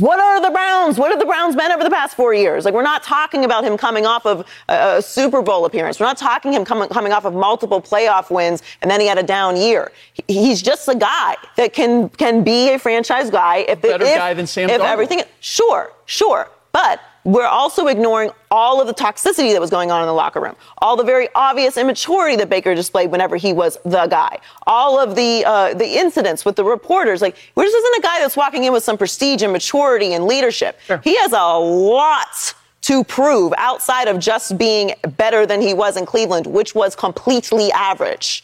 What 0.00 0.18
are 0.18 0.40
the 0.40 0.50
Browns? 0.50 0.98
What 0.98 1.10
have 1.10 1.20
the 1.20 1.26
Browns 1.26 1.54
been 1.54 1.70
over 1.70 1.84
the 1.84 1.90
past 1.90 2.16
four 2.16 2.32
years? 2.32 2.64
Like, 2.64 2.72
we're 2.72 2.82
not 2.82 3.02
talking 3.02 3.44
about 3.44 3.64
him 3.64 3.76
coming 3.76 4.06
off 4.06 4.24
of 4.24 4.46
a, 4.68 4.96
a 4.96 5.02
Super 5.02 5.42
Bowl 5.42 5.66
appearance. 5.66 6.00
We're 6.00 6.06
not 6.06 6.16
talking 6.16 6.54
him 6.54 6.64
coming, 6.64 6.88
coming 6.88 7.12
off 7.12 7.26
of 7.26 7.34
multiple 7.34 7.82
playoff 7.82 8.30
wins 8.30 8.62
and 8.80 8.90
then 8.90 9.00
he 9.00 9.06
had 9.06 9.18
a 9.18 9.22
down 9.22 9.56
year. 9.56 9.92
He, 10.14 10.22
he's 10.26 10.62
just 10.62 10.88
a 10.88 10.94
guy 10.94 11.36
that 11.56 11.74
can 11.74 12.08
can 12.08 12.42
be 12.42 12.70
a 12.70 12.78
franchise 12.78 13.30
guy. 13.30 13.58
If 13.58 13.82
better 13.82 14.04
if, 14.04 14.16
guy 14.16 14.32
than 14.32 14.46
Sam 14.46 14.70
If 14.70 14.80
Darnold. 14.80 14.86
everything, 14.86 15.22
sure, 15.40 15.92
sure, 16.06 16.48
but 16.72 17.00
we're 17.24 17.46
also 17.46 17.86
ignoring 17.86 18.30
all 18.50 18.80
of 18.80 18.86
the 18.86 18.94
toxicity 18.94 19.52
that 19.52 19.60
was 19.60 19.70
going 19.70 19.90
on 19.90 20.00
in 20.00 20.06
the 20.06 20.12
locker 20.12 20.40
room, 20.40 20.56
all 20.78 20.96
the 20.96 21.04
very 21.04 21.28
obvious 21.34 21.76
immaturity 21.76 22.36
that 22.36 22.48
Baker 22.48 22.74
displayed 22.74 23.10
whenever 23.10 23.36
he 23.36 23.52
was 23.52 23.78
the 23.84 24.06
guy, 24.06 24.38
all 24.66 24.98
of 24.98 25.14
the 25.14 25.44
uh, 25.44 25.74
the 25.74 25.98
incidents 25.98 26.44
with 26.44 26.56
the 26.56 26.64
reporters. 26.64 27.20
Like, 27.20 27.36
this 27.54 27.74
isn't 27.74 27.98
a 27.98 28.02
guy 28.02 28.20
that's 28.20 28.36
walking 28.36 28.64
in 28.64 28.72
with 28.72 28.82
some 28.82 28.96
prestige 28.96 29.42
and 29.42 29.52
maturity 29.52 30.14
and 30.14 30.26
leadership. 30.26 30.78
He 31.04 31.16
has 31.18 31.32
a 31.32 31.58
lot 31.58 32.54
to 32.82 33.04
prove 33.04 33.52
outside 33.58 34.08
of 34.08 34.18
just 34.18 34.56
being 34.56 34.94
better 35.16 35.44
than 35.44 35.60
he 35.60 35.74
was 35.74 35.96
in 35.96 36.06
Cleveland, 36.06 36.46
which 36.46 36.74
was 36.74 36.96
completely 36.96 37.70
average. 37.72 38.42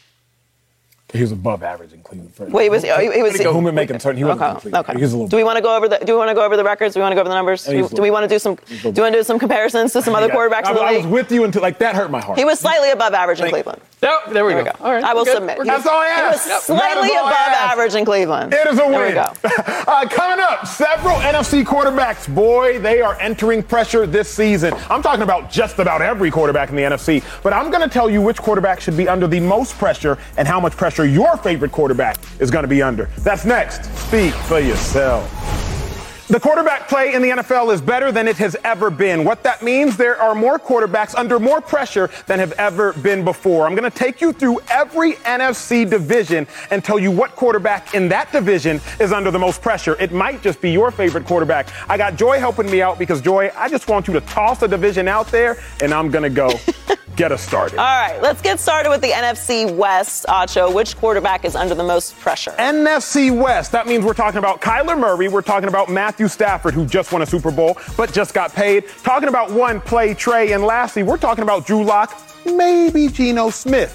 He 1.12 1.20
was 1.22 1.30
above 1.30 1.62
average 1.62 1.92
in 1.92 2.02
Cleveland. 2.02 2.34
For, 2.34 2.46
Wait, 2.46 2.64
he 2.64 2.68
was- 2.68 2.82
he 2.82 2.88
was- 2.90 3.40
Who 3.40 3.58
would 3.60 3.74
make 3.74 3.88
him 3.90 4.00
certain 4.00 4.18
he 4.18 4.24
wasn't 4.24 4.66
Okay. 4.66 4.76
Okay. 4.76 4.92
He 4.96 5.02
was 5.02 5.12
a 5.12 5.16
little 5.16 5.28
do 5.28 5.36
we 5.36 5.44
want 5.44 5.56
to 5.56 5.62
go 5.62 5.76
over 5.76 5.88
the? 5.88 5.98
Do 5.98 6.12
we 6.14 6.18
want 6.18 6.30
to 6.30 6.34
go 6.34 6.44
over 6.44 6.56
the 6.56 6.64
records? 6.64 6.94
Do 6.94 7.00
we 7.00 7.02
want 7.02 7.12
to 7.12 7.14
go 7.14 7.20
over 7.20 7.28
the 7.28 7.34
numbers? 7.34 7.64
Do 7.64 7.80
we, 7.82 7.88
do 7.88 8.02
we 8.02 8.10
want 8.10 8.24
to 8.24 8.28
do 8.28 8.40
some? 8.40 8.56
Do 8.56 8.62
little- 8.74 8.92
you 8.92 9.02
want 9.02 9.12
to 9.14 9.20
do 9.20 9.22
some 9.22 9.38
comparisons 9.38 9.92
to 9.92 10.02
some 10.02 10.16
other 10.16 10.26
Yeah. 10.26 10.34
quarterbacks 10.34 10.64
I, 10.66 10.70
in 10.70 10.74
the 10.76 10.82
I 10.82 10.96
was 10.98 11.06
with 11.06 11.30
you 11.30 11.44
until 11.44 11.62
like 11.62 11.78
that 11.78 11.94
hurt 11.94 12.10
my 12.10 12.20
heart. 12.20 12.38
He 12.38 12.44
was 12.44 12.58
slightly 12.58 12.90
above 12.90 13.14
average 13.14 13.38
in 13.38 13.44
Thank- 13.44 13.54
Cleveland. 13.54 13.80
There, 14.00 14.10
there 14.32 14.44
we 14.44 14.52
There 14.52 14.64
go. 14.64 14.70
we 14.72 14.78
go. 14.78 14.84
All 14.84 14.92
right. 14.92 15.04
I 15.04 15.14
will 15.14 15.24
good. 15.24 15.34
submit. 15.34 15.58
We're 15.58 15.64
He 15.64 15.70
was- 15.70 15.84
That's 15.84 15.94
all 15.94 16.00
I 16.00 16.14
He 16.16 16.22
was 16.22 16.46
Yep. 16.48 16.60
slightly 16.60 16.84
That 16.86 17.04
is 17.04 17.10
all 17.12 17.26
I 17.28 17.30
above 17.30 17.70
average 17.72 17.94
in 17.94 18.04
Cleveland. 18.04 18.52
It 18.52 18.66
is 18.66 18.78
a 18.78 18.82
win. 18.82 18.92
There 18.92 19.06
we 19.06 19.12
go. 19.14 19.32
uh, 19.86 20.06
coming 20.08 20.44
up, 20.44 20.66
several 20.66 21.16
NFC 21.20 21.64
quarterbacks, 21.64 22.28
boy, 22.32 22.78
they 22.80 23.00
are 23.00 23.16
entering 23.20 23.62
pressure 23.62 24.06
this 24.06 24.28
season. 24.28 24.74
I'm 24.90 25.02
talking 25.02 25.22
about 25.22 25.50
just 25.50 25.78
about 25.78 26.02
every 26.02 26.30
quarterback 26.30 26.68
in 26.70 26.76
the 26.76 26.82
NFC, 26.82 27.22
but 27.42 27.52
I'm 27.52 27.70
going 27.70 27.82
to 27.82 27.88
tell 27.88 28.10
you 28.10 28.20
which 28.20 28.38
quarterback 28.42 28.80
should 28.80 28.96
be 28.96 29.08
under 29.08 29.26
the 29.28 29.40
most 29.40 29.78
pressure 29.78 30.18
and 30.36 30.46
how 30.48 30.58
much 30.60 30.76
pressure 30.76 30.95
your 31.04 31.36
favorite 31.36 31.72
quarterback 31.72 32.18
is 32.40 32.50
going 32.50 32.64
to 32.64 32.68
be 32.68 32.82
under. 32.82 33.06
That's 33.18 33.44
next. 33.44 33.84
Speak 34.06 34.32
for 34.32 34.60
yourself. 34.60 35.65
The 36.28 36.40
quarterback 36.40 36.88
play 36.88 37.14
in 37.14 37.22
the 37.22 37.28
NFL 37.28 37.72
is 37.72 37.80
better 37.80 38.10
than 38.10 38.26
it 38.26 38.36
has 38.38 38.56
ever 38.64 38.90
been. 38.90 39.24
What 39.24 39.44
that 39.44 39.62
means, 39.62 39.96
there 39.96 40.20
are 40.20 40.34
more 40.34 40.58
quarterbacks 40.58 41.14
under 41.14 41.38
more 41.38 41.60
pressure 41.60 42.10
than 42.26 42.40
have 42.40 42.50
ever 42.52 42.94
been 42.94 43.24
before. 43.24 43.64
I'm 43.64 43.76
going 43.76 43.88
to 43.88 43.96
take 43.96 44.20
you 44.20 44.32
through 44.32 44.58
every 44.68 45.12
NFC 45.12 45.88
division 45.88 46.48
and 46.72 46.82
tell 46.82 46.98
you 46.98 47.12
what 47.12 47.36
quarterback 47.36 47.94
in 47.94 48.08
that 48.08 48.32
division 48.32 48.80
is 48.98 49.12
under 49.12 49.30
the 49.30 49.38
most 49.38 49.62
pressure. 49.62 49.96
It 50.00 50.10
might 50.10 50.42
just 50.42 50.60
be 50.60 50.72
your 50.72 50.90
favorite 50.90 51.26
quarterback. 51.26 51.68
I 51.88 51.96
got 51.96 52.16
Joy 52.16 52.40
helping 52.40 52.68
me 52.68 52.82
out 52.82 52.98
because, 52.98 53.20
Joy, 53.20 53.52
I 53.56 53.68
just 53.68 53.86
want 53.86 54.08
you 54.08 54.14
to 54.14 54.20
toss 54.22 54.62
a 54.62 54.68
division 54.68 55.06
out 55.06 55.28
there 55.28 55.62
and 55.80 55.94
I'm 55.94 56.10
going 56.10 56.24
to 56.24 56.30
go 56.30 56.50
get 57.16 57.32
us 57.32 57.42
started. 57.42 57.78
All 57.78 57.84
right, 57.84 58.20
let's 58.20 58.42
get 58.42 58.60
started 58.60 58.90
with 58.90 59.00
the 59.00 59.10
NFC 59.10 59.70
West. 59.74 60.26
Acho, 60.28 60.72
which 60.72 60.96
quarterback 60.96 61.44
is 61.44 61.56
under 61.56 61.74
the 61.74 61.84
most 61.84 62.16
pressure? 62.18 62.50
NFC 62.52 63.36
West. 63.36 63.72
That 63.72 63.86
means 63.86 64.04
we're 64.04 64.12
talking 64.14 64.38
about 64.38 64.60
Kyler 64.60 64.98
Murray. 64.98 65.28
We're 65.28 65.42
talking 65.42 65.68
about 65.68 65.88
Matthew 65.88 66.15
Stafford, 66.24 66.74
who 66.74 66.86
just 66.86 67.12
won 67.12 67.22
a 67.22 67.26
Super 67.26 67.50
Bowl 67.50 67.76
but 67.96 68.12
just 68.12 68.34
got 68.34 68.52
paid. 68.52 68.84
Talking 69.02 69.28
about 69.28 69.50
one 69.50 69.80
play 69.80 70.14
Trey. 70.14 70.52
And 70.52 70.62
lastly, 70.62 71.02
we're 71.02 71.16
talking 71.16 71.42
about 71.42 71.66
Drew 71.66 71.84
Lock, 71.84 72.18
maybe 72.44 73.08
Geno 73.08 73.50
Smith. 73.50 73.92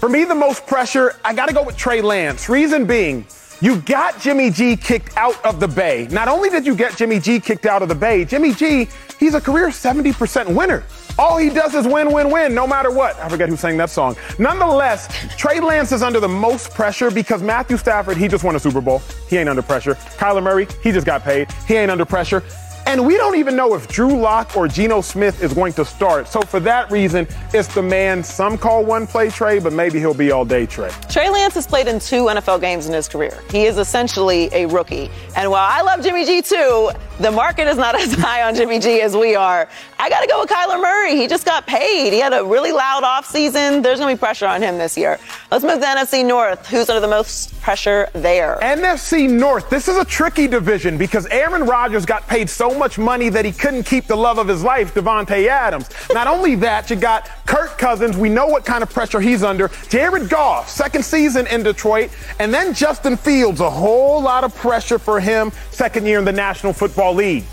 For 0.00 0.08
me, 0.08 0.24
the 0.24 0.34
most 0.34 0.66
pressure, 0.66 1.16
I 1.24 1.34
got 1.34 1.48
to 1.48 1.54
go 1.54 1.62
with 1.62 1.76
Trey 1.76 2.00
Lance. 2.00 2.48
Reason 2.48 2.86
being, 2.86 3.26
you 3.60 3.80
got 3.80 4.20
Jimmy 4.20 4.50
G 4.50 4.76
kicked 4.76 5.16
out 5.16 5.44
of 5.44 5.58
the 5.58 5.66
Bay. 5.66 6.06
Not 6.10 6.28
only 6.28 6.50
did 6.50 6.64
you 6.64 6.76
get 6.76 6.96
Jimmy 6.96 7.18
G 7.18 7.40
kicked 7.40 7.66
out 7.66 7.82
of 7.82 7.88
the 7.88 7.94
Bay, 7.94 8.24
Jimmy 8.24 8.54
G, 8.54 8.88
he's 9.18 9.34
a 9.34 9.40
career 9.40 9.68
70% 9.68 10.54
winner. 10.54 10.84
All 11.18 11.36
he 11.36 11.50
does 11.50 11.74
is 11.74 11.86
win, 11.86 12.12
win, 12.12 12.30
win, 12.30 12.54
no 12.54 12.66
matter 12.66 12.92
what. 12.92 13.18
I 13.18 13.28
forget 13.28 13.48
who 13.48 13.56
sang 13.56 13.76
that 13.78 13.90
song. 13.90 14.16
Nonetheless, 14.38 15.08
Trey 15.36 15.58
Lance 15.58 15.90
is 15.90 16.02
under 16.02 16.20
the 16.20 16.28
most 16.28 16.70
pressure 16.72 17.10
because 17.10 17.42
Matthew 17.42 17.76
Stafford, 17.76 18.16
he 18.16 18.28
just 18.28 18.44
won 18.44 18.54
a 18.54 18.60
Super 18.60 18.80
Bowl. 18.80 19.02
He 19.28 19.36
ain't 19.36 19.48
under 19.48 19.62
pressure. 19.62 19.94
Kyler 19.94 20.42
Murray, 20.42 20.68
he 20.82 20.92
just 20.92 21.06
got 21.06 21.22
paid. 21.24 21.50
He 21.66 21.74
ain't 21.74 21.90
under 21.90 22.04
pressure. 22.04 22.44
And 22.86 23.04
we 23.04 23.18
don't 23.18 23.36
even 23.36 23.54
know 23.54 23.74
if 23.74 23.86
Drew 23.88 24.18
Lock 24.18 24.56
or 24.56 24.66
Geno 24.66 25.02
Smith 25.02 25.42
is 25.42 25.52
going 25.52 25.74
to 25.74 25.84
start. 25.84 26.26
So 26.26 26.40
for 26.40 26.58
that 26.60 26.90
reason, 26.90 27.28
it's 27.52 27.68
the 27.74 27.82
man 27.82 28.24
some 28.24 28.56
call 28.56 28.82
one 28.82 29.06
play 29.06 29.28
Trey, 29.28 29.58
but 29.58 29.74
maybe 29.74 29.98
he'll 29.98 30.14
be 30.14 30.30
all 30.30 30.46
day 30.46 30.64
Trey. 30.64 30.90
Trey 31.10 31.28
Lance 31.28 31.52
has 31.52 31.66
played 31.66 31.86
in 31.86 31.98
two 31.98 32.24
NFL 32.24 32.62
games 32.62 32.86
in 32.86 32.94
his 32.94 33.06
career. 33.06 33.42
He 33.50 33.66
is 33.66 33.76
essentially 33.76 34.48
a 34.52 34.64
rookie. 34.66 35.10
And 35.36 35.50
while 35.50 35.68
I 35.68 35.82
love 35.82 36.02
Jimmy 36.02 36.24
G 36.24 36.40
too, 36.40 36.90
the 37.18 37.30
market 37.30 37.66
is 37.68 37.76
not 37.76 37.94
as 38.00 38.14
high 38.14 38.42
on 38.42 38.54
Jimmy 38.54 38.78
G 38.78 39.00
as 39.00 39.16
we 39.16 39.34
are. 39.34 39.68
I 39.98 40.08
got 40.08 40.20
to 40.20 40.28
go 40.28 40.40
with 40.40 40.50
Kyler 40.50 40.80
Murray. 40.80 41.16
He 41.16 41.26
just 41.26 41.44
got 41.44 41.66
paid. 41.66 42.12
He 42.12 42.20
had 42.20 42.32
a 42.32 42.44
really 42.44 42.72
loud 42.72 43.02
offseason. 43.02 43.82
There's 43.82 43.98
going 43.98 44.14
to 44.14 44.16
be 44.16 44.18
pressure 44.18 44.46
on 44.46 44.62
him 44.62 44.78
this 44.78 44.96
year. 44.96 45.18
Let's 45.50 45.64
move 45.64 45.80
to 45.80 45.86
NFC 45.86 46.24
North. 46.24 46.68
Who's 46.68 46.88
under 46.88 47.00
the 47.00 47.08
most 47.08 47.58
pressure 47.60 48.08
there? 48.12 48.58
NFC 48.62 49.28
North. 49.28 49.68
This 49.70 49.88
is 49.88 49.96
a 49.96 50.04
tricky 50.04 50.46
division 50.46 50.96
because 50.96 51.26
Aaron 51.26 51.64
Rodgers 51.64 52.06
got 52.06 52.26
paid 52.28 52.48
so 52.48 52.70
much 52.78 52.98
money 52.98 53.28
that 53.28 53.44
he 53.44 53.52
couldn't 53.52 53.84
keep 53.84 54.06
the 54.06 54.16
love 54.16 54.38
of 54.38 54.46
his 54.46 54.62
life, 54.62 54.94
Davante 54.94 55.48
Adams. 55.48 55.88
Not 56.12 56.26
only 56.26 56.54
that, 56.56 56.90
you 56.90 56.96
got 56.96 57.28
Kirk 57.48 57.78
Cousins. 57.78 58.14
We 58.14 58.28
know 58.28 58.46
what 58.46 58.66
kind 58.66 58.82
of 58.82 58.90
pressure 58.90 59.20
he's 59.20 59.42
under. 59.42 59.70
Jared 59.88 60.28
Goff, 60.28 60.68
second 60.68 61.02
season 61.02 61.46
in 61.46 61.62
Detroit. 61.62 62.10
And 62.38 62.52
then 62.52 62.74
Justin 62.74 63.16
Fields, 63.16 63.60
a 63.60 63.70
whole 63.70 64.20
lot 64.20 64.44
of 64.44 64.54
pressure 64.54 64.98
for 64.98 65.18
him, 65.18 65.50
second 65.70 66.04
year 66.04 66.18
in 66.18 66.26
the 66.26 66.32
National 66.32 66.74
Football 66.74 67.14
League. 67.14 67.44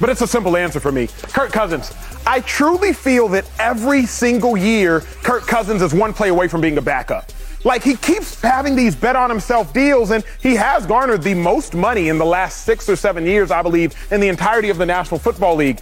But 0.00 0.08
it's 0.08 0.22
a 0.22 0.26
simple 0.26 0.56
answer 0.56 0.80
for 0.80 0.90
me. 0.90 1.08
Kirk 1.34 1.52
Cousins. 1.52 1.92
I 2.26 2.40
truly 2.40 2.94
feel 2.94 3.28
that 3.28 3.44
every 3.58 4.06
single 4.06 4.56
year, 4.56 5.00
Kirk 5.22 5.46
Cousins 5.46 5.82
is 5.82 5.92
one 5.92 6.14
play 6.14 6.30
away 6.30 6.48
from 6.48 6.62
being 6.62 6.78
a 6.78 6.82
backup. 6.82 7.30
Like 7.62 7.84
he 7.84 7.94
keeps 7.96 8.40
having 8.40 8.74
these 8.74 8.96
bet 8.96 9.16
on 9.16 9.28
himself 9.28 9.74
deals, 9.74 10.12
and 10.12 10.24
he 10.40 10.56
has 10.56 10.86
garnered 10.86 11.22
the 11.22 11.34
most 11.34 11.74
money 11.74 12.08
in 12.08 12.16
the 12.16 12.24
last 12.24 12.64
six 12.64 12.88
or 12.88 12.96
seven 12.96 13.26
years, 13.26 13.50
I 13.50 13.60
believe, 13.60 13.94
in 14.10 14.20
the 14.20 14.28
entirety 14.28 14.70
of 14.70 14.78
the 14.78 14.86
National 14.86 15.20
Football 15.20 15.56
League. 15.56 15.80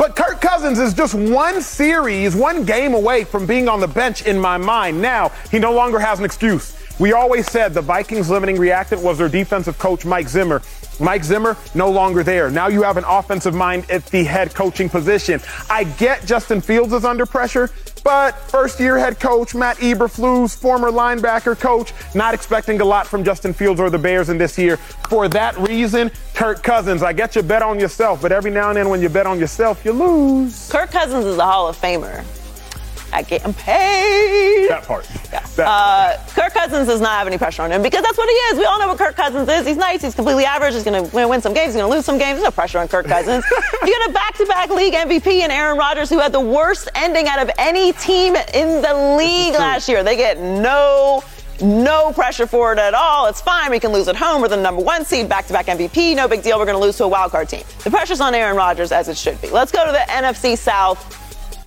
But 0.00 0.16
Kirk 0.16 0.40
Cousins 0.40 0.78
is 0.78 0.94
just 0.94 1.14
one 1.14 1.60
series, 1.60 2.34
one 2.34 2.64
game 2.64 2.94
away 2.94 3.22
from 3.24 3.44
being 3.44 3.68
on 3.68 3.80
the 3.80 3.86
bench 3.86 4.24
in 4.24 4.40
my 4.40 4.56
mind. 4.56 5.02
Now, 5.02 5.30
he 5.50 5.58
no 5.58 5.74
longer 5.74 5.98
has 5.98 6.18
an 6.18 6.24
excuse. 6.24 6.74
We 6.98 7.12
always 7.12 7.46
said 7.50 7.74
the 7.74 7.82
Vikings 7.82 8.30
limiting 8.30 8.56
reactant 8.56 9.02
was 9.02 9.18
their 9.18 9.28
defensive 9.28 9.78
coach, 9.78 10.06
Mike 10.06 10.26
Zimmer. 10.26 10.62
Mike 11.00 11.24
Zimmer, 11.24 11.56
no 11.74 11.90
longer 11.90 12.22
there. 12.22 12.50
Now 12.50 12.68
you 12.68 12.82
have 12.82 12.96
an 12.96 13.04
offensive 13.06 13.54
mind 13.54 13.90
at 13.90 14.06
the 14.06 14.24
head 14.24 14.54
coaching 14.54 14.88
position. 14.88 15.40
I 15.68 15.84
get 15.84 16.24
Justin 16.26 16.60
Fields 16.60 16.92
is 16.92 17.04
under 17.04 17.26
pressure, 17.26 17.70
but 18.04 18.32
first 18.50 18.80
year 18.80 18.98
head 18.98 19.20
coach, 19.20 19.54
Matt 19.54 19.76
Eberflus, 19.78 20.56
former 20.56 20.90
linebacker 20.90 21.58
coach, 21.58 21.92
not 22.14 22.34
expecting 22.34 22.80
a 22.80 22.84
lot 22.84 23.06
from 23.06 23.24
Justin 23.24 23.52
Fields 23.52 23.80
or 23.80 23.90
the 23.90 23.98
Bears 23.98 24.28
in 24.28 24.38
this 24.38 24.58
year. 24.58 24.76
For 24.76 25.28
that 25.28 25.56
reason, 25.58 26.10
Kirk 26.34 26.62
Cousins, 26.62 27.02
I 27.02 27.12
get 27.12 27.36
you 27.36 27.42
bet 27.42 27.62
on 27.62 27.80
yourself, 27.80 28.22
but 28.22 28.32
every 28.32 28.50
now 28.50 28.68
and 28.68 28.76
then 28.76 28.88
when 28.88 29.00
you 29.02 29.08
bet 29.08 29.26
on 29.26 29.38
yourself, 29.38 29.84
you 29.84 29.92
lose. 29.92 30.70
Kirk 30.70 30.90
Cousins 30.90 31.24
is 31.24 31.38
a 31.38 31.44
Hall 31.44 31.68
of 31.68 31.76
Famer. 31.76 32.24
I 33.12 33.22
get 33.22 33.42
him 33.42 33.54
paid. 33.54 34.68
That 34.68 34.84
part. 34.84 35.08
Yeah. 35.32 35.44
Uh, 35.66 36.16
Kirk 36.28 36.52
Cousins 36.52 36.86
does 36.86 37.00
not 37.00 37.18
have 37.18 37.26
any 37.26 37.38
pressure 37.38 37.62
on 37.62 37.72
him 37.72 37.82
because 37.82 38.02
that's 38.02 38.18
what 38.18 38.28
he 38.28 38.34
is. 38.34 38.58
We 38.58 38.64
all 38.64 38.78
know 38.78 38.88
what 38.88 38.98
Kirk 38.98 39.16
Cousins 39.16 39.48
is. 39.48 39.66
He's 39.66 39.76
nice. 39.76 40.02
He's 40.02 40.14
completely 40.14 40.44
average. 40.44 40.74
He's 40.74 40.84
going 40.84 41.10
to 41.10 41.28
win 41.28 41.40
some 41.40 41.54
games. 41.54 41.74
He's 41.74 41.76
going 41.76 41.90
to 41.90 41.94
lose 41.94 42.04
some 42.04 42.18
games. 42.18 42.38
There's 42.38 42.44
no 42.44 42.50
pressure 42.50 42.78
on 42.78 42.88
Kirk 42.88 43.06
Cousins. 43.06 43.44
you 43.82 43.98
got 43.98 44.10
a 44.10 44.12
back-to-back 44.12 44.70
league 44.70 44.94
MVP 44.94 45.40
and 45.40 45.52
Aaron 45.52 45.78
Rodgers, 45.78 46.08
who 46.08 46.18
had 46.18 46.32
the 46.32 46.40
worst 46.40 46.88
ending 46.94 47.26
out 47.28 47.40
of 47.42 47.50
any 47.58 47.92
team 47.92 48.36
in 48.54 48.82
the 48.82 49.16
league 49.18 49.54
last 49.54 49.88
year. 49.88 50.02
They 50.02 50.16
get 50.16 50.38
no. 50.38 51.22
No 51.62 52.10
pressure 52.14 52.46
for 52.46 52.72
it 52.72 52.78
at 52.78 52.94
all. 52.94 53.26
It's 53.26 53.42
fine. 53.42 53.70
We 53.70 53.78
can 53.78 53.92
lose 53.92 54.08
at 54.08 54.16
home. 54.16 54.40
We're 54.40 54.48
the 54.48 54.56
number 54.56 54.82
one 54.82 55.04
seed, 55.04 55.28
back-to-back 55.28 55.66
MVP. 55.66 56.16
No 56.16 56.26
big 56.26 56.42
deal. 56.42 56.58
We're 56.58 56.64
going 56.64 56.78
to 56.78 56.82
lose 56.82 56.96
to 56.96 57.04
a 57.04 57.08
wild 57.08 57.32
card 57.32 57.50
team. 57.50 57.64
The 57.84 57.90
pressure's 57.90 58.22
on 58.22 58.34
Aaron 58.34 58.56
Rodgers 58.56 58.92
as 58.92 59.08
it 59.08 59.18
should 59.18 59.38
be. 59.42 59.50
Let's 59.50 59.70
go 59.70 59.84
to 59.84 59.92
the 59.92 59.98
NFC 59.98 60.56
South. 60.56 61.19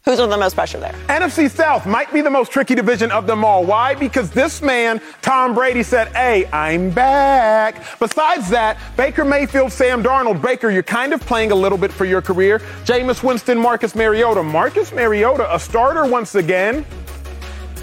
Who's 0.05 0.19
under 0.19 0.35
the 0.35 0.37
most 0.37 0.55
pressure 0.55 0.81
there? 0.81 0.91
NFC 1.07 1.49
South 1.49 1.85
might 1.85 2.11
be 2.11 2.19
the 2.19 2.29
most 2.29 2.51
tricky 2.51 2.75
division 2.75 3.09
of 3.09 3.25
them 3.25 3.45
all. 3.45 3.63
Why? 3.63 3.95
Because 3.95 4.29
this 4.29 4.61
man, 4.61 5.01
Tom 5.21 5.53
Brady, 5.53 5.81
said, 5.81 6.09
Hey, 6.09 6.45
I'm 6.51 6.89
back. 6.89 7.81
Besides 7.99 8.49
that, 8.49 8.77
Baker 8.97 9.23
Mayfield, 9.23 9.71
Sam 9.71 10.03
Darnold, 10.03 10.41
Baker, 10.41 10.69
you're 10.69 10.83
kind 10.83 11.13
of 11.13 11.21
playing 11.21 11.51
a 11.51 11.55
little 11.55 11.77
bit 11.77 11.89
for 11.89 12.03
your 12.03 12.21
career. 12.21 12.59
Jameis 12.83 13.23
Winston, 13.23 13.57
Marcus 13.57 13.95
Mariota. 13.95 14.43
Marcus 14.43 14.91
Mariota, 14.91 15.47
a 15.55 15.57
starter 15.57 16.05
once 16.05 16.35
again. 16.35 16.85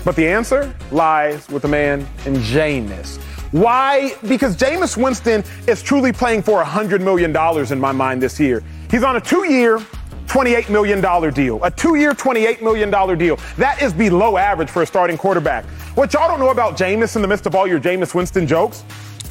But 0.04 0.14
the 0.14 0.28
answer 0.28 0.74
lies 0.90 1.48
with 1.48 1.62
the 1.62 1.68
man 1.68 2.06
in 2.26 2.34
Jameis. 2.34 3.18
Why? 3.52 4.14
Because 4.28 4.58
Jameis 4.58 4.94
Winston 4.94 5.42
is 5.66 5.82
truly 5.82 6.12
playing 6.12 6.42
for 6.42 6.62
$100 6.62 7.00
million 7.00 7.34
in 7.72 7.80
my 7.80 7.92
mind 7.92 8.22
this 8.22 8.38
year. 8.38 8.62
He's 8.90 9.02
on 9.02 9.16
a 9.16 9.20
two 9.20 9.50
year, 9.50 9.80
$28 10.30 10.70
million 10.70 11.00
deal. 11.34 11.64
A 11.64 11.70
two 11.72 11.96
year, 11.96 12.12
$28 12.12 12.62
million 12.62 13.18
deal. 13.18 13.36
That 13.58 13.82
is 13.82 13.92
below 13.92 14.36
average 14.36 14.70
for 14.70 14.82
a 14.82 14.86
starting 14.86 15.18
quarterback. 15.18 15.64
What 15.96 16.12
y'all 16.12 16.28
don't 16.28 16.38
know 16.38 16.50
about 16.50 16.76
Jameis 16.76 17.16
in 17.16 17.22
the 17.22 17.26
midst 17.26 17.46
of 17.46 17.56
all 17.56 17.66
your 17.66 17.80
Jameis 17.80 18.14
Winston 18.14 18.46
jokes, 18.46 18.84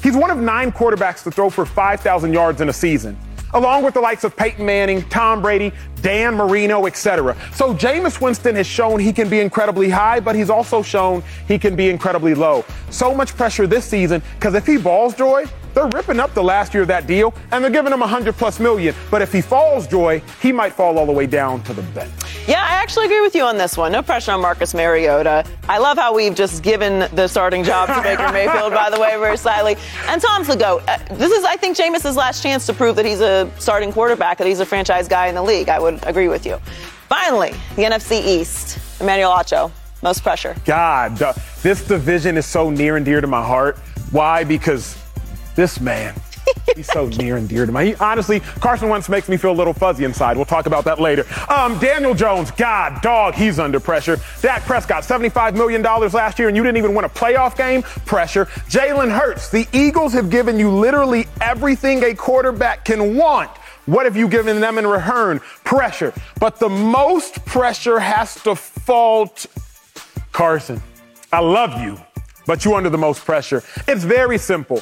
he's 0.03 0.17
one 0.17 0.29
of 0.29 0.39
nine 0.39 0.73
quarterbacks 0.73 1.23
to 1.23 1.31
throw 1.31 1.49
for 1.49 1.65
5,000 1.65 2.33
yards 2.33 2.59
in 2.59 2.67
a 2.67 2.73
season. 2.73 3.17
along 3.53 3.83
with 3.83 3.93
the 3.93 3.99
likes 3.99 4.23
of 4.23 4.35
Peyton 4.35 4.65
Manning, 4.65 5.01
Tom 5.09 5.41
Brady, 5.41 5.71
Dan 6.01 6.35
Marino, 6.35 6.85
etc. 6.85 7.35
So 7.53 7.73
Jameis 7.73 8.21
Winston 8.21 8.55
has 8.55 8.67
shown 8.67 8.99
he 8.99 9.11
can 9.11 9.29
be 9.29 9.39
incredibly 9.39 9.89
high, 9.89 10.19
but 10.19 10.35
he's 10.35 10.49
also 10.49 10.83
shown 10.83 11.23
he 11.47 11.57
can 11.57 11.75
be 11.75 11.89
incredibly 11.89 12.35
low. 12.35 12.63
So 12.89 13.13
much 13.15 13.35
pressure 13.35 13.65
this 13.65 13.85
season 13.85 14.21
because 14.35 14.53
if 14.53 14.67
he 14.67 14.77
balls, 14.77 15.15
Joy, 15.15 15.45
they're 15.73 15.87
ripping 15.87 16.19
up 16.19 16.33
the 16.33 16.43
last 16.43 16.73
year 16.73 16.81
of 16.81 16.87
that 16.89 17.07
deal 17.07 17.33
and 17.51 17.63
they're 17.63 17.71
giving 17.71 17.91
him 17.93 17.99
100 17.99 18.35
plus 18.35 18.59
million. 18.59 18.95
But 19.11 19.21
if 19.21 19.31
he 19.31 19.41
falls, 19.41 19.87
Joy, 19.87 20.21
he 20.41 20.51
might 20.51 20.73
fall 20.73 20.97
all 20.97 21.05
the 21.05 21.11
way 21.11 21.27
down 21.27 21.63
to 21.63 21.73
the 21.73 21.81
bench. 21.81 22.11
Yeah, 22.47 22.63
I 22.63 22.73
actually 22.81 23.05
agree 23.05 23.21
with 23.21 23.35
you 23.35 23.43
on 23.43 23.57
this 23.57 23.77
one. 23.77 23.91
No 23.91 24.01
pressure 24.01 24.31
on 24.31 24.41
Marcus 24.41 24.73
Mariota. 24.73 25.45
I 25.67 25.77
love 25.77 25.97
how 25.97 26.15
we've 26.15 26.33
just 26.33 26.63
given 26.63 27.07
the 27.15 27.27
starting 27.27 27.63
job 27.63 27.89
to 27.89 28.01
Baker 28.01 28.31
Mayfield, 28.33 28.73
by 28.73 28.89
the 28.89 28.99
way, 28.99 29.17
very 29.17 29.37
slightly. 29.37 29.75
And 30.07 30.21
Tom's 30.21 30.47
the 30.47 30.55
GOAT. 30.55 30.83
Uh, 30.87 30.97
this 31.11 31.31
is, 31.31 31.43
I 31.43 31.57
think, 31.57 31.77
Jameis's 31.77 32.15
last 32.15 32.41
chance 32.41 32.65
to 32.65 32.73
prove 32.73 32.95
that 32.95 33.05
he's 33.05 33.21
a 33.21 33.51
starting 33.59 33.91
quarterback, 33.91 34.37
that 34.39 34.47
he's 34.47 34.59
a 34.59 34.65
franchise 34.65 35.07
guy 35.07 35.27
in 35.27 35.35
the 35.35 35.43
league. 35.43 35.69
I 35.69 35.79
would 35.79 35.99
agree 36.07 36.27
with 36.27 36.45
you. 36.45 36.57
Finally, 37.07 37.51
the 37.75 37.83
NFC 37.83 38.23
East. 38.23 38.79
Emmanuel 39.01 39.31
Acho, 39.31 39.71
most 40.01 40.23
pressure. 40.23 40.55
God, 40.65 41.21
uh, 41.21 41.33
this 41.61 41.87
division 41.87 42.37
is 42.37 42.45
so 42.45 42.69
near 42.69 42.97
and 42.97 43.05
dear 43.05 43.21
to 43.21 43.27
my 43.27 43.43
heart. 43.43 43.77
Why? 44.11 44.43
Because 44.43 44.97
this 45.59 45.81
man, 45.81 46.15
he's 46.73 46.87
so 46.87 47.07
near 47.19 47.35
and 47.35 47.49
dear 47.49 47.65
to 47.65 47.71
me. 47.71 47.87
He, 47.87 47.95
honestly, 47.95 48.39
Carson 48.39 48.87
Wentz 48.87 49.09
makes 49.09 49.27
me 49.27 49.35
feel 49.35 49.51
a 49.51 49.59
little 49.59 49.73
fuzzy 49.73 50.05
inside. 50.05 50.37
We'll 50.37 50.45
talk 50.45 50.67
about 50.67 50.85
that 50.85 51.01
later. 51.01 51.25
Um, 51.49 51.77
Daniel 51.79 52.13
Jones, 52.13 52.49
God, 52.51 53.01
dog, 53.01 53.35
he's 53.35 53.59
under 53.59 53.81
pressure. 53.81 54.17
Dak 54.41 54.63
Prescott, 54.63 55.03
$75 55.03 55.55
million 55.55 55.81
last 55.81 56.39
year, 56.39 56.47
and 56.47 56.55
you 56.55 56.63
didn't 56.63 56.77
even 56.77 56.95
win 56.95 57.03
a 57.03 57.09
playoff 57.09 57.57
game? 57.57 57.81
Pressure. 58.05 58.45
Jalen 58.69 59.11
Hurts, 59.11 59.49
the 59.49 59.67
Eagles 59.73 60.13
have 60.13 60.29
given 60.29 60.57
you 60.57 60.69
literally 60.69 61.27
everything 61.41 62.03
a 62.05 62.15
quarterback 62.15 62.85
can 62.85 63.17
want. 63.17 63.51
What 63.85 64.05
have 64.05 64.15
you 64.15 64.29
given 64.29 64.61
them 64.61 64.77
in 64.77 64.87
return? 64.87 65.39
Pressure. 65.65 66.13
But 66.39 66.57
the 66.57 66.69
most 66.69 67.43
pressure 67.45 67.99
has 67.99 68.35
to 68.43 68.55
fall 68.55 69.27
to 69.27 69.49
Carson. 70.31 70.81
I 71.33 71.39
love 71.39 71.81
you, 71.81 71.99
but 72.47 72.63
you're 72.63 72.75
under 72.75 72.89
the 72.89 72.97
most 72.97 73.25
pressure. 73.25 73.61
It's 73.89 74.05
very 74.05 74.37
simple. 74.37 74.81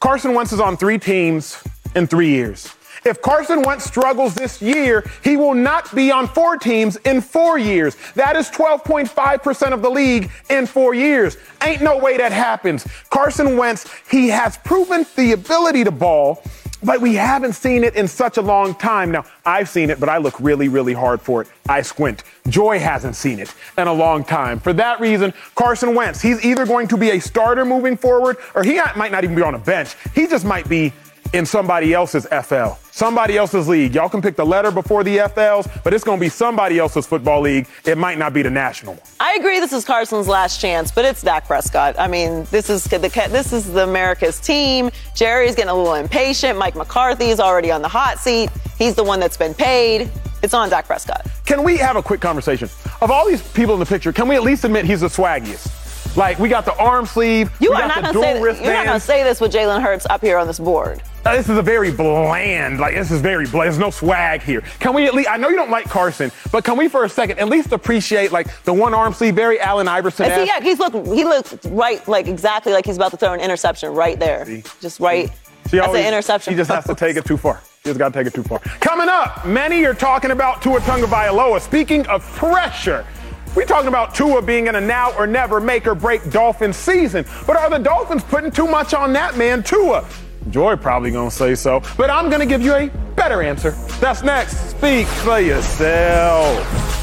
Carson 0.00 0.32
Wentz 0.32 0.52
is 0.52 0.60
on 0.60 0.76
three 0.76 0.98
teams 0.98 1.62
in 1.96 2.06
three 2.06 2.28
years. 2.28 2.72
If 3.04 3.20
Carson 3.20 3.62
Wentz 3.62 3.84
struggles 3.84 4.34
this 4.34 4.62
year, 4.62 5.08
he 5.24 5.36
will 5.36 5.54
not 5.54 5.92
be 5.94 6.10
on 6.10 6.28
four 6.28 6.56
teams 6.56 6.96
in 6.98 7.20
four 7.20 7.58
years. 7.58 7.96
That 8.14 8.36
is 8.36 8.48
12.5% 8.50 9.72
of 9.72 9.82
the 9.82 9.90
league 9.90 10.30
in 10.50 10.66
four 10.66 10.94
years. 10.94 11.36
Ain't 11.62 11.82
no 11.82 11.98
way 11.98 12.16
that 12.16 12.32
happens. 12.32 12.86
Carson 13.10 13.56
Wentz, 13.56 13.86
he 14.10 14.28
has 14.28 14.58
proven 14.58 15.06
the 15.16 15.32
ability 15.32 15.84
to 15.84 15.90
ball, 15.90 16.42
but 16.82 17.00
we 17.00 17.14
haven't 17.14 17.54
seen 17.54 17.84
it 17.84 17.94
in 17.94 18.06
such 18.06 18.36
a 18.36 18.42
long 18.42 18.74
time. 18.74 19.10
Now, 19.10 19.24
I've 19.44 19.68
seen 19.68 19.90
it, 19.90 19.98
but 19.98 20.08
I 20.08 20.18
look 20.18 20.38
really, 20.40 20.68
really 20.68 20.92
hard 20.92 21.20
for 21.20 21.42
it. 21.42 21.48
I 21.68 21.82
squint. 21.82 22.22
Joy 22.48 22.78
hasn't 22.78 23.16
seen 23.16 23.38
it 23.38 23.52
in 23.76 23.88
a 23.88 23.92
long 23.92 24.24
time. 24.24 24.60
For 24.60 24.72
that 24.74 25.00
reason, 25.00 25.34
Carson 25.54 25.94
Wentz, 25.94 26.20
he's 26.20 26.44
either 26.44 26.66
going 26.66 26.88
to 26.88 26.96
be 26.96 27.10
a 27.10 27.20
starter 27.20 27.64
moving 27.64 27.96
forward, 27.96 28.36
or 28.54 28.62
he 28.62 28.80
might 28.96 29.12
not 29.12 29.24
even 29.24 29.36
be 29.36 29.42
on 29.42 29.54
a 29.54 29.58
bench. 29.58 29.96
He 30.14 30.26
just 30.26 30.44
might 30.44 30.68
be 30.68 30.92
in 31.32 31.44
somebody 31.44 31.92
else's 31.92 32.26
FL, 32.26 32.78
somebody 32.98 33.36
else's 33.36 33.68
league. 33.68 33.94
Y'all 33.94 34.08
can 34.08 34.20
pick 34.20 34.34
the 34.34 34.44
letter 34.44 34.72
before 34.72 35.04
the 35.04 35.18
FLs, 35.18 35.70
but 35.84 35.94
it's 35.94 36.02
going 36.02 36.18
to 36.18 36.20
be 36.20 36.28
somebody 36.28 36.78
else's 36.78 37.06
football 37.06 37.40
league. 37.40 37.68
It 37.84 37.96
might 37.96 38.18
not 38.18 38.34
be 38.34 38.42
the 38.42 38.50
national 38.50 38.94
one. 38.94 39.02
I 39.20 39.34
agree. 39.34 39.60
This 39.60 39.72
is 39.72 39.84
Carson's 39.84 40.26
last 40.26 40.60
chance, 40.60 40.90
but 40.90 41.04
it's 41.04 41.22
Dak 41.22 41.46
Prescott. 41.46 41.94
I 41.98 42.08
mean, 42.08 42.44
this 42.50 42.68
is 42.68 42.84
the 42.84 42.98
this 43.30 43.52
is 43.52 43.72
the 43.72 43.84
America's 43.84 44.40
team. 44.40 44.90
Jerry's 45.14 45.54
getting 45.54 45.70
a 45.70 45.74
little 45.74 45.94
impatient. 45.94 46.58
Mike 46.58 46.74
McCarthy 46.74 47.26
is 47.26 47.38
already 47.38 47.70
on 47.70 47.82
the 47.82 47.88
hot 47.88 48.18
seat. 48.18 48.50
He's 48.76 48.96
the 48.96 49.04
one 49.04 49.20
that's 49.20 49.36
been 49.36 49.54
paid. 49.54 50.10
It's 50.42 50.54
on 50.54 50.68
Dak 50.68 50.86
Prescott. 50.86 51.26
Can 51.46 51.62
we 51.62 51.76
have 51.78 51.96
a 51.96 52.02
quick 52.02 52.20
conversation? 52.20 52.68
Of 53.00 53.10
all 53.10 53.26
these 53.26 53.42
people 53.52 53.74
in 53.74 53.80
the 53.80 53.86
picture, 53.86 54.12
can 54.12 54.28
we 54.28 54.34
at 54.34 54.42
least 54.42 54.64
admit 54.64 54.84
he's 54.84 55.00
the 55.00 55.08
swaggiest? 55.08 55.77
Like 56.16 56.38
we 56.38 56.48
got 56.48 56.64
the 56.64 56.76
arm 56.76 57.06
sleeve, 57.06 57.50
You 57.60 57.72
are 57.72 57.86
not 57.86 57.96
the 57.96 58.00
going 58.00 58.06
to 58.06 58.12
dual 58.12 58.22
say 58.22 58.32
that, 58.32 58.64
you're 58.64 58.72
not 58.72 58.86
going 58.86 58.98
to 58.98 59.06
say 59.06 59.22
this 59.22 59.40
with 59.40 59.52
Jalen 59.52 59.80
Hurts 59.82 60.06
up 60.10 60.20
here 60.20 60.36
on 60.36 60.46
this 60.46 60.58
board. 60.58 61.02
Uh, 61.24 61.36
this 61.36 61.48
is 61.48 61.58
a 61.58 61.62
very 61.62 61.92
bland, 61.92 62.80
like 62.80 62.94
this 62.94 63.10
is 63.10 63.20
very 63.20 63.46
bland. 63.46 63.66
There's 63.66 63.78
no 63.78 63.90
swag 63.90 64.42
here. 64.42 64.62
Can 64.80 64.94
we 64.94 65.06
at 65.06 65.14
least? 65.14 65.28
I 65.28 65.36
know 65.36 65.48
you 65.48 65.56
don't 65.56 65.70
like 65.70 65.84
Carson, 65.84 66.32
but 66.50 66.64
can 66.64 66.76
we 66.76 66.88
for 66.88 67.04
a 67.04 67.08
second 67.08 67.38
at 67.38 67.48
least 67.48 67.72
appreciate 67.72 68.32
like 68.32 68.46
the 68.64 68.72
one 68.72 68.94
arm 68.94 69.12
sleeve, 69.12 69.34
very 69.34 69.60
Allen 69.60 69.88
Iverson? 69.88 70.26
See, 70.26 70.46
yeah, 70.46 70.60
he's 70.60 70.78
look 70.78 70.94
he 71.06 71.24
looks 71.24 71.54
right, 71.66 72.06
like 72.08 72.26
exactly 72.26 72.72
like 72.72 72.86
he's 72.86 72.96
about 72.96 73.10
to 73.10 73.16
throw 73.16 73.32
an 73.32 73.40
interception 73.40 73.92
right 73.92 74.18
there, 74.18 74.44
just 74.80 75.00
right. 75.00 75.30
That's 75.70 75.94
an 75.94 76.06
interception. 76.06 76.54
She 76.54 76.56
just 76.56 76.70
has 76.70 76.84
to 76.86 76.94
take 76.94 77.16
it 77.16 77.26
too 77.26 77.36
far. 77.36 77.60
She 77.82 77.90
just 77.90 77.98
got 77.98 78.12
to 78.12 78.18
take 78.18 78.26
it 78.26 78.34
too 78.34 78.42
far. 78.42 78.58
Coming 78.80 79.08
up, 79.10 79.44
many 79.46 79.84
are 79.84 79.92
talking 79.92 80.30
about 80.30 80.62
Tua 80.62 80.80
Tagovailoa. 80.80 81.60
Speaking 81.60 82.06
of 82.06 82.24
pressure. 82.36 83.06
We're 83.54 83.66
talking 83.66 83.88
about 83.88 84.14
Tua 84.14 84.42
being 84.42 84.66
in 84.66 84.74
a 84.76 84.80
now 84.80 85.12
or 85.16 85.26
never 85.26 85.60
make 85.60 85.86
or 85.86 85.94
break 85.94 86.30
Dolphins 86.30 86.76
season. 86.76 87.24
But 87.46 87.56
are 87.56 87.70
the 87.70 87.78
Dolphins 87.78 88.22
putting 88.24 88.50
too 88.50 88.66
much 88.66 88.94
on 88.94 89.12
that 89.14 89.36
man, 89.36 89.62
Tua? 89.62 90.06
Joy 90.50 90.76
probably 90.76 91.10
gonna 91.10 91.30
say 91.30 91.54
so, 91.54 91.82
but 91.96 92.10
I'm 92.10 92.30
gonna 92.30 92.46
give 92.46 92.62
you 92.62 92.74
a 92.74 92.88
better 93.16 93.42
answer. 93.42 93.72
That's 94.00 94.22
next. 94.22 94.70
Speak 94.70 95.06
for 95.06 95.40
yourself. 95.40 96.97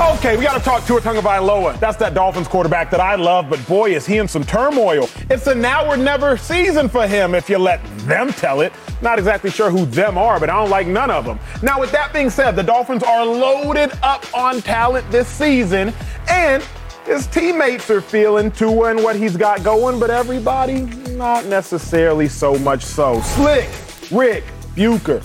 Okay, 0.00 0.34
we 0.34 0.44
got 0.44 0.56
to 0.56 0.64
talk 0.64 0.80
to 0.80 0.86
Tua 0.86 1.00
Tagovailoa. 1.02 1.78
That's 1.78 1.98
that 1.98 2.14
Dolphins 2.14 2.48
quarterback 2.48 2.90
that 2.90 3.00
I 3.00 3.16
love, 3.16 3.50
but 3.50 3.64
boy, 3.68 3.94
is 3.94 4.06
he 4.06 4.16
in 4.16 4.26
some 4.26 4.42
turmoil. 4.44 5.10
It's 5.28 5.46
a 5.46 5.54
now 5.54 5.86
or 5.86 5.98
never 5.98 6.38
season 6.38 6.88
for 6.88 7.06
him 7.06 7.34
if 7.34 7.50
you 7.50 7.58
let 7.58 7.84
them 8.06 8.32
tell 8.32 8.62
it. 8.62 8.72
Not 9.02 9.18
exactly 9.18 9.50
sure 9.50 9.70
who 9.70 9.84
them 9.84 10.16
are, 10.16 10.40
but 10.40 10.48
I 10.48 10.54
don't 10.54 10.70
like 10.70 10.86
none 10.86 11.10
of 11.10 11.26
them. 11.26 11.38
Now, 11.62 11.78
with 11.78 11.92
that 11.92 12.14
being 12.14 12.30
said, 12.30 12.52
the 12.52 12.62
Dolphins 12.62 13.02
are 13.02 13.26
loaded 13.26 13.92
up 14.02 14.24
on 14.34 14.62
talent 14.62 15.08
this 15.10 15.28
season, 15.28 15.92
and 16.30 16.66
his 17.04 17.26
teammates 17.26 17.90
are 17.90 18.00
feeling 18.00 18.50
Tua 18.50 18.92
and 18.92 19.02
what 19.02 19.16
he's 19.16 19.36
got 19.36 19.62
going, 19.62 20.00
but 20.00 20.08
everybody, 20.08 20.80
not 21.10 21.44
necessarily 21.44 22.26
so 22.26 22.58
much 22.60 22.86
so. 22.86 23.20
Slick, 23.20 23.68
Ric, 24.10 24.44
Bucher. 24.74 25.22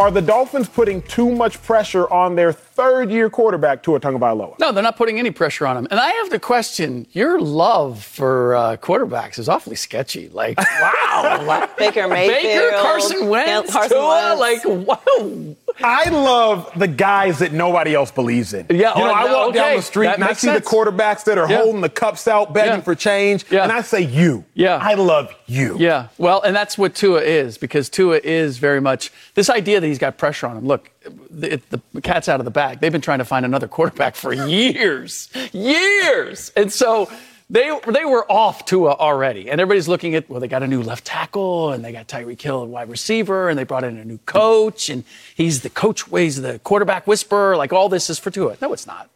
Are 0.00 0.10
the 0.10 0.22
Dolphins 0.22 0.66
putting 0.66 1.02
too 1.02 1.30
much 1.30 1.62
pressure 1.62 2.10
on 2.10 2.34
their 2.34 2.54
third 2.54 3.10
year 3.10 3.28
quarterback, 3.28 3.82
Tua 3.82 4.00
Tagovailoa? 4.00 4.58
No, 4.58 4.72
they're 4.72 4.82
not 4.82 4.96
putting 4.96 5.18
any 5.18 5.30
pressure 5.30 5.66
on 5.66 5.76
him. 5.76 5.86
And 5.90 6.00
I 6.00 6.08
have 6.08 6.30
to 6.30 6.38
question 6.38 7.06
your 7.12 7.38
love 7.38 8.02
for 8.02 8.54
uh, 8.54 8.76
quarterbacks 8.78 9.38
is 9.38 9.46
awfully 9.46 9.76
sketchy. 9.76 10.30
Like, 10.30 10.58
wow. 10.80 11.68
Baker 11.76 12.08
Mayfield, 12.08 12.42
Baker, 12.42 12.70
Carson 12.80 13.28
Wentz, 13.28 13.70
Carson 13.74 13.98
Tua, 13.98 14.38
Wentz. 14.38 14.64
like, 14.64 14.86
wow. 14.88 15.56
I 15.82 16.08
love 16.10 16.70
the 16.76 16.88
guys 16.88 17.38
that 17.40 17.52
nobody 17.52 17.94
else 17.94 18.10
believes 18.10 18.54
in. 18.54 18.66
Yeah, 18.70 18.76
you 18.76 18.84
oh, 18.86 18.98
know, 19.06 19.10
oh, 19.10 19.14
I 19.14 19.32
walk 19.32 19.54
down 19.54 19.76
the 19.76 19.82
street 19.82 20.08
and 20.08 20.22
I 20.24 20.32
see 20.34 20.48
sense. 20.48 20.64
the 20.64 20.70
quarterbacks 20.70 21.24
that 21.24 21.38
are 21.38 21.48
Yeah. 21.50 21.58
holding 21.58 21.80
the 21.80 21.88
cups 21.88 22.28
out, 22.28 22.52
begging 22.52 22.74
Yeah. 22.76 22.80
for 22.80 22.94
change, 22.94 23.44
Yeah. 23.50 23.62
and 23.62 23.72
I 23.72 23.82
say, 23.82 24.00
"You, 24.00 24.44
Yeah. 24.54 24.76
I 24.80 24.94
love 24.94 25.32
you." 25.46 25.76
Yeah, 25.78 26.06
well, 26.18 26.40
and 26.42 26.54
that's 26.54 26.76
what 26.78 26.94
Tua 26.94 27.20
is 27.20 27.58
because 27.58 27.88
Tua 27.88 28.20
is 28.22 28.58
very 28.58 28.80
much 28.80 29.10
this 29.34 29.48
idea 29.50 29.80
that 29.80 29.86
he's 29.86 29.98
got 29.98 30.18
pressure 30.18 30.46
on 30.46 30.56
him. 30.56 30.66
Look, 30.66 30.90
the, 31.30 31.60
the 31.70 32.00
cat's 32.02 32.28
out 32.28 32.40
of 32.40 32.44
the 32.44 32.50
bag. 32.50 32.80
They've 32.80 32.92
been 32.92 33.00
trying 33.00 33.18
to 33.20 33.24
find 33.24 33.44
another 33.44 33.68
quarterback 33.68 34.16
for 34.16 34.32
years, 34.48 35.28
years, 35.52 36.52
and 36.56 36.72
so 36.72 37.08
they 37.50 37.76
they 37.88 38.04
were 38.04 38.30
off 38.30 38.64
Tua 38.64 38.92
already. 38.92 39.50
And 39.50 39.60
everybody's 39.60 39.88
looking 39.88 40.14
at 40.14 40.30
well, 40.30 40.40
they 40.40 40.48
got 40.48 40.62
a 40.62 40.68
new 40.68 40.82
left 40.82 41.04
tackle 41.04 41.72
and 41.72 41.84
they 41.84 41.92
got 41.92 42.06
Tyreek 42.06 42.40
Hill 42.40 42.62
at 42.62 42.68
wide 42.68 42.88
receiver 42.88 43.48
and 43.48 43.58
they 43.58 43.64
brought 43.64 43.84
in 43.84 43.98
a 43.98 44.04
new 44.04 44.18
coach 44.18 44.88
and 44.88 45.04
he's 45.34 45.62
the 45.62 45.70
coach, 45.70 46.04
he's 46.08 46.40
the 46.40 46.60
quarterback 46.60 47.06
whisperer. 47.06 47.56
Like 47.56 47.72
all 47.72 47.88
this 47.88 48.08
is 48.08 48.18
for 48.18 48.30
Tua. 48.30 48.56
No, 48.62 48.72
it's 48.72 48.86
not. 48.86 49.10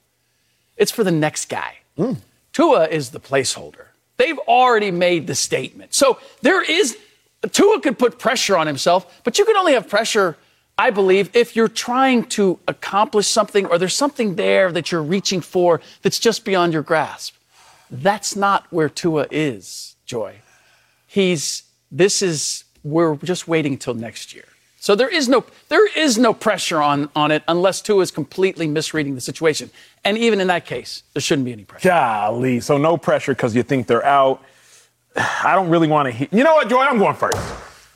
It's 0.76 0.90
for 0.90 1.04
the 1.04 1.12
next 1.12 1.48
guy. 1.48 1.78
Hmm. 1.96 2.14
Tua 2.52 2.88
is 2.88 3.10
the 3.10 3.20
placeholder. 3.20 3.86
They've 4.16 4.38
already 4.40 4.90
made 4.90 5.26
the 5.26 5.34
statement. 5.34 5.94
So 5.94 6.18
there 6.42 6.62
is, 6.62 6.96
Tua 7.50 7.80
could 7.80 7.98
put 7.98 8.18
pressure 8.18 8.56
on 8.56 8.66
himself, 8.66 9.22
but 9.24 9.38
you 9.38 9.44
can 9.44 9.56
only 9.56 9.72
have 9.72 9.88
pressure, 9.88 10.36
I 10.78 10.90
believe, 10.90 11.34
if 11.34 11.56
you're 11.56 11.68
trying 11.68 12.24
to 12.26 12.58
accomplish 12.68 13.28
something 13.28 13.66
or 13.66 13.78
there's 13.78 13.94
something 13.94 14.36
there 14.36 14.70
that 14.72 14.92
you're 14.92 15.02
reaching 15.02 15.40
for 15.40 15.80
that's 16.02 16.18
just 16.18 16.44
beyond 16.44 16.72
your 16.72 16.82
grasp. 16.82 17.34
That's 17.90 18.36
not 18.36 18.66
where 18.70 18.88
Tua 18.88 19.26
is, 19.30 19.96
Joy. 20.06 20.36
He's, 21.06 21.64
this 21.90 22.22
is, 22.22 22.64
we're 22.82 23.16
just 23.16 23.46
waiting 23.46 23.78
till 23.78 23.94
next 23.94 24.34
year. 24.34 24.44
So 24.84 24.94
there 24.94 25.08
is 25.08 25.30
no 25.30 25.46
there 25.70 25.86
is 25.98 26.18
no 26.18 26.34
pressure 26.34 26.82
on, 26.82 27.08
on 27.16 27.30
it 27.30 27.42
unless 27.48 27.80
Tua 27.80 28.02
is 28.02 28.10
completely 28.10 28.66
misreading 28.66 29.14
the 29.14 29.20
situation. 29.22 29.70
And 30.04 30.18
even 30.18 30.42
in 30.42 30.48
that 30.48 30.66
case, 30.66 31.04
there 31.14 31.22
shouldn't 31.22 31.46
be 31.46 31.52
any 31.52 31.64
pressure. 31.64 31.88
Golly, 31.88 32.60
so 32.60 32.76
no 32.76 32.98
pressure 32.98 33.32
because 33.32 33.56
you 33.56 33.62
think 33.62 33.86
they're 33.86 34.04
out. 34.04 34.44
I 35.16 35.54
don't 35.54 35.70
really 35.70 35.88
want 35.88 36.08
to 36.08 36.12
hear. 36.12 36.28
You 36.30 36.44
know 36.44 36.52
what, 36.56 36.68
Joy? 36.68 36.82
I'm 36.82 36.98
going 36.98 37.16
first. 37.16 37.38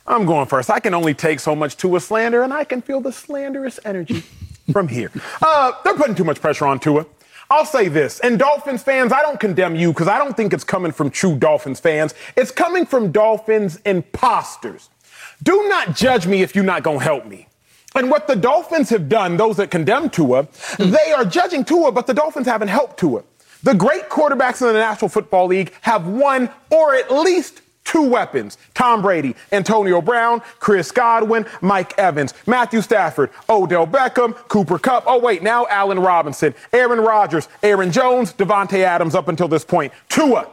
I'm 0.07 0.25
going 0.25 0.47
first. 0.47 0.71
I 0.71 0.79
can 0.79 0.95
only 0.95 1.13
take 1.13 1.39
so 1.39 1.55
much 1.55 1.77
Tua 1.77 1.99
slander, 1.99 2.41
and 2.41 2.51
I 2.51 2.63
can 2.63 2.81
feel 2.81 3.01
the 3.01 3.11
slanderous 3.11 3.79
energy 3.85 4.23
from 4.71 4.87
here. 4.87 5.11
Uh, 5.43 5.73
they're 5.83 5.93
putting 5.93 6.15
too 6.15 6.23
much 6.23 6.41
pressure 6.41 6.65
on 6.65 6.79
Tua. 6.79 7.05
I'll 7.51 7.65
say 7.65 7.87
this, 7.87 8.19
and 8.19 8.37
Dolphins 8.37 8.83
fans, 8.83 9.11
I 9.11 9.23
don't 9.23 9.39
condemn 9.39 9.75
you 9.75 9.91
because 9.91 10.07
I 10.07 10.19
don't 10.19 10.37
think 10.37 10.53
it's 10.53 10.63
coming 10.63 10.91
from 10.91 11.09
true 11.09 11.35
Dolphins 11.35 11.79
fans. 11.79 12.13
It's 12.35 12.51
coming 12.51 12.85
from 12.85 13.11
Dolphins 13.11 13.79
imposters. 13.85 14.89
Do 15.41 15.67
not 15.67 15.95
judge 15.95 16.27
me 16.27 16.43
if 16.43 16.53
you're 16.53 16.63
not 16.63 16.83
going 16.83 16.99
to 16.99 17.03
help 17.03 17.25
me. 17.25 17.47
And 17.95 18.11
what 18.11 18.27
the 18.27 18.35
Dolphins 18.35 18.89
have 18.91 19.09
done, 19.09 19.35
those 19.35 19.57
that 19.57 19.71
condemn 19.71 20.11
Tua, 20.11 20.43
hmm. 20.43 20.91
they 20.91 21.11
are 21.11 21.25
judging 21.25 21.65
Tua, 21.65 21.91
but 21.91 22.05
the 22.05 22.13
Dolphins 22.13 22.45
haven't 22.45 22.67
helped 22.67 22.99
Tua. 22.99 23.23
The 23.63 23.73
great 23.73 24.09
quarterbacks 24.09 24.61
in 24.61 24.67
the 24.67 24.73
National 24.73 25.09
Football 25.09 25.47
League 25.47 25.73
have 25.81 26.07
one 26.07 26.49
or 26.69 26.93
at 26.93 27.11
least 27.11 27.61
two 27.89 28.03
weapons 28.03 28.57
Tom 28.75 29.01
Brady, 29.01 29.35
Antonio 29.51 29.99
Brown, 29.99 30.41
Chris 30.59 30.91
Godwin, 30.91 31.45
Mike 31.61 31.97
Evans, 31.97 32.35
Matthew 32.45 32.81
Stafford, 32.81 33.31
Odell 33.49 33.87
Beckham, 33.87 34.35
Cooper 34.47 34.77
Kupp. 34.77 35.05
Oh, 35.07 35.17
wait, 35.17 35.41
now 35.41 35.65
Allen 35.67 35.99
Robinson, 35.99 36.53
Aaron 36.71 36.99
Rodgers, 36.99 37.49
Aaron 37.63 37.91
Jones, 37.91 38.31
Davante 38.31 38.83
Adams 38.83 39.15
up 39.15 39.27
until 39.27 39.47
this 39.47 39.65
point. 39.65 39.91
Tua. 40.07 40.47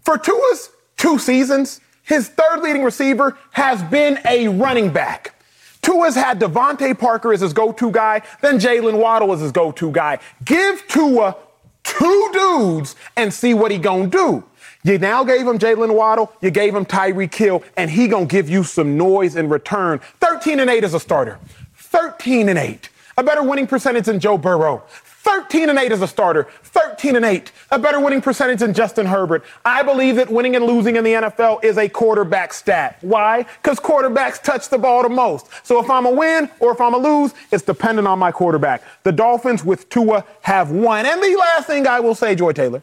For 0.00 0.18
Tua's 0.18 0.70
two 0.96 1.18
seasons, 1.18 1.80
his 2.02 2.28
third 2.28 2.60
leading 2.60 2.82
receiver 2.82 3.38
has 3.52 3.80
been 3.84 4.18
a 4.26 4.48
running 4.48 4.90
back. 4.90 5.36
Tua's 5.80 6.16
had 6.16 6.40
DeVante 6.40 6.98
Parker 6.98 7.32
as 7.32 7.40
his 7.40 7.52
go-to 7.52 7.92
guy, 7.92 8.22
then 8.40 8.58
Jaylen 8.58 8.98
Waddle 8.98 9.32
as 9.32 9.40
his 9.40 9.52
go-to 9.52 9.92
guy. 9.92 10.18
Give 10.44 10.82
Tua 10.88 11.36
two 11.84 12.30
dudes 12.32 12.96
and 13.16 13.32
see 13.32 13.54
what 13.54 13.70
he 13.70 13.78
gonna 13.78 14.08
do. 14.08 14.44
You 14.84 14.98
now 14.98 15.22
gave 15.24 15.46
him 15.46 15.58
Jaylen 15.58 15.94
Waddle, 15.94 16.32
you 16.40 16.50
gave 16.50 16.74
him 16.74 16.84
Tyreek 16.84 17.34
Hill, 17.34 17.62
and 17.76 17.90
he 17.90 18.08
gonna 18.08 18.26
give 18.26 18.50
you 18.50 18.64
some 18.64 18.96
noise 18.96 19.36
in 19.36 19.48
return. 19.48 20.00
13 20.20 20.60
and 20.60 20.68
8 20.68 20.84
as 20.84 20.94
a 20.94 21.00
starter. 21.00 21.38
13 21.76 22.48
and 22.48 22.58
8. 22.58 22.88
A 23.18 23.22
better 23.22 23.42
winning 23.42 23.66
percentage 23.66 24.06
than 24.06 24.18
Joe 24.18 24.38
Burrow. 24.38 24.82
13 25.22 25.70
and 25.70 25.78
8 25.78 25.92
as 25.92 26.02
a 26.02 26.08
starter, 26.08 26.48
13 26.64 27.14
and 27.14 27.24
8, 27.24 27.52
a 27.70 27.78
better 27.78 28.00
winning 28.00 28.20
percentage 28.20 28.58
than 28.58 28.74
Justin 28.74 29.06
Herbert. 29.06 29.44
I 29.64 29.84
believe 29.84 30.16
that 30.16 30.28
winning 30.28 30.56
and 30.56 30.64
losing 30.64 30.96
in 30.96 31.04
the 31.04 31.12
NFL 31.12 31.62
is 31.62 31.78
a 31.78 31.88
quarterback 31.88 32.52
stat. 32.52 32.98
Why? 33.02 33.46
Because 33.62 33.78
quarterbacks 33.78 34.42
touch 34.42 34.68
the 34.68 34.78
ball 34.78 35.04
the 35.04 35.08
most. 35.08 35.46
So 35.62 35.78
if 35.78 35.88
I'm 35.88 36.06
a 36.06 36.10
win 36.10 36.50
or 36.58 36.72
if 36.72 36.80
I'm 36.80 36.94
a 36.94 36.98
lose, 36.98 37.34
it's 37.52 37.62
dependent 37.62 38.08
on 38.08 38.18
my 38.18 38.32
quarterback. 38.32 38.82
The 39.04 39.12
Dolphins 39.12 39.64
with 39.64 39.88
Tua 39.90 40.24
have 40.40 40.72
won. 40.72 41.06
And 41.06 41.22
the 41.22 41.36
last 41.38 41.68
thing 41.68 41.86
I 41.86 42.00
will 42.00 42.16
say, 42.16 42.34
Joy 42.34 42.50
Taylor, 42.50 42.82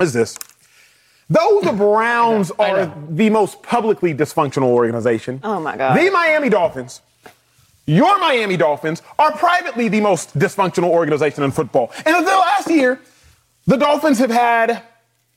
is 0.00 0.14
this. 0.14 0.38
Though 1.30 1.60
the 1.62 1.72
Browns 1.72 2.50
I 2.58 2.68
know, 2.68 2.74
I 2.74 2.80
are 2.80 2.94
the 3.08 3.30
most 3.30 3.62
publicly 3.62 4.12
dysfunctional 4.12 4.64
organization, 4.64 5.40
Oh, 5.42 5.60
my 5.60 5.76
God. 5.76 5.96
the 5.96 6.10
Miami 6.10 6.48
Dolphins 6.48 7.00
your 7.90 8.20
Miami 8.20 8.56
Dolphins 8.56 9.02
are 9.18 9.32
privately 9.32 9.88
the 9.88 10.00
most 10.00 10.38
dysfunctional 10.38 10.90
organization 10.90 11.42
in 11.42 11.50
football. 11.50 11.90
And 12.06 12.14
in 12.16 12.24
the 12.24 12.30
last 12.30 12.70
year, 12.70 13.00
the 13.66 13.76
Dolphins 13.76 14.18
have 14.20 14.30
had 14.30 14.84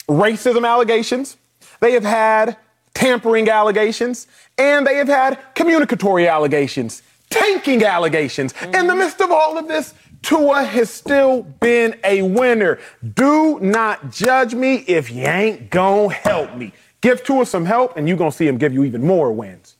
racism 0.07 0.67
allegations, 0.67 1.37
they 1.79 1.93
have 1.93 2.03
had 2.03 2.57
tampering 2.93 3.49
allegations, 3.49 4.27
and 4.59 4.85
they 4.85 4.97
have 4.97 5.07
had 5.07 5.39
communicatory 5.55 6.27
allegations, 6.27 7.01
tanking 7.31 7.83
allegations. 7.83 8.53
In 8.61 8.71
the 8.71 8.77
mm-hmm. 8.77 8.99
midst 8.99 9.19
of 9.19 9.31
all 9.31 9.57
of 9.57 9.67
this, 9.67 9.95
Tua 10.23 10.63
has 10.63 10.89
still 10.89 11.43
been 11.43 11.95
a 12.03 12.21
winner. 12.23 12.79
Do 13.13 13.59
not 13.59 14.11
judge 14.11 14.55
me 14.55 14.77
if 14.87 15.11
you 15.11 15.23
ain't 15.23 15.69
gonna 15.69 16.13
help 16.13 16.55
me. 16.55 16.71
Give 17.01 17.23
Tua 17.23 17.45
some 17.45 17.65
help, 17.65 17.97
and 17.97 18.07
you're 18.07 18.17
gonna 18.17 18.31
see 18.31 18.47
him 18.47 18.57
give 18.57 18.73
you 18.73 18.83
even 18.85 19.05
more 19.05 19.31
wins. 19.31 19.75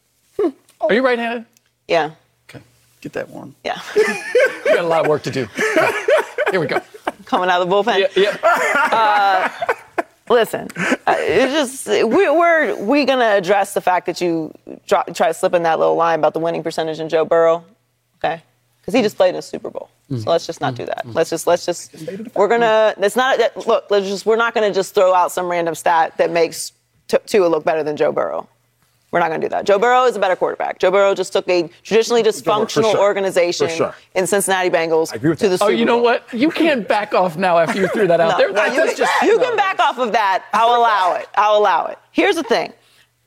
Are 0.81 0.93
you 0.93 1.03
right-handed? 1.03 1.45
Yeah. 1.87 2.11
Okay, 2.49 2.61
get 2.99 3.13
that 3.13 3.29
one. 3.29 3.55
Yeah. 3.63 3.79
We 4.65 4.77
got 4.77 4.85
a 4.85 4.87
lot 4.87 5.01
of 5.01 5.07
work 5.07 5.21
to 5.23 5.29
do. 5.31 5.47
Here 6.49 6.59
we 6.59 6.65
go. 6.65 6.81
Coming 7.25 7.47
out 7.49 7.61
of 7.61 7.69
the 7.69 7.75
bullpen. 7.75 8.09
Yeah, 8.15 8.35
yeah. 8.41 9.75
Listen, 10.29 10.67
uh, 10.75 11.15
it's 11.19 11.85
just 11.85 11.87
we, 12.07 12.29
we're 12.29 12.75
we 12.83 13.05
gonna 13.05 13.35
address 13.35 13.75
the 13.75 13.81
fact 13.81 14.07
that 14.07 14.19
you 14.19 14.51
try, 14.87 15.03
try 15.13 15.27
to 15.27 15.33
slip 15.33 15.53
in 15.53 15.61
that 15.63 15.77
little 15.77 15.95
line 15.95 16.17
about 16.17 16.33
the 16.33 16.39
winning 16.39 16.63
percentage 16.63 16.99
in 16.99 17.07
Joe 17.07 17.23
Burrow, 17.23 17.65
okay? 18.17 18.41
Because 18.83 18.95
he 18.95 19.01
just 19.01 19.15
played 19.15 19.29
in 19.29 19.35
a 19.37 19.41
Super 19.41 19.69
Bowl. 19.69 19.89
So 20.09 20.29
let's 20.29 20.45
just 20.45 20.59
not 20.59 20.75
do 20.75 20.85
that. 20.85 21.05
Let's 21.05 21.29
just 21.29 21.47
let's 21.47 21.65
just 21.65 21.95
we're 22.35 22.49
gonna. 22.49 22.93
It's 22.97 23.15
not 23.15 23.37
that 23.37 23.65
look. 23.65 23.85
Let's 23.89 24.07
just 24.07 24.25
we're 24.25 24.35
not 24.35 24.53
gonna 24.53 24.73
just 24.73 24.93
throw 24.93 25.13
out 25.13 25.31
some 25.31 25.47
random 25.47 25.73
stat 25.73 26.17
that 26.17 26.29
makes 26.31 26.73
T- 27.07 27.17
Tua 27.25 27.47
look 27.47 27.63
better 27.63 27.81
than 27.81 27.95
Joe 27.95 28.11
Burrow. 28.11 28.47
We're 29.11 29.19
not 29.19 29.29
going 29.29 29.41
to 29.41 29.45
do 29.45 29.49
that. 29.51 29.65
Joe 29.67 29.77
Burrow 29.77 30.05
is 30.05 30.15
a 30.15 30.19
better 30.19 30.35
quarterback. 30.35 30.79
Joe 30.79 30.89
Burrow 30.89 31.13
just 31.13 31.33
took 31.33 31.47
a 31.47 31.69
traditionally 31.83 32.23
dysfunctional 32.23 32.93
sure. 32.93 32.97
organization 32.99 33.69
sure. 33.69 33.93
in 34.15 34.25
Cincinnati 34.25 34.71
Bengals 34.71 35.13
agree 35.13 35.29
with 35.29 35.37
to 35.37 35.45
the 35.45 35.49
that. 35.51 35.57
Super 35.59 35.71
Oh, 35.71 35.75
you 35.75 35.85
know 35.85 35.97
Bowl. 35.97 36.03
what? 36.05 36.33
You 36.33 36.49
can't 36.49 36.87
back 36.87 37.13
off 37.13 37.37
now 37.37 37.59
after 37.59 37.79
you 37.79 37.87
threw 37.89 38.07
that 38.07 38.19
out 38.19 38.31
No, 38.31 38.37
there. 38.39 38.51
no, 38.51 38.65
you, 38.65 38.71
can, 38.87 38.97
just 38.97 39.21
you 39.21 39.37
no. 39.37 39.43
can 39.43 39.55
back 39.55 39.79
off 39.79 39.99
of 39.99 40.13
that. 40.13 40.45
I'll 40.51 40.75
allow 40.79 41.13
it. 41.15 41.27
I'll 41.35 41.59
allow 41.59 41.85
it. 41.85 41.99
Here's 42.11 42.35
the 42.35 42.41
thing. 42.41 42.73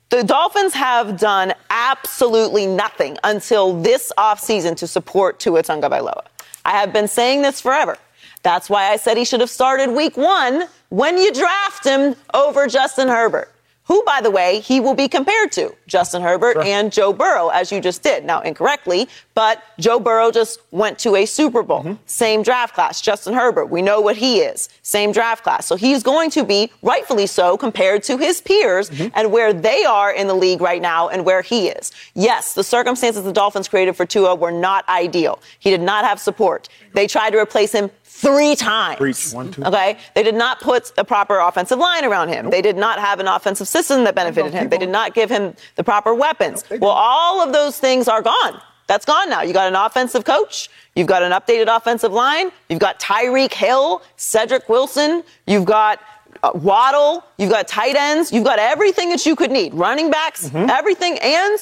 The 0.09 0.23
Dolphins 0.23 0.73
have 0.75 1.19
done 1.19 1.53
absolutely 1.69 2.65
nothing 2.65 3.19
until 3.25 3.81
this 3.83 4.13
offseason 4.17 4.77
to 4.77 4.87
support 4.87 5.41
Tua 5.41 5.65
Tagovailoa. 5.65 6.25
I 6.65 6.71
have 6.71 6.93
been 6.93 7.09
saying 7.09 7.43
this 7.43 7.61
forever. 7.61 7.99
That's 8.45 8.71
why 8.71 8.93
I 8.93 8.99
said 8.99 9.17
he 9.17 9.25
should 9.25 9.41
have 9.41 9.51
started 9.51 9.91
week 9.91 10.17
one 10.17 10.69
when 10.91 11.19
you 11.19 11.33
draft 11.33 11.85
him 11.85 12.15
over 12.33 12.69
Justin 12.69 13.09
Herbert. 13.09 13.53
Who, 13.87 14.03
by 14.05 14.21
the 14.21 14.31
way, 14.33 14.61
he 14.61 14.81
will 14.81 14.95
be 14.95 15.07
compared 15.07 15.53
to 15.53 15.75
Justin 15.87 16.21
Herbert 16.21 16.59
and 16.59 16.93
Joe 16.93 17.13
Burrow, 17.13 17.51
as 17.51 17.71
you 17.71 17.81
just 17.81 18.03
did. 18.03 18.25
Now, 18.25 18.41
incorrectly, 18.41 19.09
but 19.35 19.63
Joe 19.79 20.01
Burrow 20.01 20.33
just 20.33 20.59
went 20.73 20.99
to 21.01 21.15
a 21.15 21.25
Super 21.25 21.63
Bowl. 21.63 21.81
Mm-hmm. 21.81 21.95
Same 22.07 22.43
draft 22.43 22.75
class. 22.75 23.01
Justin 23.01 23.35
Herbert, 23.35 23.67
we 23.67 23.83
know 23.83 24.01
what 24.01 24.17
he 24.17 24.41
is. 24.41 24.69
Same 24.83 25.13
draft 25.13 25.45
class. 25.45 25.67
So 25.67 25.77
he's 25.77 26.03
going 26.03 26.31
to 26.31 26.43
be, 26.43 26.73
rightfully 26.83 27.29
so, 27.29 27.57
compared 27.57 28.03
to 28.05 28.19
his 28.19 28.41
peers 28.41 28.91
mm-hmm. 28.91 29.09
and 29.15 29.31
where 29.31 29.53
they 29.53 29.85
are 29.85 30.13
in 30.13 30.27
the 30.27 30.35
league 30.35 30.61
right 30.61 30.83
now 30.83 31.09
and 31.09 31.25
where 31.25 31.43
he 31.43 31.69
is. 31.69 31.93
Yes, 32.15 32.55
the 32.55 32.65
circumstances 32.65 33.23
the 33.23 33.33
Dolphins 33.33 33.69
created 33.69 33.95
for 33.95 34.05
Tua 34.05 34.35
were 34.35 34.51
not 34.51 34.89
ideal. 34.89 35.41
He 35.61 35.71
did 35.71 35.81
not 35.81 36.05
have 36.05 36.19
support. 36.19 36.69
They 36.93 37.07
tried 37.07 37.31
to 37.31 37.39
replace 37.39 37.71
him 37.71 37.91
three 38.17 38.57
times. 38.57 38.97
Preach. 38.99 39.33
One, 39.33 39.51
two. 39.53 39.65
Okay? 39.65 39.99
They 40.15 40.23
did 40.23 40.35
not 40.35 40.61
put 40.61 40.93
a 40.97 41.05
proper 41.05 41.39
offensive 41.39 41.79
line 41.79 42.05
around 42.05 42.29
him. 42.29 42.51
They 42.51 42.63
did 42.63 42.77
not 42.77 42.99
have 42.99 43.21
an 43.21 43.29
offensive 43.29 43.69
system 43.69 44.05
that 44.05 44.15
benefited 44.15 44.53
him. 44.55 44.69
They 44.69 44.79
did 44.79 44.89
not 44.89 45.15
give 45.15 45.31
him 45.31 45.55
the 45.77 45.85
proper 45.85 46.15
weapons. 46.15 46.65
well, 46.71 46.91
all 46.91 47.43
of 47.43 47.53
those 47.53 47.79
things 47.79 48.09
are 48.09 48.23
gone. 48.23 48.61
That's 48.87 49.05
gone 49.05 49.29
now. 49.29 49.43
You 49.43 49.53
got 49.53 49.69
an 49.69 49.75
offensive 49.75 50.25
coach. 50.25 50.71
You've 50.95 51.09
got 51.09 51.23
an 51.23 51.33
updated 51.33 51.75
offensive 51.75 52.13
line. 52.13 52.51
You've 52.69 52.79
got 52.79 53.01
Tyreek 53.01 53.53
Hill, 53.53 54.01
Cedric 54.17 54.69
Wilson. 54.69 55.25
You've 55.47 55.65
got 55.65 56.01
uh, 56.43 56.53
Waddle. 56.55 57.25
You've 57.37 57.51
got 57.51 57.67
tight 57.69 57.97
ends. 57.97 58.33
You've 58.33 58.45
got 58.45 58.59
everything 58.59 59.11
that 59.11 59.27
you 59.27 59.35
could 59.37 59.51
need. 59.51 59.75
Running 59.75 60.11
backs, 60.11 60.51
everything, 60.55 61.19
and 61.19 61.59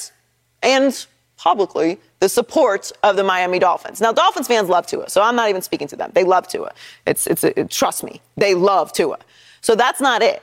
and 0.63 1.07
publicly 1.45 1.99
the 2.21 2.29
support 2.29 2.91
of 3.03 3.17
the 3.17 3.23
Miami 3.23 3.59
Dolphins. 3.59 4.01
Now, 4.01 4.13
Dolphins 4.13 4.49
fans 4.49 4.71
love 4.71 4.87
Tua, 4.87 5.11
so 5.11 5.21
I'm 5.21 5.37
not 5.37 5.51
even 5.51 5.61
speaking 5.61 5.87
to 5.89 5.97
them. 5.97 6.11
They 6.15 6.25
love 6.25 6.49
Tua. 6.49 6.73
It's, 7.07 7.27
it's, 7.27 7.45
it, 7.45 7.69
trust 7.71 8.03
me, 8.03 8.23
they 8.39 8.55
love 8.55 8.95
Tua. 8.95 9.19
So 9.61 9.75
that's 9.75 10.01
not 10.01 10.23
it. 10.23 10.43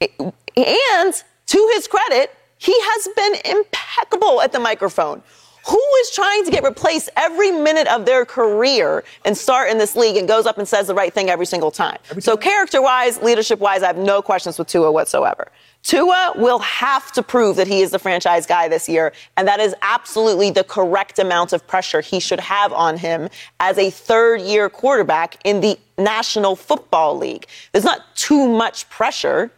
It- 0.00 0.12
And 0.56 1.14
to 1.46 1.70
his 1.74 1.86
credit, 1.86 2.34
he 2.58 2.74
has 2.90 3.08
been 3.14 3.34
impeccable 3.58 4.42
at 4.42 4.50
the 4.50 4.58
microphone. 4.58 5.22
Who 5.68 5.82
is 6.00 6.10
trying 6.10 6.44
to 6.44 6.50
get 6.50 6.64
replaced 6.64 7.10
every 7.16 7.50
minute 7.50 7.86
of 7.88 8.06
their 8.06 8.24
career 8.24 9.04
and 9.24 9.36
start 9.36 9.70
in 9.70 9.78
this 9.78 9.94
league 9.94 10.16
and 10.16 10.26
goes 10.26 10.46
up 10.46 10.58
and 10.58 10.66
says 10.66 10.86
the 10.86 10.94
right 10.94 11.12
thing 11.12 11.28
every 11.28 11.46
single 11.46 11.70
time? 11.70 11.98
So, 12.18 12.36
character 12.36 12.80
wise, 12.80 13.20
leadership 13.22 13.58
wise, 13.58 13.82
I 13.82 13.88
have 13.88 13.98
no 13.98 14.22
questions 14.22 14.58
with 14.58 14.68
Tua 14.68 14.90
whatsoever. 14.90 15.50
Tua 15.82 16.34
will 16.36 16.58
have 16.58 17.10
to 17.12 17.22
prove 17.22 17.56
that 17.56 17.66
he 17.66 17.80
is 17.80 17.90
the 17.90 17.98
franchise 17.98 18.46
guy 18.46 18.68
this 18.68 18.88
year, 18.88 19.12
and 19.36 19.48
that 19.48 19.60
is 19.60 19.74
absolutely 19.80 20.50
the 20.50 20.64
correct 20.64 21.18
amount 21.18 21.52
of 21.52 21.66
pressure 21.66 22.02
he 22.02 22.20
should 22.20 22.40
have 22.40 22.72
on 22.72 22.98
him 22.98 23.28
as 23.60 23.78
a 23.78 23.90
third 23.90 24.42
year 24.42 24.68
quarterback 24.68 25.38
in 25.44 25.60
the 25.60 25.78
National 25.96 26.54
Football 26.54 27.16
League. 27.16 27.46
There's 27.72 27.84
not 27.84 28.00
too 28.14 28.48
much 28.48 28.88
pressure. 28.90 29.50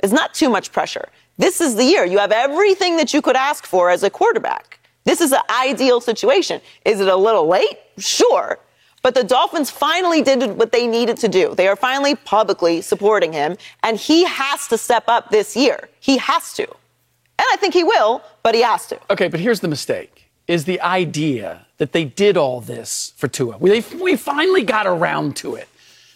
It's 0.00 0.12
not 0.12 0.32
too 0.32 0.48
much 0.48 0.72
pressure. 0.72 1.08
This 1.36 1.60
is 1.60 1.76
the 1.76 1.84
year. 1.84 2.04
You 2.04 2.18
have 2.18 2.32
everything 2.32 2.96
that 2.96 3.12
you 3.12 3.20
could 3.20 3.36
ask 3.36 3.66
for 3.66 3.90
as 3.90 4.02
a 4.02 4.10
quarterback. 4.10 4.79
This 5.04 5.20
is 5.20 5.32
an 5.32 5.40
ideal 5.50 6.00
situation. 6.00 6.60
Is 6.84 7.00
it 7.00 7.08
a 7.08 7.16
little 7.16 7.46
late? 7.48 7.78
Sure. 7.98 8.58
But 9.02 9.14
the 9.14 9.24
Dolphins 9.24 9.70
finally 9.70 10.22
did 10.22 10.58
what 10.58 10.72
they 10.72 10.86
needed 10.86 11.16
to 11.18 11.28
do. 11.28 11.54
They 11.54 11.68
are 11.68 11.76
finally 11.76 12.14
publicly 12.14 12.82
supporting 12.82 13.32
him, 13.32 13.56
and 13.82 13.96
he 13.96 14.24
has 14.24 14.68
to 14.68 14.76
step 14.76 15.04
up 15.08 15.30
this 15.30 15.56
year. 15.56 15.88
He 16.00 16.18
has 16.18 16.52
to. 16.54 16.64
And 16.64 17.46
I 17.50 17.56
think 17.56 17.72
he 17.72 17.82
will, 17.82 18.22
but 18.42 18.54
he 18.54 18.60
has 18.60 18.86
to. 18.88 18.98
Okay, 19.08 19.28
but 19.28 19.40
here's 19.40 19.60
the 19.60 19.68
mistake: 19.68 20.30
is 20.46 20.66
the 20.66 20.78
idea 20.82 21.66
that 21.78 21.92
they 21.92 22.04
did 22.04 22.36
all 22.36 22.60
this 22.60 23.14
for 23.16 23.26
Tua. 23.26 23.56
We, 23.56 23.80
we 24.02 24.16
finally 24.16 24.64
got 24.64 24.86
around 24.86 25.34
to 25.36 25.54
it. 25.54 25.66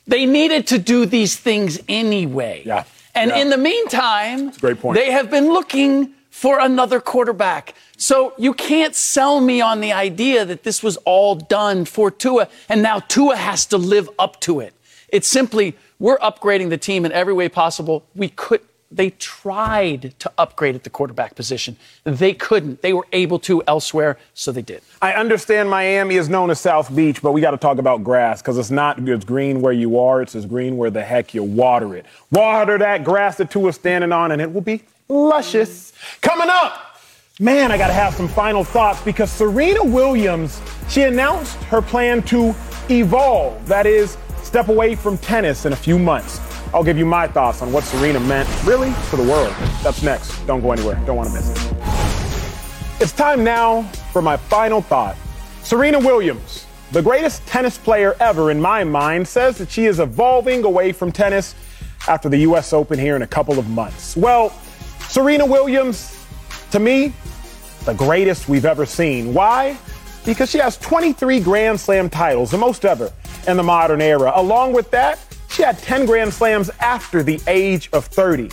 They 0.07 0.27
needed 0.27 0.67
to 0.67 0.79
do 0.79 1.07
these 1.07 1.37
things 1.37 1.81
anyway. 1.89 2.63
Yeah. 2.67 2.85
And 3.15 3.31
Yeah. 3.31 3.39
in 3.39 3.49
the 3.49 3.57
meantime, 3.57 4.51
great 4.61 4.79
point. 4.79 4.99
they 4.99 5.11
have 5.11 5.31
been 5.31 5.49
looking 5.49 6.13
for 6.35 6.59
another 6.59 7.01
quarterback. 7.01 7.75
So 7.97 8.35
you 8.37 8.55
can't 8.55 8.97
sell 8.97 9.41
me 9.41 9.61
on 9.61 9.81
the 9.81 9.93
idea 9.93 10.45
that 10.45 10.65
this 10.65 10.83
was 10.83 10.97
all 11.05 11.37
done 11.37 11.85
for 11.85 12.11
Tua, 12.11 12.49
and 12.69 12.83
now 12.83 12.99
Tua 12.99 13.37
has 13.37 13.67
to 13.67 13.79
live 13.79 14.11
up 14.19 14.41
to 14.41 14.59
it. 14.59 14.75
It's 15.09 15.29
simply 15.29 15.77
we're 16.01 16.19
upgrading 16.19 16.71
the 16.71 16.77
team 16.77 17.07
in 17.07 17.13
every 17.13 17.33
way 17.33 17.49
possible. 17.49 18.05
We 18.17 18.31
could 18.31 18.61
they 18.91 19.11
tried 19.11 20.15
to 20.21 20.31
upgrade 20.39 20.75
at 20.75 20.85
the 20.85 20.91
quarterback 20.91 21.35
position. 21.35 21.77
They 22.05 22.33
couldn't. 22.33 22.83
They 22.83 22.93
were 22.93 23.07
able 23.13 23.39
to 23.41 23.63
elsewhere, 23.67 24.19
so 24.35 24.53
they 24.53 24.63
did. 24.63 24.83
I 25.03 25.15
understand 25.15 25.69
Miami 25.71 26.17
is 26.17 26.29
known 26.29 26.51
as 26.51 26.61
South 26.61 26.95
Beach, 26.95 27.23
but 27.23 27.33
we 27.33 27.41
got 27.41 27.53
to 27.53 27.57
talk 27.57 27.79
about 27.79 28.05
grass 28.05 28.43
because 28.43 28.59
it's 28.59 28.71
not 28.71 28.99
it's 29.09 29.25
green 29.25 29.61
where 29.61 29.73
you 29.73 29.99
are, 29.99 30.21
it's 30.21 30.35
as 30.35 30.47
green 30.47 30.77
where 30.77 30.91
the 30.91 31.03
heck 31.03 31.33
you 31.33 31.43
water 31.43 31.95
it. 31.97 32.07
Water 32.31 32.77
that 32.79 33.05
grass 33.05 33.37
that 33.37 33.51
Tua 33.51 33.69
is 33.69 33.77
standing 33.77 34.13
on, 34.13 34.33
and 34.33 34.43
it 34.43 34.53
will 34.53 34.61
be 34.61 34.83
luscious. 35.09 35.93
Coming 36.21 36.49
up, 36.51 36.99
man, 37.41 37.73
I 37.73 37.79
got 37.79 37.89
to 37.89 37.93
have 37.93 38.15
some 38.15 38.29
final 38.29 38.65
thoughts 38.65 39.03
because 39.03 39.31
Serena 39.31 39.85
Williams, 39.85 40.61
she 40.89 41.03
announced 41.03 41.57
her 41.65 41.83
plan 41.83 42.23
to 42.25 42.55
evolve. 42.89 43.67
That 43.67 43.87
is, 43.87 44.17
step 44.43 44.69
away 44.69 44.95
from 44.95 45.19
tennis 45.19 45.67
in 45.67 45.73
a 45.73 45.77
few 45.77 45.99
months. 45.99 46.41
I'll 46.73 46.85
give 46.85 46.99
you 46.99 47.07
my 47.07 47.29
thoughts 47.29 47.63
on 47.63 47.73
what 47.73 47.85
Serena 47.85 48.19
meant, 48.21 48.49
really, 48.65 48.93
to 49.11 49.17
the 49.17 49.23
world. 49.23 49.55
That's 49.83 50.03
next. 50.03 50.45
Don't 50.47 50.61
go 50.61 50.73
anywhere. 50.73 51.01
Don't 51.07 51.17
want 51.17 51.29
to 51.29 51.35
miss 51.35 51.51
it. 51.51 51.73
It's 53.01 53.13
time 53.13 53.45
now 53.45 53.83
for 54.13 54.23
my 54.23 54.37
final 54.37 54.81
thought. 54.81 55.17
Serena 55.63 55.99
Williams, 55.99 56.67
the 56.91 57.03
greatest 57.03 57.47
tennis 57.47 57.79
player 57.79 58.17
ever 58.21 58.51
in 58.51 58.61
my 58.61 58.85
mind, 58.85 59.27
says 59.27 59.57
that 59.59 59.71
she 59.71 59.87
is 59.87 60.01
evolving 60.01 60.65
away 60.65 60.93
from 60.93 61.13
tennis 61.13 61.55
after 62.09 62.29
the 62.29 62.39
U.S. 62.39 62.73
Open 62.73 62.99
here 62.99 63.17
in 63.17 63.23
a 63.23 63.27
couple 63.27 63.59
of 63.59 63.69
months. 63.71 64.17
Well, 64.17 64.53
Serena 65.15 65.47
Williams, 65.47 66.27
to 66.73 66.81
me, 66.81 67.13
the 67.85 67.95
greatest 67.95 68.49
we've 68.49 68.65
ever 68.65 68.85
seen. 68.85 69.33
Why? 69.33 69.79
Because 70.25 70.51
she 70.51 70.59
has 70.59 70.77
23 70.79 71.39
Grand 71.39 71.79
Slam 71.79 72.11
titles, 72.11 72.51
the 72.51 72.59
most 72.59 72.85
ever 72.85 73.13
in 73.47 73.57
the 73.57 73.63
modern 73.63 74.01
era. 74.01 74.33
Along 74.35 74.73
with 74.73 74.91
that, 74.91 75.21
she 75.51 75.63
had 75.63 75.79
10 75.79 76.07
Grand 76.07 76.35
Slams 76.35 76.69
after 76.81 77.23
the 77.23 77.41
age 77.47 77.89
of 77.93 78.07
30. 78.07 78.51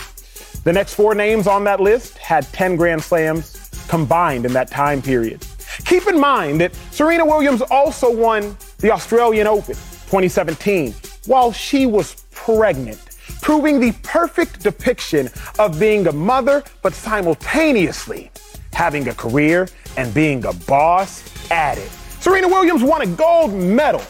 The 0.62 0.72
next 0.72 0.94
four 0.94 1.16
names 1.16 1.48
on 1.48 1.64
that 1.64 1.80
list 1.80 2.16
had 2.18 2.44
10 2.52 2.76
Grand 2.76 3.02
Slams 3.02 3.68
combined 3.88 4.46
in 4.46 4.52
that 4.52 4.70
time 4.70 5.02
period. 5.02 5.44
Keep 5.84 6.06
in 6.06 6.20
mind 6.20 6.60
that 6.60 6.76
Serena 6.92 7.26
Williams 7.26 7.62
also 7.72 8.08
won 8.08 8.56
the 8.78 8.92
Australian 8.92 9.48
Open 9.48 9.74
2017 9.74 10.94
while 11.26 11.50
she 11.50 11.86
was 11.86 12.24
pregnant, 12.30 13.00
proving 13.42 13.80
the 13.80 13.92
perfect 14.02 14.62
depiction 14.62 15.28
of 15.58 15.78
being 15.78 16.06
a 16.06 16.12
mother, 16.12 16.64
but 16.80 16.94
simultaneously 16.94 18.30
having 18.72 19.08
a 19.08 19.14
career 19.14 19.68
and 19.98 20.14
being 20.14 20.46
a 20.46 20.52
boss 20.52 21.22
at 21.50 21.76
it. 21.76 21.90
Serena 22.20 22.48
Williams 22.48 22.82
won 22.82 23.02
a 23.02 23.06
gold 23.06 23.52
medal, 23.52 24.00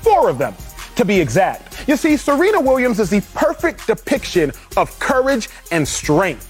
four 0.00 0.28
of 0.28 0.38
them 0.38 0.54
to 0.96 1.04
be 1.04 1.20
exact. 1.20 1.86
You 1.86 1.96
see, 1.96 2.16
Serena 2.16 2.60
Williams 2.60 2.98
is 2.98 3.10
the 3.10 3.20
perfect 3.34 3.86
depiction 3.86 4.50
of 4.76 4.98
courage 4.98 5.48
and 5.70 5.86
strength. 5.86 6.48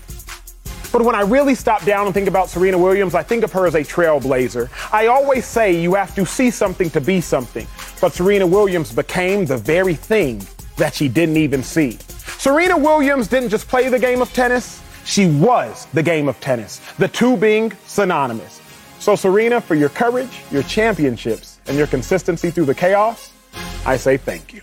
But 0.93 1.03
when 1.03 1.14
I 1.14 1.23
really 1.23 1.55
stop 1.55 1.85
down 1.85 2.05
and 2.05 2.14
think 2.14 2.29
about 2.29 2.51
Serena 2.51 2.77
Williams, 2.77 3.14
I 3.14 3.23
think 3.23 3.45
of 3.45 3.53
her 3.53 3.66
as 3.66 3.75
a 3.75 3.81
trailblazer. 3.81 4.68
I 4.93 5.07
always 5.07 5.47
say 5.47 5.73
you 5.73 5.95
have 5.95 6.14
to 6.14 6.27
see 6.27 6.51
something 6.51 6.91
to 6.91 7.01
be 7.01 7.20
something. 7.20 7.66
But 8.01 8.12
Serena 8.12 8.47
Williams 8.47 8.93
became 8.93 9.47
the 9.47 9.57
very 9.57 9.95
thing 9.95 10.47
that 10.77 10.95
she 10.95 11.09
didn't 11.09 11.37
even 11.37 11.62
see. 11.62 11.99
Serena 12.39 12.77
Williams 12.77 13.29
didn't 13.29 13.51
just 13.51 13.68
play 13.68 13.89
the 13.89 13.99
game 13.99 14.23
of 14.23 14.33
tennis, 14.33 14.83
she 15.05 15.27
was 15.27 15.87
the 15.93 16.03
game 16.03 16.29
of 16.29 16.39
tennis, 16.41 16.81
the 16.99 17.09
two 17.09 17.37
being 17.37 17.73
synonymous. 17.87 18.61
So, 18.99 19.16
Serena, 19.16 19.61
for 19.61 19.75
your 19.75 19.89
courage, 19.89 20.43
your 20.51 20.62
championships, 20.62 21.59
and 21.66 21.77
your 21.77 21.87
consistency 21.87 22.51
through 22.51 22.66
the 22.66 22.75
chaos, 22.75 23.33
I 23.85 23.97
say 23.97 24.16
thank 24.16 24.53
you. 24.53 24.62